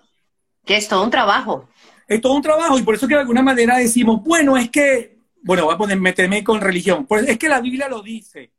Que 0.64 0.76
es 0.76 0.88
todo 0.88 1.02
un 1.02 1.10
trabajo 1.10 1.68
es 2.10 2.20
todo 2.20 2.34
un 2.34 2.42
trabajo 2.42 2.76
y 2.76 2.82
por 2.82 2.96
eso 2.96 3.06
que 3.06 3.14
de 3.14 3.20
alguna 3.20 3.40
manera 3.40 3.78
decimos, 3.78 4.20
bueno, 4.24 4.56
es 4.56 4.68
que, 4.68 5.20
bueno, 5.42 5.66
voy 5.66 5.74
a 5.74 5.78
poner, 5.78 6.00
meterme 6.00 6.42
con 6.42 6.60
religión, 6.60 7.06
pues 7.06 7.28
es 7.28 7.38
que 7.38 7.48
la 7.48 7.60
Biblia 7.60 7.88
lo 7.88 8.02
dice. 8.02 8.52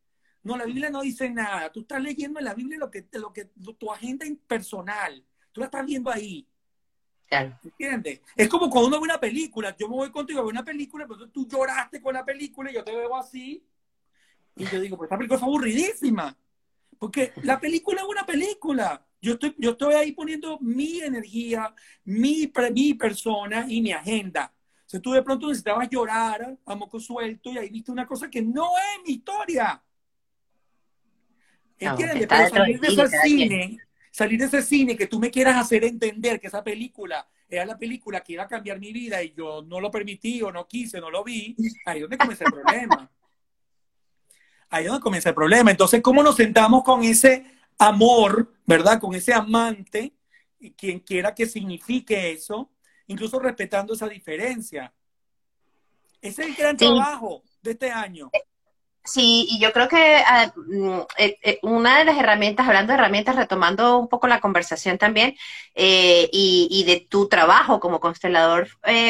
No, 0.44 0.58
la 0.58 0.66
Biblia 0.66 0.90
no 0.90 1.02
dice 1.02 1.30
nada. 1.30 1.72
Tú 1.72 1.82
estás 1.82 2.02
leyendo 2.02 2.40
en 2.40 2.46
la 2.46 2.54
Biblia 2.54 2.78
lo 2.78 2.90
que, 2.90 3.06
lo 3.14 3.32
que, 3.32 3.46
tu 3.78 3.92
agenda 3.92 4.26
personal. 4.48 5.24
Tú 5.52 5.62
la 5.62 5.66
estás 5.66 5.86
viendo 5.86 6.10
ahí. 6.10 6.48
Claro. 7.28 7.58
¿Entiendes? 7.64 8.22
Es 8.36 8.50
como 8.50 8.70
cuando 8.70 8.88
uno 8.88 8.98
ve 8.98 9.04
una 9.04 9.20
película. 9.20 9.76
Yo 9.78 9.88
me 9.88 9.96
voy 9.96 10.12
contigo 10.12 10.40
a 10.40 10.44
ver 10.44 10.52
una 10.52 10.66
película, 10.66 11.08
pero 11.08 11.30
tú 11.30 11.48
lloraste 11.48 12.02
con 12.02 12.14
la 12.14 12.26
película 12.26 12.72
y 12.72 12.74
yo 12.74 12.84
te 12.84 12.96
veo 12.96 13.16
así. 13.16 13.64
Y 14.56 14.66
yo 14.66 14.82
digo, 14.82 14.98
pues 14.98 15.08
esta 15.08 15.18
película 15.18 15.40
fue 15.40 15.48
aburridísima. 15.48 16.36
Porque 16.98 17.34
la 17.44 17.60
película 17.60 18.02
es 18.02 18.08
una 18.08 18.26
película. 18.26 19.06
Yo 19.22 19.34
estoy, 19.34 19.56
yo 19.58 19.72
estoy 19.72 19.94
ahí 19.94 20.12
poniendo 20.12 20.58
mi 20.60 21.00
energía, 21.02 21.74
mi, 22.04 22.52
mi 22.74 22.94
persona 22.96 23.66
y 23.68 23.82
mi 23.82 23.92
agenda. 23.92 24.54
O 24.94 25.00
tú 25.00 25.12
de 25.14 25.24
pronto 25.24 25.48
necesitabas 25.48 25.90
llorar 25.90 26.58
a 26.66 26.76
moco 26.76 27.00
suelto 27.00 27.52
y 27.52 27.58
ahí 27.58 27.70
viste 27.70 27.92
una 27.92 28.06
cosa 28.06 28.30
que 28.30 28.42
no 28.42 28.72
es 28.78 29.08
mi 29.08 29.14
historia. 29.14 29.82
¿Entiendes? 31.82 32.28
Pero 32.28 32.50
salir 32.50 32.80
de 32.80 32.88
ese 32.88 33.08
cine, 33.24 33.78
salir 34.12 34.40
de 34.40 34.46
ese 34.46 34.62
cine 34.62 34.96
que 34.96 35.08
tú 35.08 35.20
me 35.20 35.32
quieras 35.32 35.58
hacer 35.58 35.84
entender 35.84 36.40
que 36.40 36.48
esa 36.48 36.64
película 36.64 37.28
era 37.50 37.66
la 37.66 37.78
película 37.78 38.22
que 38.22 38.34
iba 38.34 38.44
a 38.44 38.48
cambiar 38.48 38.80
mi 38.80 38.94
vida 38.94 39.22
y 39.24 39.34
yo 39.34 39.64
no 39.64 39.82
lo 39.82 39.90
permití 39.90 40.42
o 40.44 40.52
no 40.52 40.68
quise, 40.68 41.02
no 41.02 41.10
lo 41.10 41.24
vi, 41.24 41.56
ahí 41.86 41.98
es 41.98 42.02
donde 42.02 42.18
comienza 42.18 42.46
el 42.46 42.52
problema. 42.52 43.12
Ahí 44.70 44.86
es 44.86 44.90
donde 44.90 45.04
comienza 45.04 45.30
el 45.30 45.36
problema. 45.36 45.72
Entonces, 45.72 46.02
¿cómo 46.02 46.24
nos 46.24 46.36
sentamos 46.36 46.84
con 46.84 47.04
ese 47.04 47.46
amor, 47.78 48.54
verdad? 48.66 49.02
Con 49.02 49.16
ese 49.16 49.34
amante, 49.34 50.14
quien 50.78 51.00
quiera 51.00 51.34
que 51.34 51.46
signifique 51.46 52.32
eso, 52.32 52.70
incluso 53.08 53.40
respetando 53.40 53.96
esa 53.96 54.08
diferencia. 54.08 54.94
Ese 56.22 56.44
es 56.44 56.50
el 56.50 56.56
gran 56.56 56.78
trabajo 56.78 57.44
de 57.62 57.72
este 57.72 57.90
año. 57.90 58.30
Sí, 59.04 59.48
y 59.50 59.60
yo 59.60 59.74
creo 59.74 59.88
que 59.90 60.18
ah, 60.28 60.54
mm, 60.56 61.00
eh, 61.18 61.38
eh, 61.42 61.60
una 61.64 61.98
de 61.98 62.06
las 62.06 62.18
herramientas, 62.20 62.68
hablando 62.68 62.94
de 62.94 63.00
herramientas, 63.00 63.36
retomando 63.36 63.98
un 63.98 64.08
poco 64.08 64.28
la 64.28 64.40
conversación 64.40 65.00
también, 65.00 65.36
eh, 65.74 66.30
y, 66.32 66.84
de 66.86 67.00
tu 67.10 67.28
trabajo 67.28 67.80
como 67.80 68.00
constelador 68.00 68.68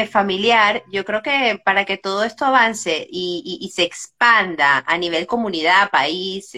familiar, 0.10 0.84
yo 0.92 1.04
creo 1.06 1.22
que 1.22 1.62
para 1.64 1.86
que 1.86 1.98
todo 1.98 2.24
esto 2.24 2.46
avance 2.46 3.06
y, 3.10 3.70
se 3.74 3.84
expanda 3.84 4.84
a 4.88 4.98
nivel 4.98 5.28
comunidad, 5.28 5.90
país, 5.92 6.52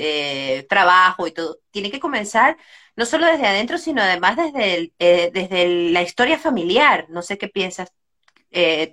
trabajo 0.70 1.28
y 1.28 1.32
todo, 1.32 1.60
tiene 1.72 1.92
que 1.92 2.00
comenzar 2.00 2.58
no 2.96 3.06
solo 3.06 3.26
desde 3.28 3.48
adentro, 3.48 3.78
sino 3.78 4.02
además 4.02 4.38
desde, 4.38 4.94
desde 5.00 5.92
la 5.92 6.02
historia 6.02 6.38
familiar. 6.38 7.08
No 7.10 7.22
sé 7.22 7.38
qué 7.38 7.48
piensas 7.48 7.92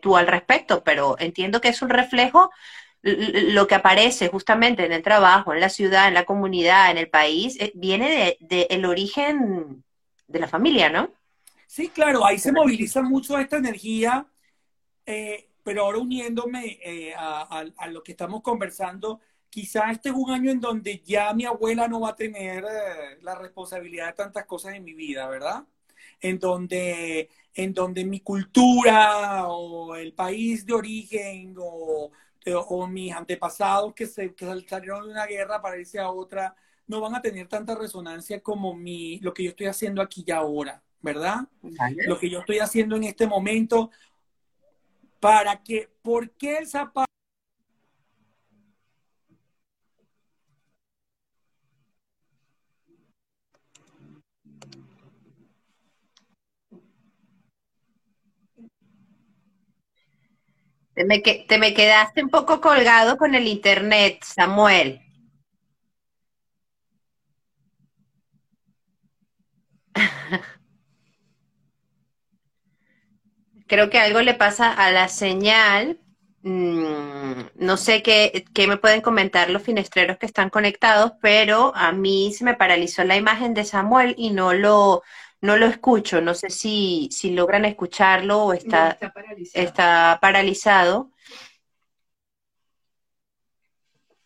tú 0.02 0.16
al 0.16 0.26
respecto, 0.26 0.82
pero 0.84 1.16
entiendo 1.18 1.60
que 1.60 1.68
es 1.68 1.82
un 1.82 1.90
reflejo 1.90 2.50
lo 3.02 3.66
que 3.66 3.74
aparece 3.74 4.28
justamente 4.28 4.84
en 4.84 4.92
el 4.92 5.02
trabajo, 5.02 5.54
en 5.54 5.60
la 5.60 5.70
ciudad, 5.70 6.08
en 6.08 6.14
la 6.14 6.24
comunidad, 6.24 6.90
en 6.90 6.98
el 6.98 7.08
país, 7.08 7.56
eh, 7.58 7.72
viene 7.74 8.36
del 8.40 8.82
de, 8.82 8.86
origen 8.86 9.82
de 10.28 10.38
la 10.38 10.48
familia, 10.48 10.90
¿no? 10.90 11.10
Sí, 11.66 11.88
claro, 11.88 12.24
ahí 12.26 12.38
se 12.38 12.52
moviliza 12.52 13.00
mucho 13.00 13.38
esta 13.38 13.56
energía, 13.56 14.26
eh, 15.06 15.48
pero 15.62 15.84
ahora 15.84 15.98
uniéndome 15.98 16.78
eh, 16.84 17.14
a, 17.16 17.64
lo 17.90 18.02
que 18.02 18.12
estamos 18.12 18.42
conversando, 18.42 19.20
quizá 19.48 19.90
este 19.90 20.10
es 20.10 20.14
un 20.14 20.30
año 20.30 20.50
en 20.50 20.60
donde 20.60 21.00
ya 21.00 21.32
mi 21.32 21.44
abuela 21.44 21.88
no 21.88 22.00
va 22.00 22.10
a 22.10 22.16
tener 22.16 22.64
la 23.22 23.34
responsabilidad 23.36 24.08
de 24.08 24.12
tantas 24.12 24.46
cosas 24.46 24.74
en 24.74 24.84
mi 24.84 24.94
vida, 24.94 25.28
¿verdad? 25.28 25.64
En 26.20 26.38
donde, 26.38 27.30
en 27.54 27.72
donde 27.72 28.04
mi 28.04 28.20
cultura 28.20 29.46
o 29.48 29.94
el 29.94 30.12
país 30.12 30.66
de 30.66 30.74
origen 30.74 31.54
o 31.58 32.10
eh, 32.10 32.10
o 32.46 32.86
mis 32.86 33.12
antepasados 33.12 33.94
que, 33.94 34.06
se, 34.06 34.34
que 34.34 34.46
salieron 34.66 35.06
de 35.06 35.12
una 35.12 35.26
guerra 35.26 35.60
para 35.60 35.78
irse 35.78 35.98
a 35.98 36.10
otra, 36.10 36.54
no 36.86 37.00
van 37.00 37.14
a 37.14 37.22
tener 37.22 37.46
tanta 37.46 37.74
resonancia 37.74 38.40
como 38.42 38.74
mi, 38.74 39.18
lo 39.20 39.32
que 39.32 39.44
yo 39.44 39.50
estoy 39.50 39.66
haciendo 39.66 40.02
aquí 40.02 40.24
y 40.26 40.30
ahora, 40.30 40.82
¿verdad? 41.00 41.46
Lo 42.06 42.18
que 42.18 42.28
yo 42.30 42.40
estoy 42.40 42.58
haciendo 42.58 42.96
en 42.96 43.04
este 43.04 43.26
momento, 43.26 43.90
para 45.20 45.62
que, 45.62 45.88
¿por 46.02 46.30
qué 46.32 46.58
el 46.58 46.66
zapato? 46.66 47.10
Te 61.00 61.06
me, 61.06 61.20
te 61.20 61.56
me 61.58 61.72
quedaste 61.72 62.22
un 62.22 62.28
poco 62.28 62.60
colgado 62.60 63.16
con 63.16 63.34
el 63.34 63.48
internet, 63.48 64.22
Samuel. 64.22 65.00
Creo 73.66 73.88
que 73.88 73.98
algo 73.98 74.20
le 74.20 74.34
pasa 74.34 74.70
a 74.74 74.90
la 74.90 75.08
señal. 75.08 75.98
Mm, 76.42 77.44
no 77.54 77.78
sé 77.78 78.02
qué, 78.02 78.44
qué, 78.52 78.66
me 78.66 78.76
pueden 78.76 79.00
comentar 79.00 79.48
los 79.48 79.62
finestreros 79.62 80.18
que 80.18 80.26
están 80.26 80.50
conectados, 80.50 81.12
pero 81.22 81.74
a 81.74 81.92
mí 81.92 82.34
se 82.34 82.44
me 82.44 82.52
paralizó 82.56 83.04
la 83.04 83.16
imagen 83.16 83.54
de 83.54 83.64
Samuel 83.64 84.14
y 84.18 84.32
no 84.32 84.52
lo, 84.52 85.02
no 85.40 85.56
lo 85.56 85.66
escucho, 85.66 86.20
no 86.20 86.34
sé 86.34 86.50
si, 86.50 87.08
si 87.10 87.30
logran 87.30 87.64
escucharlo 87.64 88.44
o 88.46 88.52
está, 88.52 88.98
está, 89.54 90.18
paralizado. 90.20 91.10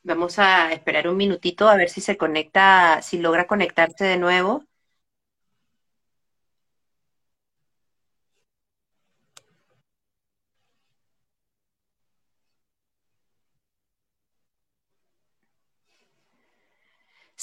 Vamos 0.03 0.39
a 0.39 0.73
esperar 0.73 1.09
un 1.09 1.17
minutito 1.17 1.69
a 1.69 1.77
ver 1.77 1.89
si 1.89 2.01
se 2.01 2.17
conecta, 2.17 3.01
si 3.03 3.19
logra 3.19 3.47
conectarse 3.47 4.05
de 4.05 4.19
nuevo. 4.19 4.65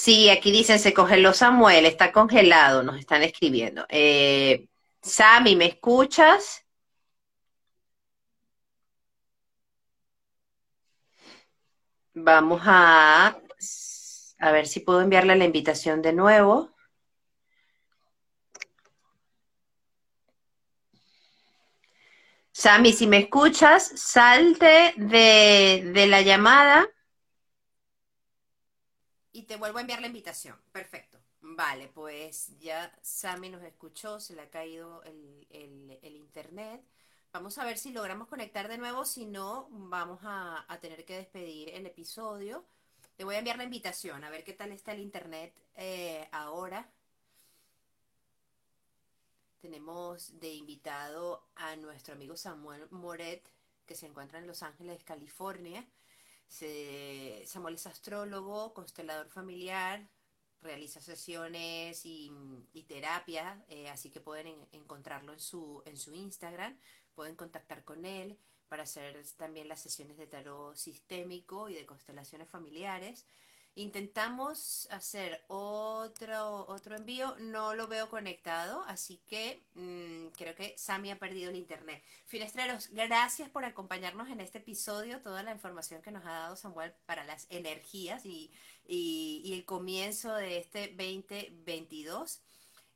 Sí, 0.03 0.29
aquí 0.31 0.51
dicen 0.51 0.79
se 0.79 0.93
congeló 0.95 1.31
Samuel, 1.33 1.85
está 1.85 2.11
congelado, 2.11 2.81
nos 2.81 2.97
están 2.99 3.21
escribiendo. 3.21 3.85
Eh, 3.89 4.67
Sammy, 5.03 5.55
¿me 5.55 5.65
escuchas? 5.67 6.65
Vamos 12.13 12.61
a, 12.65 13.37
a 14.39 14.51
ver 14.51 14.65
si 14.67 14.79
puedo 14.79 15.01
enviarle 15.01 15.35
la 15.35 15.45
invitación 15.45 16.01
de 16.01 16.13
nuevo. 16.13 16.71
Sammy, 22.51 22.91
si 22.93 23.05
me 23.07 23.17
escuchas, 23.19 23.91
salte 23.95 24.93
de, 24.97 25.91
de 25.93 26.07
la 26.07 26.21
llamada 26.21 26.87
y 29.31 29.43
te 29.43 29.55
vuelvo 29.57 29.77
a 29.77 29.81
enviar 29.81 30.01
la 30.01 30.07
invitación. 30.07 30.59
Perfecto. 30.71 31.19
Vale, 31.41 31.87
pues 31.87 32.57
ya 32.59 32.91
Sammy 33.01 33.49
nos 33.49 33.63
escuchó, 33.63 34.19
se 34.19 34.35
le 34.35 34.41
ha 34.41 34.49
caído 34.49 35.03
el, 35.03 36.15
internet. 36.15 36.83
Vamos 37.33 37.57
a 37.57 37.65
ver 37.65 37.77
si 37.77 37.91
logramos 37.91 38.27
conectar 38.27 38.67
de 38.67 38.77
nuevo, 38.77 39.05
si 39.05 39.25
no, 39.25 39.67
vamos 39.71 40.19
a, 40.23 40.65
tener 40.81 41.03
que 41.05 41.17
despedir 41.17 41.69
el 41.69 41.87
episodio. 41.87 42.65
Te 43.15 43.23
voy 43.23 43.35
a 43.35 43.39
enviar 43.39 43.57
la 43.57 43.63
invitación, 43.63 44.23
a 44.23 44.29
ver 44.29 44.43
qué 44.43 44.53
tal 44.53 44.71
está 44.71 44.93
el 44.93 44.99
internet 44.99 45.53
eh, 45.75 46.27
ahora. 46.31 46.91
Tenemos 49.61 50.39
de 50.39 50.53
invitado 50.53 51.47
a 51.55 51.75
nuestro 51.75 52.13
amigo 52.13 52.35
Samuel 52.35 52.87
Moret, 52.91 53.43
que 53.85 53.95
se 53.95 54.07
encuentra 54.07 54.39
en 54.39 54.47
Los 54.47 54.63
Ángeles, 54.63 55.03
California. 55.03 55.85
Samuel 57.45 57.75
es 57.75 57.87
astrólogo, 57.87 58.73
constelador 58.73 59.29
familiar, 59.29 60.07
realiza 60.61 61.01
sesiones 61.01 62.01
y, 62.05 62.31
terapias, 62.87 63.57
eh, 63.69 63.89
así 63.89 64.09
que 64.09 64.19
pueden 64.19 64.55
encontrarlo 64.71 65.33
en 65.33 65.39
su, 65.39 65.81
en 65.85 65.97
su 65.97 66.13
Instagram, 66.13 66.77
pueden 67.15 67.35
contactar 67.35 67.83
con 67.83 68.05
él 68.05 68.37
para 68.67 68.83
hacer 68.83 69.21
también 69.37 69.67
las 69.67 69.81
sesiones 69.81 70.17
de 70.17 70.27
tarot 70.27 70.75
sistémico 70.75 71.69
y 71.69 71.73
de 71.73 71.85
constelaciones 71.85 72.49
familiares. 72.49 73.25
Intentamos 73.75 74.85
hacer 74.91 75.45
otro, 75.47 76.65
otro 76.67 76.97
envío, 76.97 77.35
no 77.39 77.73
lo 77.73 77.87
veo 77.87 78.09
conectado, 78.09 78.83
así 78.85 79.21
que 79.27 79.63
mm, 79.75 80.27
creo 80.35 80.53
que 80.55 80.77
Sami 80.77 81.09
ha 81.09 81.17
perdido 81.17 81.51
el 81.51 81.55
internet. 81.55 82.03
Finestreros, 82.25 82.89
gracias 82.91 83.49
por 83.49 83.63
acompañarnos 83.63 84.29
en 84.29 84.41
este 84.41 84.57
episodio, 84.57 85.21
toda 85.21 85.41
la 85.41 85.53
información 85.53 86.01
que 86.01 86.11
nos 86.11 86.25
ha 86.25 86.31
dado 86.31 86.55
Samuel 86.57 86.91
para 87.05 87.23
las 87.23 87.47
energías 87.49 88.25
y, 88.25 88.51
y, 88.85 89.53
el 89.53 89.63
comienzo 89.63 90.33
de 90.35 90.57
este 90.57 90.87
2022. 90.89 92.41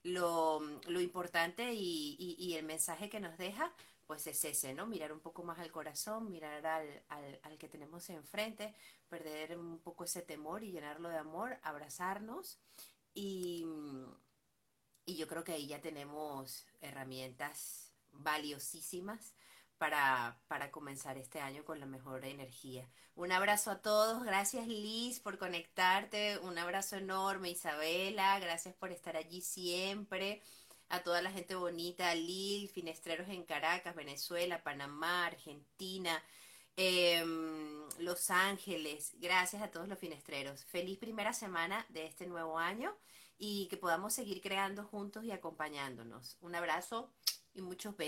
lo, 0.04 0.60
lo 0.60 1.00
importante 1.00 1.74
y, 1.74 2.18
y, 2.20 2.36
y, 2.38 2.56
el 2.56 2.66
mensaje 2.66 3.10
que 3.10 3.22
nos 3.22 3.38
deja, 3.38 3.74
pues 4.08 4.28
es 4.28 4.44
ese, 4.46 4.74
¿no? 4.74 4.86
Mirar 4.88 5.12
un 5.12 5.20
poco 5.20 5.44
más 5.44 5.60
al 5.60 5.72
corazón, 5.72 6.30
mirar 6.30 6.66
al, 6.66 7.04
al, 7.10 7.40
al 7.44 7.58
que 7.58 7.70
tenemos 7.70 8.10
enfrente, 8.10 8.76
perder 9.10 9.58
un 9.58 9.80
poco 9.80 10.04
ese 10.04 10.22
temor 10.22 10.64
y 10.64 10.72
llenarlo 10.72 11.10
de 11.10 11.18
amor, 11.18 11.58
abrazarnos. 11.64 12.60
Y, 13.14 13.66
y 15.06 15.16
yo 15.18 15.28
creo 15.28 15.44
que 15.44 15.54
ahí 15.54 15.68
ya 15.68 15.82
tenemos 15.82 16.66
herramientas 16.82 17.94
valiosísimas 18.12 19.34
para, 19.78 20.42
para 20.48 20.72
comenzar 20.72 21.18
este 21.18 21.40
año 21.40 21.66
con 21.66 21.80
la 21.80 21.86
mejor 21.86 22.26
energía. 22.26 22.90
Un 23.16 23.32
abrazo 23.32 23.72
a 23.72 23.82
todos, 23.82 24.24
gracias 24.24 24.68
Liz 24.68 25.20
por 25.20 25.38
conectarte, 25.38 26.40
un 26.40 26.58
abrazo 26.58 26.98
enorme 26.98 27.50
Isabela, 27.52 28.40
gracias 28.40 28.76
por 28.76 28.92
estar 28.92 29.16
allí 29.16 29.42
siempre, 29.42 30.42
a 30.90 31.02
toda 31.04 31.22
la 31.22 31.32
gente 31.32 31.56
bonita, 31.56 32.14
Lil, 32.16 32.70
Finestreros 32.70 33.30
en 33.30 33.44
Caracas, 33.44 33.96
Venezuela, 33.96 34.64
Panamá, 34.64 35.28
Argentina, 35.28 36.22
eh, 36.78 37.24
Los 38.00 38.30
Ángeles, 38.30 39.14
gracias 39.20 39.62
a 39.62 39.72
todos 39.72 39.88
los 39.88 39.98
finestreros. 39.98 40.66
Feliz 40.66 40.98
primera 40.98 41.34
semana 41.34 41.86
de 41.90 42.06
este 42.06 42.28
nuevo 42.28 42.60
año 42.60 42.96
y 43.38 43.68
que 43.68 43.78
podamos 43.78 44.14
seguir 44.14 44.42
creando 44.42 44.84
juntos 44.84 45.24
y 45.24 45.32
acompañándonos. 45.32 46.38
Un 46.42 46.56
abrazo 46.56 47.12
y 47.54 47.62
muchos 47.62 47.96
besos. 47.96 48.04